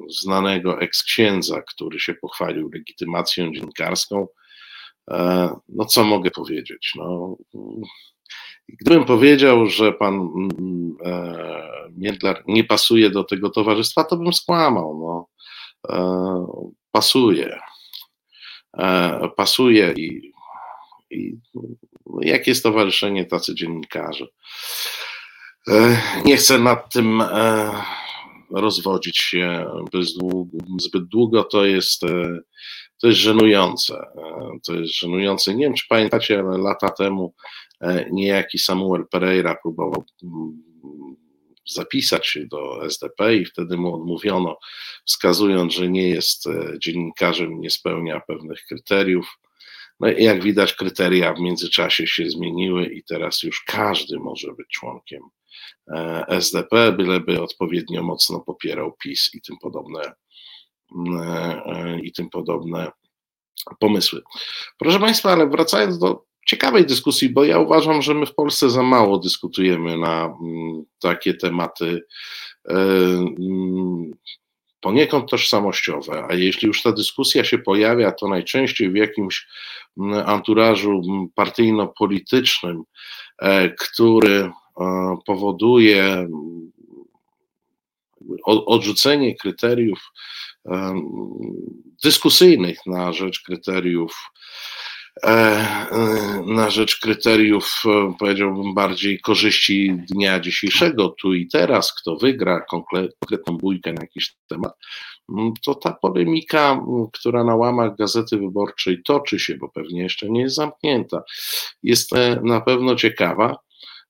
[0.09, 4.27] znanego eks-księdza, który się pochwalił legitymacją dziennikarską.
[5.69, 6.93] No co mogę powiedzieć?
[6.95, 7.37] No,
[8.67, 10.95] gdybym powiedział, że pan mm,
[11.97, 14.99] Miedlar nie pasuje do tego towarzystwa, to bym skłamał.
[14.99, 15.27] No,
[16.91, 17.59] pasuje.
[18.77, 20.31] E, pasuje i,
[21.11, 21.37] i
[22.21, 24.27] jakie stowarzyszenie tacy dziennikarze.
[25.67, 27.71] E, nie chcę nad tym e,
[28.51, 29.65] rozwodzić się
[30.79, 32.01] zbyt długo, to jest,
[33.01, 34.05] to jest żenujące.
[34.67, 35.55] To jest żenujące.
[35.55, 37.33] Nie wiem, czy pamiętacie, ale lata temu
[38.11, 40.05] niejaki Samuel Pereira próbował
[41.69, 44.57] zapisać się do SDP i wtedy mu odmówiono,
[45.05, 49.37] wskazując, że nie jest e, dziennikarzem, nie spełnia pewnych kryteriów.
[49.99, 54.67] No i jak widać, kryteria w międzyczasie się zmieniły i teraz już każdy może być
[54.67, 55.21] członkiem
[55.87, 60.13] e, SDP, byleby odpowiednio mocno popierał PiS i tym podobne
[61.15, 62.91] e, i tym podobne
[63.79, 64.21] pomysły.
[64.77, 68.83] Proszę Państwa, ale wracając do ciekawej dyskusji, bo ja uważam, że my w Polsce za
[68.83, 72.03] mało dyskutujemy na mm, takie tematy
[72.69, 74.11] e, mm,
[74.81, 79.47] poniekąd tożsamościowe, a jeśli już ta dyskusja się pojawia, to najczęściej w jakimś
[79.97, 81.01] mm, anturażu
[81.35, 82.83] partyjno-politycznym,
[83.37, 84.51] e, który e,
[85.25, 86.27] powoduje
[88.45, 89.99] odrzucenie kryteriów
[92.03, 94.31] dyskusyjnych na rzecz kryteriów
[96.45, 103.57] na rzecz kryteriów, e, powiedziałbym, bardziej korzyści dnia dzisiejszego, tu i teraz, kto wygra konkretną
[103.57, 104.73] bójkę na jakiś temat,
[105.29, 106.81] mm, to ta polemika,
[107.13, 111.23] która na łamach Gazety Wyborczej toczy się, bo pewnie jeszcze nie jest zamknięta,
[111.83, 112.11] jest
[112.43, 113.57] na pewno ciekawa.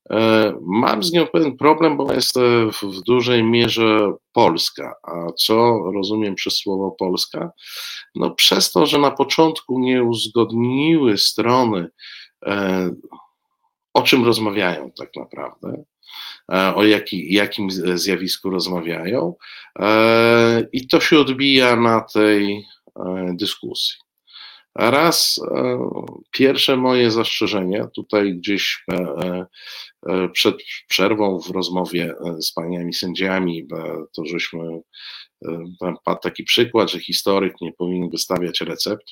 [0.10, 2.41] E, mam z nią pewien problem, bo jest e,
[2.84, 4.95] w dużej mierze polska.
[5.03, 7.52] A co rozumiem przez słowo polska?
[8.15, 11.88] No przez to, że na początku nie uzgodniły strony,
[12.45, 12.90] e,
[13.94, 15.84] o czym rozmawiają tak naprawdę,
[16.76, 19.36] o jaki, jakim zjawisku rozmawiają,
[20.72, 22.65] i to się odbija na tej
[23.34, 23.95] dyskusji.
[24.76, 25.39] Raz,
[26.31, 28.85] pierwsze moje zastrzeżenie, tutaj gdzieś
[30.34, 30.56] przed
[30.88, 33.68] przerwą w rozmowie z paniami sędziami,
[34.15, 34.81] to żeśmy,
[36.03, 39.06] padł taki przykład, że historyk nie powinien wystawiać recept.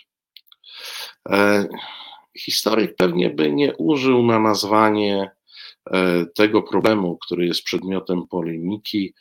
[2.38, 5.32] Historyk pewnie by nie użył na nazwanie
[5.92, 9.14] e, tego problemu, który jest przedmiotem polemiki,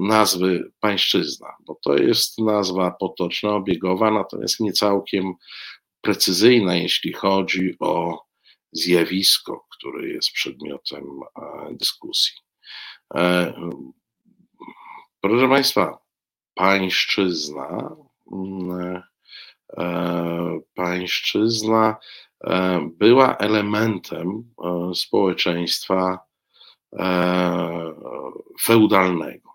[0.00, 5.34] nazwy pańszczyzna, bo to jest nazwa potoczna, obiegowa, natomiast nie całkiem
[6.00, 8.24] precyzyjna, jeśli chodzi o
[8.72, 11.04] zjawisko, które jest przedmiotem
[11.70, 12.32] dyskusji.
[13.14, 13.54] E,
[15.20, 15.98] proszę Państwa,
[16.54, 17.96] pańszczyzna
[18.32, 19.02] mm,
[19.78, 21.96] E, pańszczyzna
[22.44, 24.54] e, była elementem
[24.94, 26.18] społeczeństwa
[28.62, 29.50] feudalnego.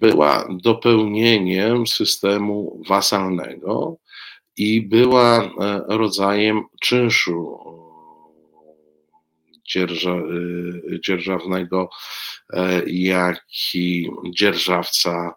[0.00, 3.96] Była dopełnieniem systemu wasalnego
[4.56, 5.50] i była
[5.88, 7.58] rodzajem czynszu
[11.02, 11.90] dzierżawnego,
[12.86, 15.34] jaki dzierżawca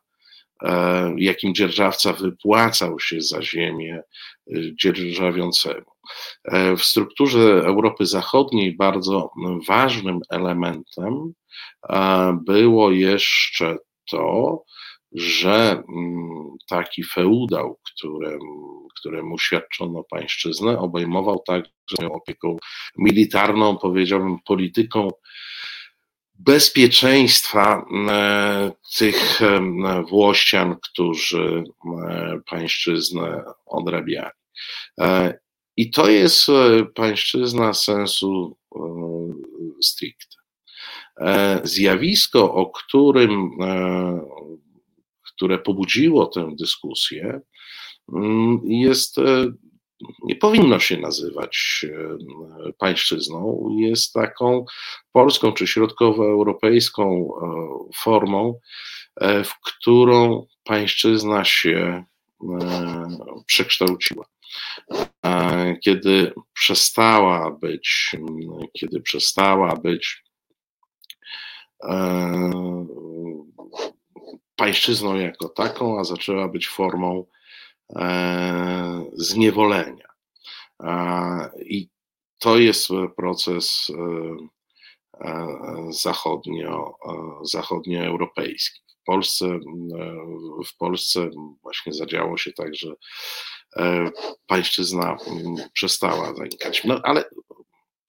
[0.63, 4.01] E, jakim dzierżawca wypłacał się za ziemię
[4.47, 5.94] e, dzierżawiącemu.
[6.43, 9.31] E, w strukturze Europy Zachodniej bardzo
[9.67, 11.33] ważnym elementem
[12.45, 13.77] było jeszcze
[14.09, 14.63] to,
[15.11, 22.57] że mm, taki feudał, któremu, któremu świadczono pańszczyznę, obejmował także opieką
[22.97, 25.09] militarną, powiedziałbym, polityką
[26.39, 29.61] bezpieczeństwa e, tych e,
[30.09, 31.63] Włościan, którzy
[32.07, 34.31] e, pańszczyznę odrabiali.
[35.77, 36.47] I to jest
[36.95, 38.57] pańszczyzna sensu
[39.81, 40.35] stricte.
[41.63, 43.49] Zjawisko, o którym,
[45.21, 47.41] które pobudziło tę dyskusję,
[48.13, 49.19] mm, jest
[50.23, 51.85] nie powinno się nazywać
[52.67, 54.65] e, pańszczyzną, jest taką
[55.11, 58.59] polską czy środkowoeuropejską e, formą,
[59.15, 62.03] e, w którą pańszczyzna się
[63.45, 64.25] przekształciła.
[65.83, 68.15] Kiedy przestała być,
[68.73, 70.23] kiedy przestała być
[74.55, 77.25] pańszczyzną jako taką, a zaczęła być formą
[77.93, 80.07] E, zniewolenia.
[81.65, 81.89] I
[82.39, 85.47] to jest proces e, e,
[85.89, 86.97] zachodnio,
[87.43, 88.81] zachodnioeuropejski.
[89.01, 89.59] W Polsce,
[90.67, 91.29] w Polsce
[91.61, 92.95] właśnie zadziało się tak, że
[94.47, 95.17] pańszczyzna
[95.73, 96.83] przestała zanikać.
[96.83, 97.23] No ale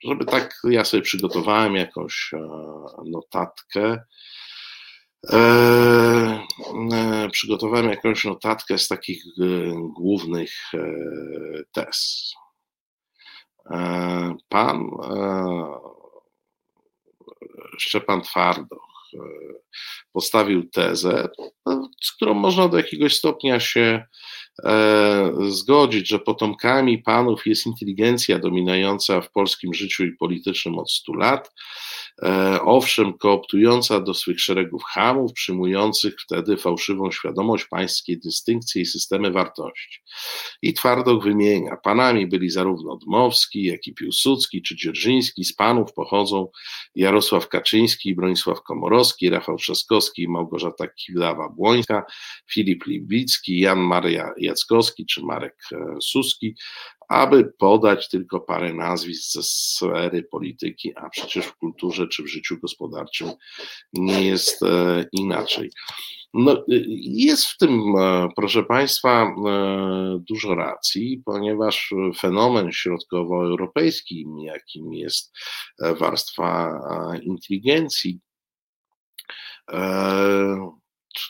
[0.05, 2.31] żeby tak, ja sobie przygotowałem jakąś
[3.05, 3.99] notatkę,
[5.33, 5.39] E,
[6.93, 9.43] e, przygotowałem jakąś notatkę z takich e,
[9.97, 10.53] głównych
[11.73, 12.33] tez.
[14.49, 14.91] Pan
[17.79, 19.11] Szczepan Twardoch
[20.13, 21.29] postawił tezę,
[22.03, 24.05] z którą można do jakiegoś stopnia się
[25.49, 31.51] zgodzić, że potomkami panów jest inteligencja dominująca w polskim życiu i politycznym od 100 lat,
[32.23, 39.31] E, owszem, kooptująca do swych szeregów hamów, przyjmujących wtedy fałszywą świadomość pańskiej dystynkcji i systemy
[39.31, 40.01] wartości.
[40.63, 46.49] I Twardok wymienia, panami byli zarówno Dmowski, jak i Piłsudski czy Dzierżyński, z panów pochodzą
[46.95, 52.03] Jarosław Kaczyński, Bronisław Komorowski, Rafał Trzaskowski Małgorzata Kidawa-Błońska,
[52.53, 56.55] Filip Libicki, Jan Maria Jackowski czy Marek e, Suski,
[57.09, 62.59] aby podać tylko parę nazwisk ze sfery polityki, a przecież w kulturze czy w życiu
[62.61, 63.31] gospodarczym
[63.93, 65.71] nie jest e, inaczej.
[66.35, 66.65] No,
[67.01, 75.33] jest w tym, e, proszę Państwa, e, dużo racji, ponieważ fenomen środkowoeuropejski, jakim jest
[75.79, 76.81] warstwa
[77.23, 78.21] inteligencji,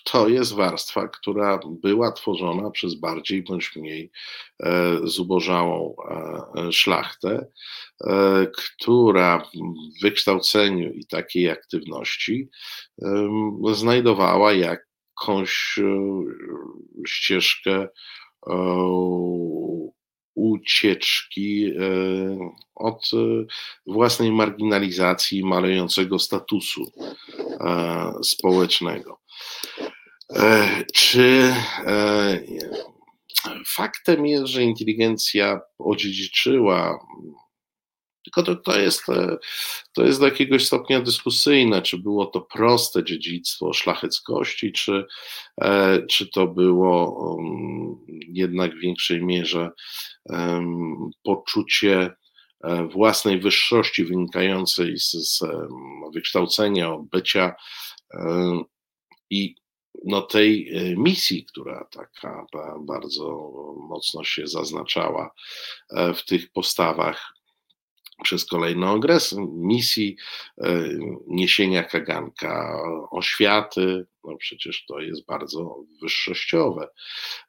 [0.05, 4.11] to jest warstwa, która była tworzona przez bardziej bądź mniej
[4.63, 5.95] e, zubożałą
[6.57, 7.47] e, szlachtę,
[8.05, 12.49] e, która w wykształceniu i takiej aktywności
[13.73, 15.81] znajdowała jakąś
[17.07, 17.89] ścieżkę
[20.37, 21.73] ucieczki
[22.75, 23.11] od
[23.87, 26.93] własnej marginalizacji, malejącego statusu
[28.23, 29.21] społecznego.
[30.33, 31.53] E, czy
[31.87, 32.39] e,
[33.67, 36.99] faktem jest, że inteligencja odziedziczyła
[38.27, 39.03] Tylko to, to, jest,
[39.93, 45.05] to jest do jakiegoś stopnia dyskusyjne, czy było to proste dziedzictwo szlacheckości, czy,
[46.09, 47.97] czy to było um,
[48.29, 49.71] jednak w większej mierze
[51.23, 52.11] poczucie
[52.91, 55.41] własnej wyższości wynikającej z, z
[56.13, 57.55] wykształcenia, bycia
[59.31, 59.55] i
[60.05, 62.47] no, tej e, misji, która taka
[62.81, 63.53] bardzo
[63.89, 65.31] mocno się zaznaczała
[65.91, 67.36] e, w tych postawach
[68.23, 70.17] przez kolejny okres misji
[70.59, 70.89] e,
[71.27, 76.89] niesienia kaganka oświaty, no przecież to jest bardzo wyższościowe,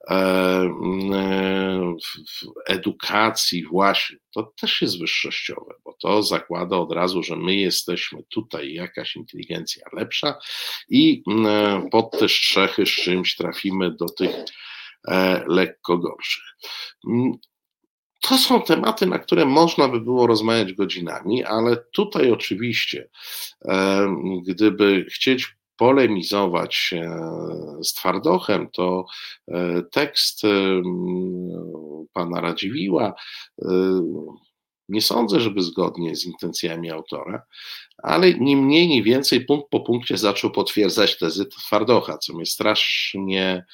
[0.09, 1.95] e, e,
[2.29, 8.23] w edukacji właśnie, to też jest wyższościowe, bo to zakłada od razu, że my jesteśmy
[8.29, 10.39] tutaj jakaś inteligencja lepsza
[10.89, 11.23] i
[11.91, 14.31] pod te strzechy z czymś trafimy do tych
[15.47, 16.43] lekko gorszych.
[18.21, 23.09] To są tematy, na które można by było rozmawiać godzinami, ale tutaj oczywiście,
[24.47, 26.93] gdyby chcieć polemizować
[27.83, 29.05] z Twardochem, to
[29.47, 30.41] e, tekst
[32.13, 33.13] pana Radziwiła
[33.61, 33.67] e,
[34.89, 37.43] nie sądzę, żeby zgodnie z intencjami autora,
[37.97, 43.65] ale ni mniej, ni więcej punkt po punkcie zaczął potwierdzać tezy Twardocha, co mnie strasznie,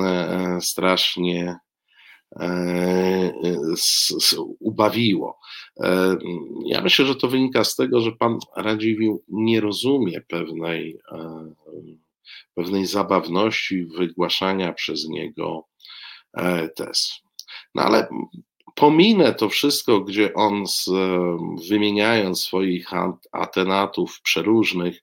[0.00, 0.58] e,
[2.36, 3.18] strasznie
[4.38, 5.38] E, ubawiło.
[5.80, 6.16] E,
[6.66, 11.52] ja myślę, że to wynika z tego, że pan Radziwił nie rozumie pewnej, e,
[12.54, 15.64] pewnej zabawności wygłaszania przez niego
[16.76, 17.12] tez.
[17.74, 18.08] No ale
[18.78, 20.90] pominę to wszystko, gdzie on z,
[21.68, 22.88] wymieniając swoich
[23.32, 25.02] atenatów przeróżnych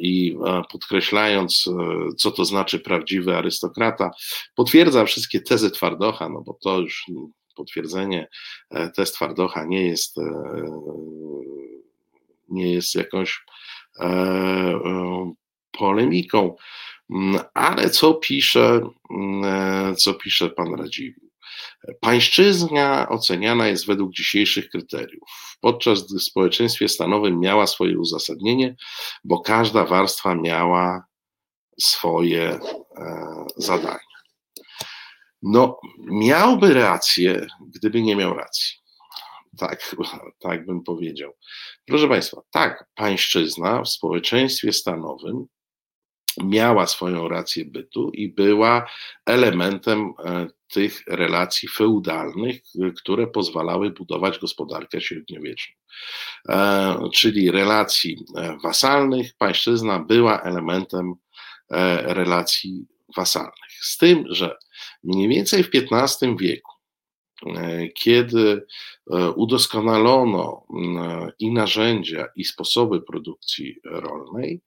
[0.00, 1.72] i e, podkreślając, e,
[2.16, 4.10] co to znaczy prawdziwy arystokrata,
[4.54, 7.06] potwierdza wszystkie tezy Twardocha, no bo to już
[7.56, 8.28] potwierdzenie
[8.70, 10.16] e, tez Twardocha nie jest,
[12.48, 13.44] nie jest jakąś
[15.72, 16.56] polemiką.
[17.10, 18.80] Mm, ale co pisze,
[19.10, 21.29] mm, co pisze pan Radziwiłł?
[22.00, 28.76] Pańszczyzna oceniana jest według dzisiejszych kryteriów, podczas gdy w społeczeństwie stanowym miała swoje uzasadnienie,
[29.24, 31.04] bo każda warstwa miała
[31.80, 32.60] swoje e,
[33.56, 33.98] zadania.
[35.42, 38.80] No, miałby rację, gdyby nie miał racji.
[39.58, 39.96] Tak,
[40.38, 41.32] tak bym powiedział.
[41.86, 45.46] Proszę Państwa, tak, pańszczyzna w społeczeństwie stanowym
[46.42, 48.90] miała swoją rację bytu i była
[49.26, 52.62] elementem e, tych relacji feudalnych,
[52.96, 55.74] które pozwalały budować gospodarkę średniowieczną.
[56.48, 61.14] E, czyli relacji e, wasalnych, pańszczyzna była elementem
[62.02, 62.86] relacji
[63.16, 63.70] wasalnych.
[63.80, 64.56] Z tym, że
[65.04, 66.72] mniej więcej w XV wieku,
[67.94, 68.66] kiedy
[69.36, 70.66] udoskonalono
[71.38, 74.60] i narzędzia, i sposoby produkcji rolnej,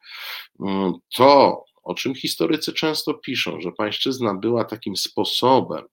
[1.16, 5.88] to o czym historycy często piszą, że pańszczyzna była takim sposobem e,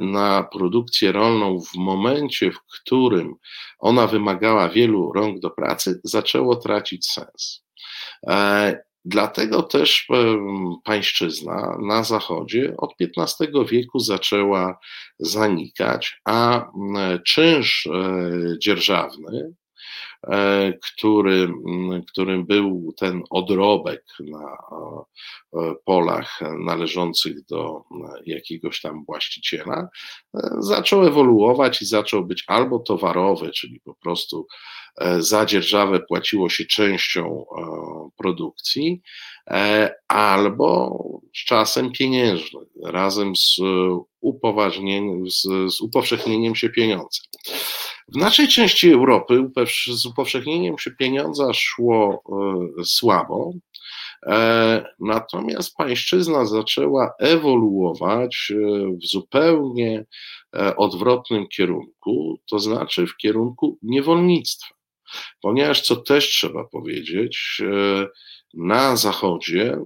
[0.00, 3.34] na produkcję rolną w momencie, w którym
[3.78, 7.64] ona wymagała wielu rąk do pracy, zaczęło tracić sens.
[8.28, 10.08] E, dlatego też
[10.84, 14.78] pańszczyzna na Zachodzie od XV wieku zaczęła
[15.18, 16.66] zanikać, a
[17.24, 19.65] czynsz e, dzierżawny, E,
[20.82, 21.48] który,
[22.08, 24.56] którym był ten odrobek na
[25.52, 27.82] e, polach należących do
[28.26, 29.88] jakiegoś tam właściciela,
[30.34, 34.46] e, zaczął ewoluować i zaczął być albo towarowy, czyli po prostu
[35.18, 37.44] za dzierżawę płaciło się częścią
[38.16, 39.02] produkcji,
[40.08, 40.98] albo
[41.36, 43.56] z czasem pieniężny, razem z
[44.20, 45.42] upoważnieniem, z,
[45.74, 47.20] z upowszechnieniem się pieniądza.
[48.08, 49.50] W naszej części Europy
[49.94, 52.22] z upowszechnieniem się pieniądza szło
[52.80, 53.52] e, słabo,
[54.26, 58.56] e, natomiast pańszczyzna zaczęła ewoluować e,
[59.02, 60.04] w zupełnie
[60.76, 64.74] odwrotnym kierunku, to znaczy w kierunku niewolnictwa.
[65.40, 67.62] Ponieważ, co też trzeba powiedzieć,
[68.54, 69.78] na Zachodzie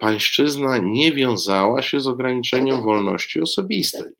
[0.00, 4.12] pańszczyzna nie wiązała się z ograniczeniem wolności osobistej.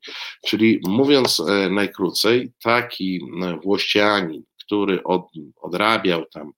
[0.45, 5.27] Czyli mówiąc e, najkrócej, taki e, włościanin, który od,
[5.61, 6.51] odrabiał tam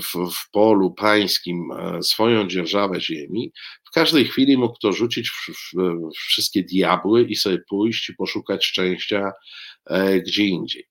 [0.00, 1.68] w, w, polu pańskim
[2.02, 3.52] swoją dzierżawę ziemi,
[3.84, 8.64] w każdej chwili mógł to rzucić w, w, wszystkie diabły i sobie pójść i poszukać
[8.64, 9.32] szczęścia
[10.26, 10.84] gdzie indziej.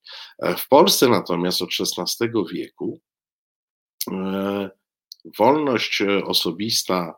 [0.58, 3.00] W Polsce natomiast od XVI wieku
[5.38, 7.14] wolność e, osobista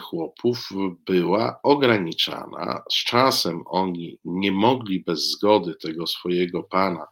[0.00, 0.68] chłopów
[1.06, 2.82] była ograniczana.
[2.90, 7.06] Z czasem oni nie mogli bez zgody tego swojego pana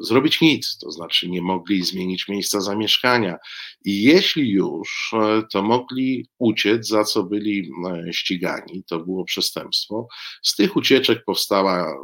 [0.00, 3.36] zrobić nic, to znaczy nie mogli zmienić miejsca zamieszkania.
[3.84, 5.14] I jeśli już,
[5.52, 7.70] to mogli uciec, za co byli
[8.12, 8.84] ścigani.
[8.88, 10.08] To było przestępstwo.
[10.42, 11.94] Z tych ucieczek powstała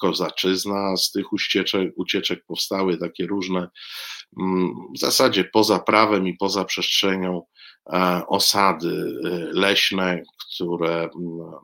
[0.00, 3.68] kozaczyzna, z tych ucieczek, ucieczek powstały takie różne
[4.40, 7.42] Mm, w zasadzie poza prawem i poza przestrzenią e,
[8.28, 11.10] osady e, leśne, które, mm,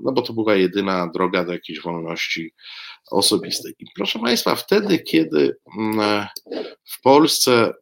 [0.00, 2.54] no bo to była jedyna droga do jakiejś wolności
[3.10, 3.74] osobistej.
[3.78, 6.28] I proszę Państwa, wtedy, kiedy mm, e,
[6.84, 7.72] w Polsce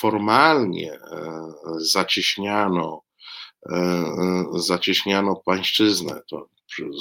[0.00, 0.98] formalnie
[1.76, 3.02] zacieśniano,
[4.54, 6.48] zacieśniano pańszczyznę, to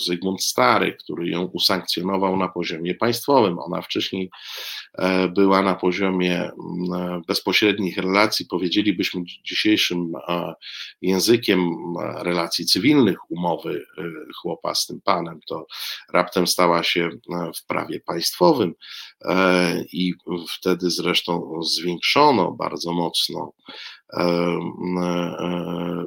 [0.06, 3.60] Zygmunt Stary, który ją usankcjonował na poziomie państwowym.
[3.60, 4.30] Ona wcześniej
[4.94, 6.52] e, była na poziomie
[7.28, 10.54] bezpośrednich relacji, powiedzielibyśmy dzisiejszym e,
[11.02, 11.76] językiem
[12.18, 14.04] relacji cywilnych umowy e,
[14.42, 15.68] chłopa z tym panem, to
[16.14, 17.10] raptem stała się
[17.56, 18.74] w prawie państwowym
[19.94, 20.14] i
[20.58, 23.52] wtedy zresztą zwiększono bardzo mocno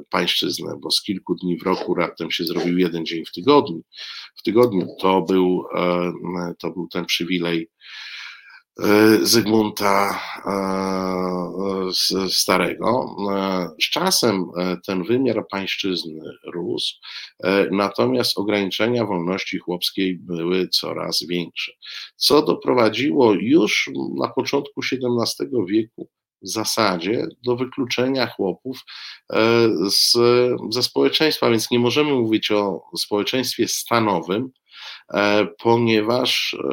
[0.09, 3.81] pańszczyznę, bo z kilku dni w roku raptem się zrobił jeden dzień w tygodniu.
[4.35, 5.63] W tygodniu to był,
[6.59, 7.69] to był ten przywilej
[8.83, 13.15] e, Zygmunta e, Starego.
[13.31, 14.45] E, z czasem
[14.87, 16.21] ten wymiar pańszczyzny
[16.53, 16.95] rósł,
[17.71, 21.71] natomiast ograniczenia wolności chłopskiej były coraz większe,
[22.15, 26.09] co doprowadziło już na początku XVII wieku
[26.41, 28.79] zasadzie do wykluczenia chłopów
[29.33, 30.17] e, z,
[30.69, 34.49] ze społeczeństwa, więc nie możemy mówić o społeczeństwie stanowym,
[35.13, 36.67] e, ponieważ e,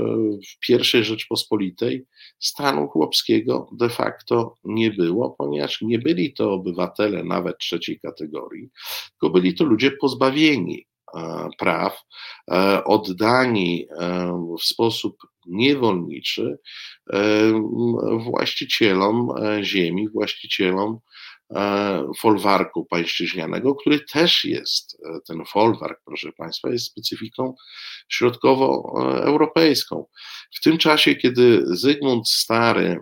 [0.54, 2.06] w pierwszej Rzeczpospolitej
[2.38, 8.68] stanu chłopskiego de facto nie było, ponieważ nie byli to obywatele nawet trzeciej kategorii,
[9.10, 10.86] tylko byli to ludzie pozbawieni
[11.58, 12.02] praw,
[12.84, 13.86] oddani
[14.58, 15.16] w sposób
[15.46, 16.58] niewolniczy
[18.18, 20.98] właścicielom e, ziemi, właścicielom
[21.50, 27.54] e, folwarku pańszczyźnianego, który też jest, e, ten folwark, proszę Państwa, jest specyfiką
[28.08, 30.06] środkowoeuropejską.
[30.54, 32.98] W tym czasie, kiedy Zygmunt Stary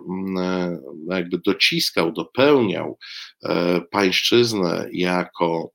[1.09, 2.97] jakby dociskał, dopełniał
[3.91, 5.74] pańszczyznę jako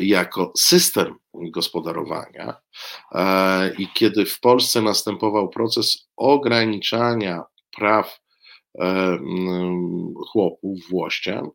[0.00, 2.54] jako system gospodarowania
[3.12, 7.42] e, i kiedy w Polsce następował proces ograniczania
[7.76, 8.21] praw
[10.30, 11.48] chłopów, włościan.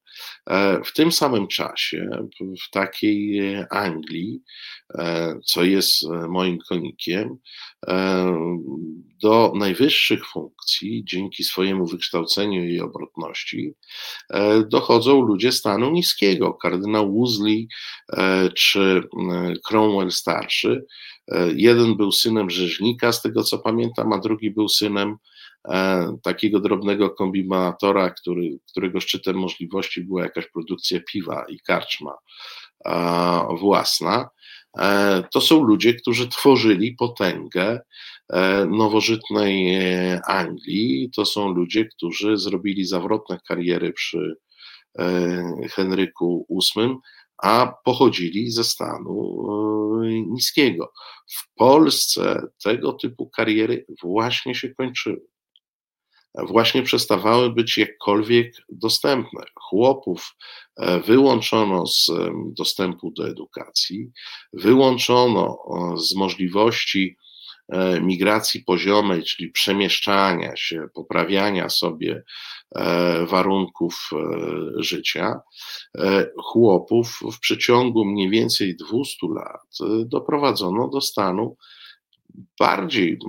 [0.86, 2.10] W tym samym czasie,
[2.68, 3.42] w takiej
[3.72, 4.42] Anglii,
[5.46, 7.38] co jest moim konikiem,
[9.22, 13.74] do najwyższych funkcji, dzięki swojemu wykształceniu i obrotności,
[14.68, 16.54] dochodzą ludzie stanu niskiego.
[16.54, 17.68] Kardynał Wolsey
[18.56, 19.02] czy
[19.68, 20.86] Cromwell starszy.
[21.56, 25.37] Jeden był synem rzeźnika, z tego co pamiętam, a drugi był synem E,
[26.24, 32.18] takiego drobnego kombinatora, który, którego szczytem możliwości była jakaś produkcja piwa i karczma
[32.86, 34.30] e, własna.
[34.80, 37.80] E, to są ludzie, którzy tworzyli potęgę
[38.70, 39.80] nowożytnej
[40.28, 41.12] Anglii.
[41.16, 44.36] To są ludzie, którzy zrobili zawrotne kariery przy
[45.72, 46.96] Henryku VIII,
[47.38, 49.38] a pochodzili ze stanu
[50.28, 50.92] niskiego.
[51.28, 55.22] W Polsce tego typu kariery właśnie się kończyły
[56.46, 59.44] właśnie przestawały być jakkolwiek dostępne.
[59.56, 60.36] Chłopów
[60.78, 62.12] e, wyłączono z
[62.54, 64.12] dostępu do edukacji,
[64.54, 65.58] wyłączono
[65.98, 67.18] z możliwości
[67.70, 72.24] e, migracji poziomej, czyli przemieszczania się, poprawiania sobie
[72.76, 74.10] e, warunków
[74.78, 75.40] życia,
[76.44, 81.58] chłopów w przeciągu mniej więcej 200 lat doprowadzono do stanu
[82.60, 83.20] bardziej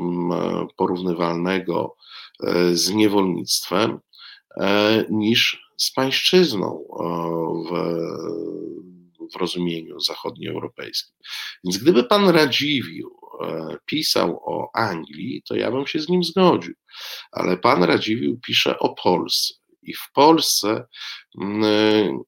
[0.76, 1.96] porównywalnego
[2.72, 3.98] z niewolnictwem
[4.56, 7.04] e, niż z pańszczyzną e,
[7.68, 7.72] w,
[9.34, 11.14] w rozumieniu zachodnioeuropejskim.
[11.64, 13.18] Więc gdyby pan Radziwił
[13.86, 16.74] pisał o Anglii, to ja bym się z nim zgodził,
[17.32, 19.54] ale pan Radziwił pisze o Polsce.
[19.88, 20.86] I w Polsce
[21.40, 22.18] mm,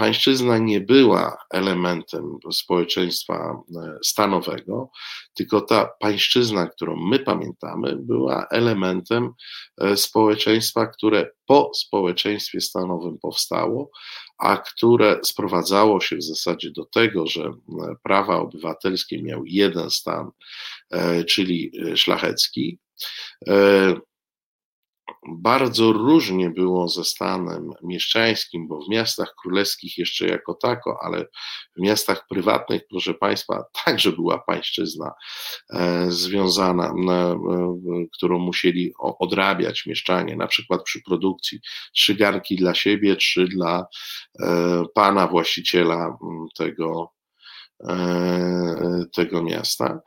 [0.00, 4.90] pańszczyzna nie była elementem społeczeństwa e, stanowego,
[5.34, 9.32] tylko ta pańszczyzna, którą my pamiętamy, była elementem
[9.80, 13.90] e, społeczeństwa, które po społeczeństwie stanowym powstało,
[14.38, 17.50] a które sprowadzało się w zasadzie do tego, że
[18.02, 20.30] prawa obywatelskie miał jeden stan,
[21.26, 22.78] czyli szlachecki
[25.28, 31.26] bardzo różnie było ze stanem mieszczańskim, bo w miastach królewskich jeszcze jako tako, ale
[31.76, 35.12] w miastach prywatnych, proszę Państwa, także była pańszczyzna
[35.70, 36.94] e, związana,
[38.12, 41.60] którą musieli odrabiać mieszczanie, na przykład przy produkcji
[41.94, 42.16] trzy
[42.50, 43.86] dla siebie, trzy dla
[44.40, 46.18] e, pana właściciela
[46.56, 47.12] tego,
[49.14, 50.00] tego miasta.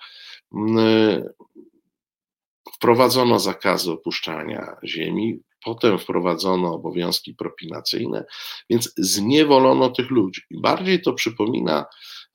[2.84, 8.26] Wprowadzono zakazy opuszczania ziemi, potem wprowadzono obowiązki propinacyjne,
[8.70, 10.42] więc zniewolono tych ludzi.
[10.50, 11.86] I bardziej to przypomina,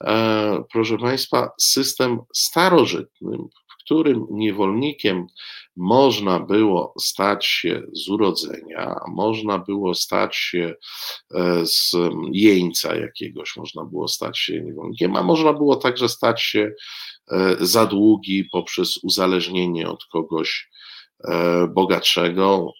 [0.05, 3.37] e, proszę Państwa, system starożytny,
[3.71, 5.27] w którym niewolnikiem
[5.77, 10.75] można było stać się z urodzenia, można było stać się
[11.35, 11.93] e, z
[12.33, 16.73] jeńca jakiegoś, można było stać się niewolnikiem, a można było także stać się
[17.61, 20.71] za długi poprzez uzależnienie od kogoś
[21.25, 22.73] e, bogatszego.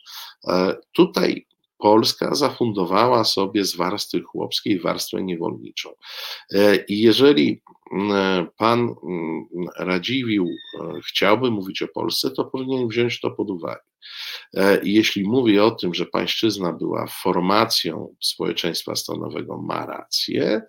[0.49, 1.47] E, tutaj
[1.79, 5.91] Polska zafundowała sobie z warstwy chłopskiej warstwę niewolniczą.
[6.89, 7.63] I jeżeli
[8.57, 8.95] pan
[9.79, 10.49] Radziwił
[11.07, 13.88] chciałby mówić o Polsce, to powinien wziąć to pod uwagę.
[14.83, 20.63] Jeśli mówi o tym, że pańszczyzna była formacją społeczeństwa stanowego, ma rację,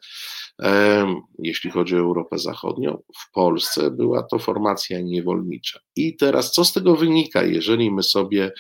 [1.40, 2.98] jeśli chodzi o Europę Zachodnią.
[3.18, 5.80] W Polsce była to formacja niewolnicza.
[5.96, 8.52] I teraz co z tego wynika, jeżeli my sobie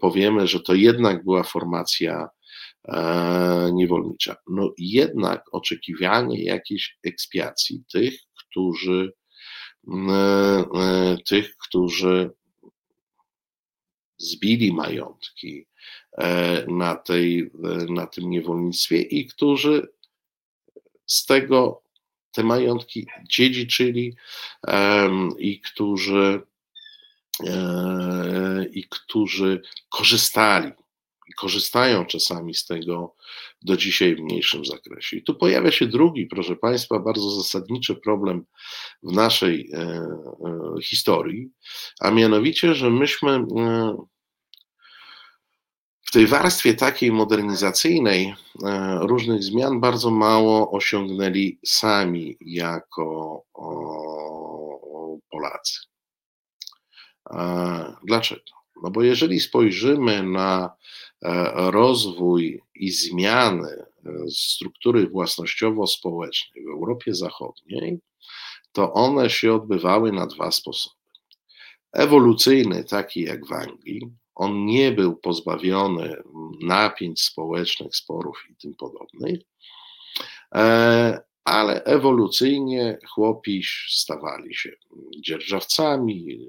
[0.00, 2.28] powiemy, że to jednak była formacja
[2.88, 4.36] e, niewolnicza?
[4.50, 9.12] No jednak oczekiwanie jakiejś ekspiacji tych, którzy
[10.06, 12.30] e, tych, którzy
[14.22, 15.66] zbili majątki
[16.12, 17.50] e, na, tej,
[17.88, 19.88] na tym niewolnictwie i którzy
[21.06, 21.82] z tego
[22.32, 24.16] te majątki dziedziczyli
[25.38, 26.42] i którzy
[27.46, 30.72] e, i którzy korzystali
[31.36, 33.14] korzystają czasami z tego
[33.62, 35.16] do dzisiaj w mniejszym zakresie.
[35.16, 38.44] I tu pojawia się drugi, proszę Państwa, bardzo zasadniczy problem
[39.02, 41.50] w naszej e, e, historii,
[42.00, 43.44] a mianowicie, że myśmy e,
[46.02, 48.34] w tej warstwie takiej modernizacyjnej
[48.64, 53.42] e, różnych zmian bardzo mało osiągnęli sami jako
[55.30, 55.80] Polacy.
[57.30, 58.42] E, dlaczego?
[58.82, 60.76] No bo jeżeli spojrzymy na
[61.54, 63.84] rozwój i zmiany
[64.30, 68.00] struktury własnościowo-społecznej w Europie Zachodniej,
[68.72, 70.96] to one się odbywały na dwa sposoby.
[71.92, 74.00] Ewolucyjny, taki jak w Anglii,
[74.34, 76.22] on nie był pozbawiony
[76.60, 79.40] napięć społecznych, sporów i tym podobnych,
[80.54, 84.70] e, ale ewolucyjnie chłopi stawali się
[85.24, 86.48] dzierżawcami,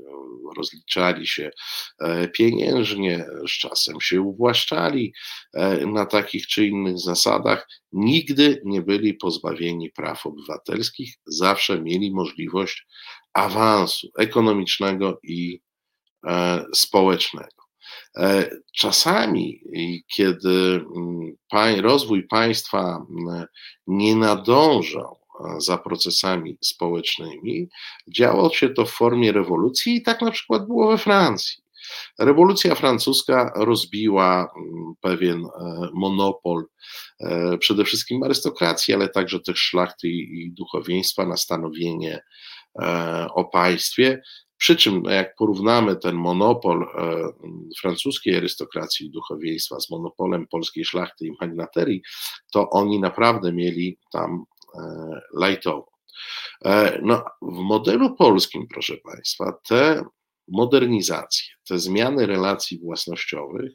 [0.57, 1.51] rozliczali się
[1.99, 5.13] e, pieniężnie, z czasem się uwłaszczali
[5.53, 7.67] e, na takich czy innych zasadach.
[7.91, 12.87] Nigdy nie byli pozbawieni praw obywatelskich, zawsze mieli możliwość
[13.33, 15.61] awansu ekonomicznego i
[16.73, 17.62] społecznego.
[18.17, 19.61] E, czasami,
[20.15, 23.45] kiedy mm, rozwój państwa mm,
[23.87, 27.69] nie nadążał e, za procesami społecznymi,
[28.15, 31.63] działo się to w formie rewolucji i tak na przykład było we Francji.
[32.19, 36.65] Rewolucja francuska rozbiła mm, pewien e, monopol
[37.59, 42.23] przede wszystkim arystokracji, ale także też szlachty i duchowieństwa na stanowienie
[43.33, 44.21] o państwie.
[44.64, 46.88] Przy czym, jak porównamy ten monopol e,
[47.81, 52.02] francuskiej arystokracji i duchowieństwa z monopolem polskiej szlachty i magnaterii,
[52.53, 54.44] to oni naprawdę mieli tam
[54.76, 54.80] e,
[55.34, 55.91] lajtowo.
[56.65, 60.03] E, no, w modelu polskim, proszę Państwa, te
[60.48, 63.72] modernizacje, te zmiany relacji własnościowych,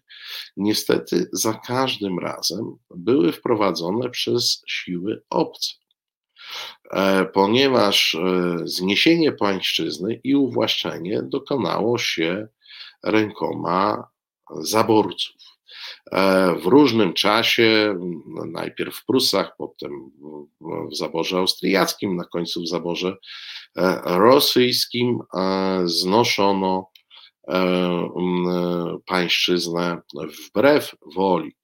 [0.57, 5.88] niestety za każdym razem były wprowadzone przez siły obce.
[6.91, 12.49] E, ponieważ e, zniesienie pańszczyzny i uwłaszczenie dokonało się
[13.05, 14.09] rękoma
[14.61, 15.43] zaborców.
[16.13, 17.99] E, w różnym czasie,
[18.47, 20.11] najpierw w Prusach, potem
[20.91, 23.17] w zaborze austriackim, na końcu w zaborze
[24.05, 25.19] rosyjskim,
[25.85, 26.91] znoszono
[29.07, 30.01] pańszczyznę
[30.49, 31.57] wbrew woli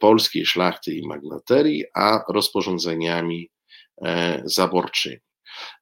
[0.00, 3.50] polskiej szlachty i magnaterii, a rozporządzeniami
[4.44, 5.16] zaborczymi.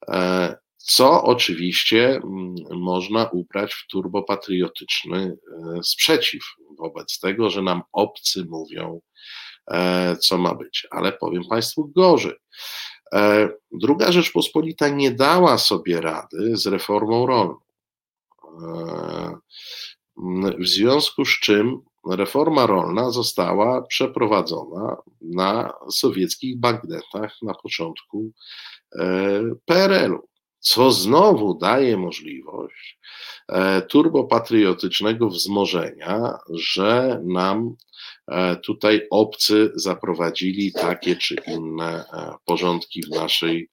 [0.09, 6.43] E, co oczywiście mm, można ubrać w turbopatriotyczny e, sprzeciw
[6.79, 9.01] wobec tego, że nam obcy mówią,
[10.21, 10.87] co ma być.
[10.91, 12.35] Ale powiem Państwu gorzej.
[13.73, 17.59] Druga Rzeczpospolita nie dała sobie rady z reformą rolną.
[20.59, 28.33] w związku z czym reforma rolna została przeprowadzona na sowieckich bagnetach na początku
[29.65, 32.99] PRL-u, co znowu daje możliwość
[33.89, 37.75] turbopatriotycznego wzmożenia, że nam
[38.65, 42.05] tutaj obcy zaprowadzili takie czy inne
[42.45, 43.69] porządki w naszej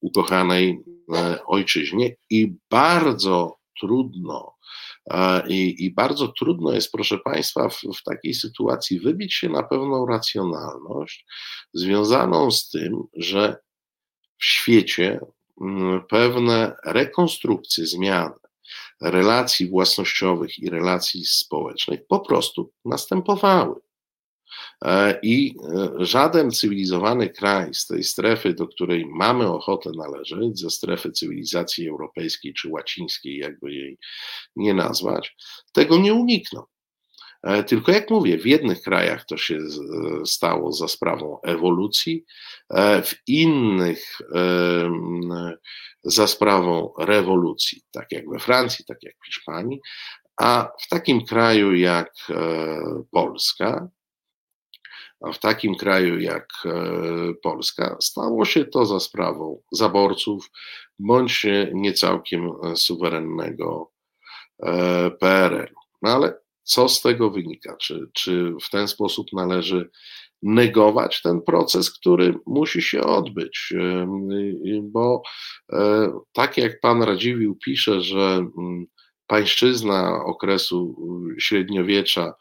[0.00, 0.84] ukochanej
[1.46, 2.16] ojczyźnie.
[2.30, 4.54] I bardzo trudno
[5.48, 10.06] i, I, bardzo trudno jest, proszę Państwa, w, w, takiej sytuacji wybić się na pewną
[10.06, 11.26] racjonalność
[11.72, 13.56] związaną z tym, że
[14.38, 15.20] w świecie
[15.60, 18.34] mm, pewne rekonstrukcje, zmiany
[19.00, 23.80] relacji własnościowych i relacji społecznych po prostu następowały.
[24.84, 25.56] E, I
[26.00, 31.88] e, żaden cywilizowany kraj z tej strefy, do której mamy ochotę należeć, ze strefy cywilizacji
[31.88, 33.98] europejskiej czy łacińskiej, jakby jej
[34.56, 35.36] nie nazwać,
[35.72, 36.64] tego nie uniknął.
[37.42, 39.58] E, tylko jak mówię, w jednych krajach to się
[40.24, 42.24] stało za sprawą ewolucji,
[43.04, 44.18] w innych
[46.02, 49.80] za sprawą rewolucji, tak jak we Francji, tak jak w Hiszpanii,
[50.40, 52.12] a w takim kraju jak
[53.10, 53.88] Polska,
[55.20, 56.72] a w takim kraju jak e,
[57.42, 60.50] Polska stało się to za sprawą zaborców
[60.98, 63.92] bądź nie całkiem e, suwerennego
[64.62, 65.80] e, PRL-u.
[66.02, 67.76] No ale co z tego wynika?
[67.76, 69.90] Czy, czy w ten sposób należy
[70.42, 73.74] negować ten proces, który musi się odbyć?
[74.82, 75.22] Bo
[76.32, 78.86] tak jak pan Radziwił pisze, że mm,
[79.26, 80.96] pańszczyzna okresu
[81.38, 82.34] średniowiecza E,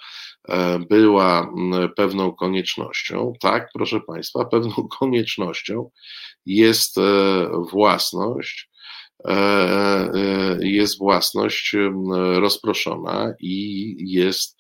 [0.90, 1.54] była
[1.96, 3.34] pewną koniecznością.
[3.42, 5.90] Tak, proszę Państwa, pewną koniecznością
[6.46, 7.02] jest e,
[7.72, 8.69] własność, e,
[10.60, 11.76] jest własność
[12.36, 14.58] rozproszona i jest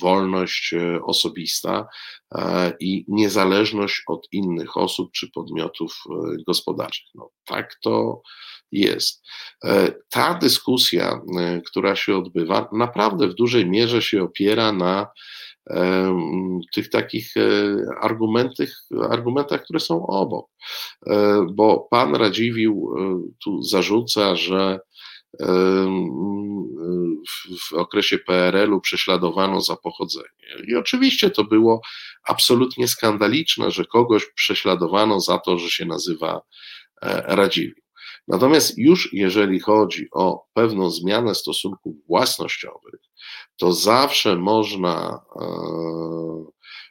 [0.00, 1.86] wolność osobista
[2.80, 6.02] i niezależność od innych osób czy podmiotów
[6.46, 7.06] gospodarczych.
[7.14, 8.22] No, tak to
[8.72, 9.22] jest.
[9.64, 15.06] E, ta dyskusja, e, która się odbywa, naprawdę w dużej mierze się opiera na
[16.74, 17.42] tych takich e,
[18.00, 18.68] argumentach,
[19.10, 20.50] argumentach, które są obok.
[21.52, 22.94] Bo pan Radziwił
[23.44, 24.80] tu zarzuca, że
[27.60, 30.64] w okresie PRL-u prześladowano za pochodzenie.
[30.66, 31.80] I oczywiście to było
[32.24, 36.40] absolutnie skandaliczne, że kogoś prześladowano za to, że się nazywa
[37.24, 37.87] Radziwił.
[38.28, 43.00] Natomiast już jeżeli chodzi o pewną zmianę stosunków własnościowych,
[43.56, 45.20] to zawsze można,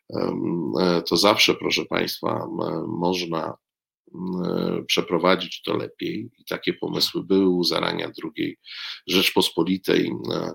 [0.09, 0.23] e,
[0.79, 2.47] e, to zawsze, proszę Państwa,
[2.87, 3.53] można
[4.87, 8.57] przeprowadzić to lepiej i takie pomysły były u zarania II
[9.07, 10.53] Rzeczpospolitej e,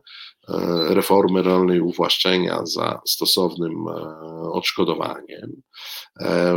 [0.94, 3.86] reformy rolnej uwłaszczenia za stosownym
[4.52, 5.62] odszkodowaniem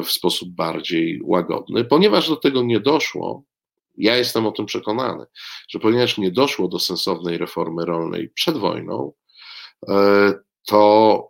[0.03, 1.85] w sposób bardziej łagodny.
[1.85, 3.43] Ponieważ do tego nie doszło,
[3.97, 5.25] ja jestem o tym przekonany,
[5.69, 9.13] że ponieważ nie doszło do sensownej reformy rolnej przed wojną,
[9.89, 10.33] e,
[10.67, 11.29] to,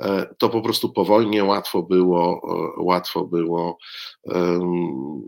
[0.00, 2.40] e, to po prostu po wojnie łatwo było,
[2.78, 3.78] e, łatwo było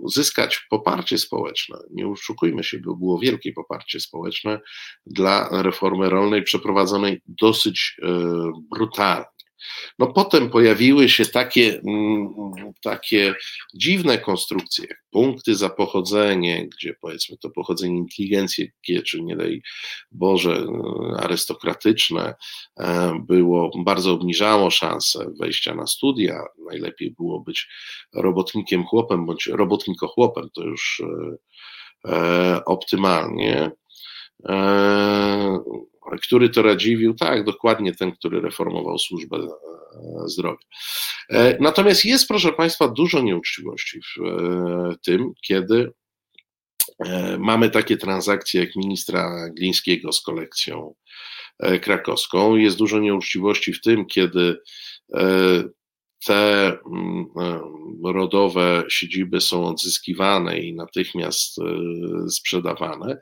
[0.07, 1.79] zyskać poparcie społeczne.
[1.91, 4.61] Nie oszukujmy się, było wielkie poparcie społeczne
[5.07, 7.97] dla reformy rolnej przeprowadzonej dosyć
[8.71, 9.34] brutalnie.
[9.99, 12.29] No potem pojawiły się takie, mm,
[12.83, 13.35] takie
[13.75, 18.71] dziwne konstrukcje, punkty za pochodzenie, gdzie powiedzmy to pochodzenie inteligencji,
[19.07, 19.63] czy nie daj
[20.11, 20.67] Boże,
[21.19, 22.35] arystokratyczne
[22.81, 26.41] e, było, bardzo obniżało szanse wejścia na studia.
[26.71, 27.69] Najlepiej było być
[28.15, 33.71] robotnikiem chłopem, bądź robotniko chłopem, to już e, e, optymalnie
[36.23, 39.49] który to Radziwił, tak, dokładnie ten, który reformował służbę e,
[40.29, 40.67] zdrowia.
[41.31, 45.93] E, natomiast jest, proszę Państwa, dużo nieuczciwości w e, tym, kiedy
[47.39, 50.95] mamy takie transakcje jak ministra Glińskiego z kolekcją
[51.83, 52.57] krakowską.
[52.57, 54.57] Jest dużo nieuczciwości w tym, kiedy
[56.27, 57.27] te mm,
[58.05, 61.57] rodowe siedziby są odzyskiwane i natychmiast
[62.29, 63.19] sprzedawane.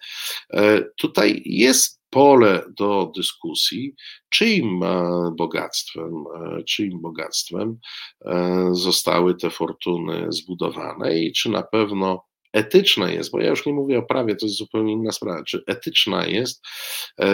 [0.97, 3.95] Tutaj jest pole do dyskusji,
[4.31, 7.79] czyim e, bogactwem, e, czyim bogactwem
[8.25, 13.73] e, zostały te fortuny zbudowane i czy na pewno etyczne jest, bo ja już nie
[13.73, 16.63] mówię o prawie, to jest zupełnie inna sprawa, czy etyczna jest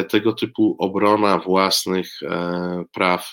[0.08, 2.20] tego typu obrona własnych
[2.92, 3.30] praw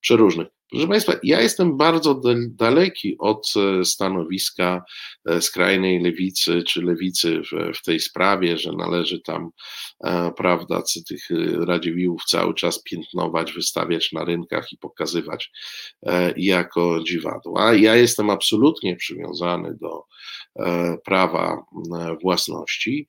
[0.00, 0.48] przeróżnych.
[0.72, 4.84] Proszę Państwa, ja jestem bardzo daleki od e, stanowiska
[5.24, 9.50] e, skrajnej lewicy czy lewicy w, w tej sprawie, że należy tam,
[10.04, 11.28] e, prawda, tych
[11.66, 15.50] Radziwiłłów cały czas piętnować, wystawiać na rynkach i pokazywać
[16.36, 17.74] jako dziwadła.
[17.74, 20.04] Ja jestem absolutnie przywiązany do
[21.04, 21.64] prawa
[22.22, 23.08] własności.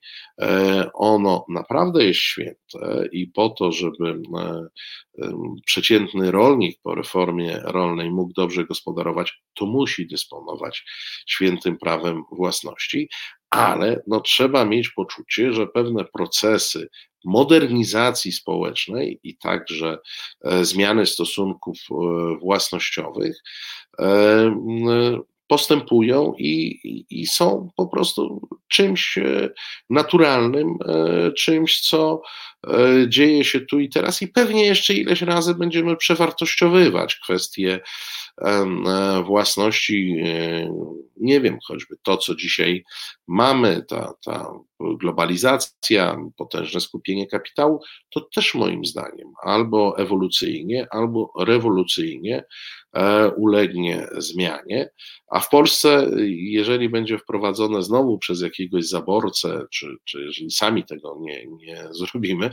[0.94, 4.22] Ono naprawdę jest święte i po to, żeby
[5.65, 10.84] przeciętny rolnik po reformie rolnej mógł dobrze gospodarować, to musi dysponować
[11.27, 13.10] świętym prawem własności,
[13.49, 16.90] ale no, trzeba mieć poczucie, że pewne procesy
[17.26, 19.98] modernizacji społecznej i także
[20.41, 21.95] e, zmiany stosunków e,
[22.40, 23.44] własnościowych
[25.48, 26.80] postępują i,
[27.10, 29.20] i, są po prostu czymś
[29.90, 30.78] naturalnym,
[31.36, 32.22] czymś, co
[32.68, 34.22] E, dzieje się tu i teraz.
[34.22, 37.80] I pewnie jeszcze ileś razy będziemy przewartościowywać kwestie
[38.41, 40.74] e, własności, e,
[41.18, 42.84] nie wiem, choćby to, co dzisiaj
[43.28, 52.44] mamy, ta, ta globalizacja, potężne skupienie kapitału, to też moim zdaniem albo ewolucyjnie, albo rewolucyjnie
[53.36, 54.90] ulegnie zmianie,
[55.34, 61.18] a w Polsce, jeżeli będzie wprowadzone znowu przez jakiegoś zaborcę, czy, czy jeżeli sami tego
[61.20, 62.52] nie, nie zrobimy,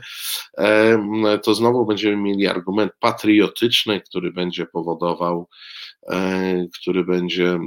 [1.43, 5.49] to znowu będziemy mieli argument patriotyczny, który będzie powodował,
[6.11, 7.59] e, który będzie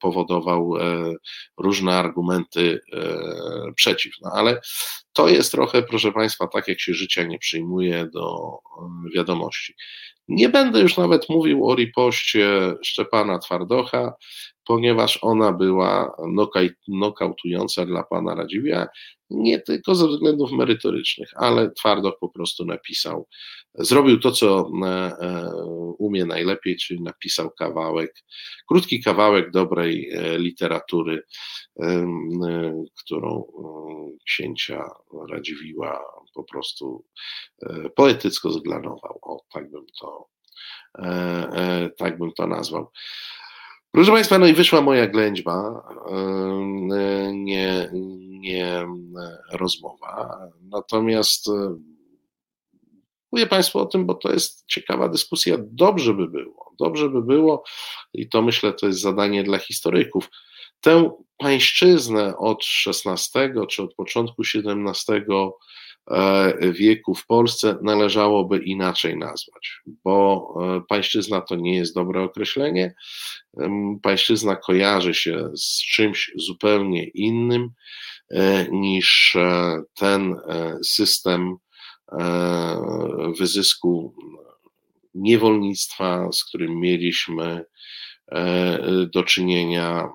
[0.00, 1.14] powodował e,
[1.58, 3.18] różne argumenty e,
[3.74, 4.14] przeciw.
[4.22, 4.60] No ale
[5.12, 8.38] to jest trochę, proszę Państwa, tak jak się życia nie przyjmuje do
[9.14, 9.74] wiadomości.
[10.28, 14.12] Nie będę już nawet mówił o ripoście Szczepana Twardocha,
[14.64, 16.16] ponieważ ona była
[16.88, 18.86] nokautująca dla pana Radziwia,
[19.30, 23.28] nie tylko ze względów merytorycznych, ale Twardoch po prostu napisał,
[23.74, 25.50] zrobił to, co e, e,
[25.98, 28.14] umie najlepiej, czyli napisał kawałek,
[28.68, 31.22] krótki kawałek dobrej e, literatury,
[32.98, 33.44] którą
[34.26, 34.84] księcia
[35.30, 37.04] Radziwiła po prostu
[37.96, 39.18] poetycko zglanował.
[39.22, 40.28] O, tak bym to,
[41.98, 42.90] tak bym to nazwał.
[43.98, 45.82] Proszę Państwa, no i wyszła moja ględźba,
[47.32, 47.90] nie,
[48.40, 48.86] nie
[49.52, 50.38] rozmowa.
[50.62, 51.46] Natomiast
[53.32, 55.56] mówię Państwu o tym, bo to jest ciekawa dyskusja.
[55.60, 57.64] Dobrze by było, dobrze by było,
[58.14, 60.30] i to myślę, to jest zadanie dla historyków,
[60.80, 65.50] tę pańszczyznę od XVI czy od początku XVII E,
[66.72, 72.94] wieku w Polsce należałoby inaczej nazwać, bo e, pańszczyzna to nie jest dobre określenie.
[74.02, 77.70] Pańszczyzna kojarzy się z czymś zupełnie innym
[78.30, 79.36] e, niż
[79.94, 80.36] ten
[80.84, 81.56] system
[83.38, 84.14] wyzysku
[85.14, 87.64] niewolnictwa, z którym mieliśmy E,
[89.14, 90.08] do czynienia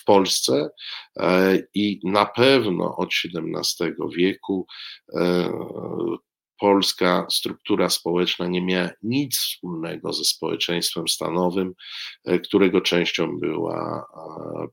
[0.00, 0.70] w Polsce
[1.16, 4.66] e, i na pewno od XVII wieku
[5.14, 5.52] e,
[6.58, 11.72] polska struktura społeczna nie miała nic wspólnego ze społeczeństwem stanowym,
[12.44, 14.06] którego częścią była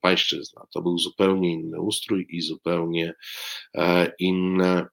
[0.01, 0.61] pańszczyzna.
[0.73, 3.13] To był zupełnie inny ustrój i zupełnie
[4.19, 4.87] inne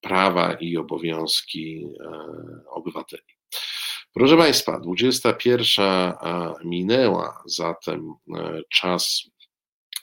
[0.00, 1.86] prawa i obowiązki
[2.70, 3.22] obywateli.
[4.18, 6.12] Proszę Państwa, 21
[6.64, 9.22] minęła, zatem e, czas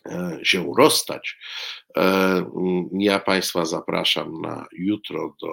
[0.06, 1.38] e, się rozstać.
[1.98, 2.45] E,
[2.99, 5.49] ja Państwa zapraszam na jutro do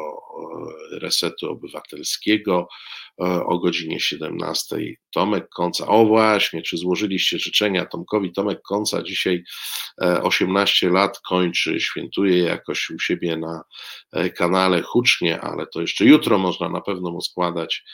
[0.92, 2.68] resetu obywatelskiego
[3.46, 4.76] o godzinie 17.
[5.12, 5.86] Tomek Konca.
[5.86, 8.32] O właśnie, czy złożyliście życzenia Tomkowi?
[8.32, 9.44] Tomek Konca dzisiaj
[10.22, 13.62] 18 lat kończy, świętuje jakoś u siebie na
[14.36, 17.84] kanale hucznie, ale to jeszcze jutro można na pewno mu składać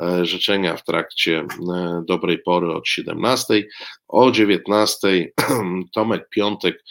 [0.00, 3.66] E, życzenia w trakcie e, dobrej pory od 17.
[4.08, 5.32] O 19
[5.94, 6.84] Tomek Piątek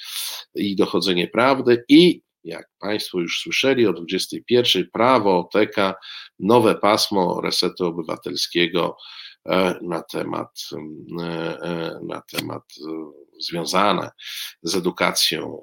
[0.56, 5.94] i dochodzenie prawdy i jak Państwo już słyszeli, o 21 prawo TK,
[6.40, 8.98] nowe pasmo resetu obywatelskiego
[9.82, 10.60] na temat,
[12.08, 12.64] na temat
[13.40, 14.12] związane
[14.64, 15.60] z edukacją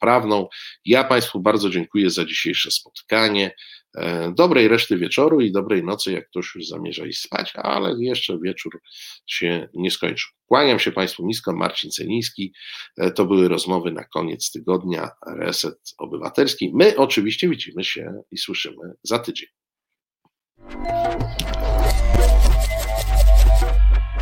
[0.00, 0.48] prawną.
[0.84, 3.54] Ja Państwu bardzo dziękuję za dzisiejsze spotkanie.
[3.96, 8.38] E, dobrej reszty wieczoru i dobrej nocy, jak ktoś już zamierza iść spać, ale jeszcze
[8.38, 8.80] wieczór
[9.26, 10.30] się nie skończył.
[10.46, 12.52] Kłaniam się Państwu nisko, Marcin Celiński.
[12.96, 16.72] E, to były rozmowy na koniec tygodnia Reset Obywatelski.
[16.74, 19.48] My oczywiście widzimy się i słyszymy za tydzień.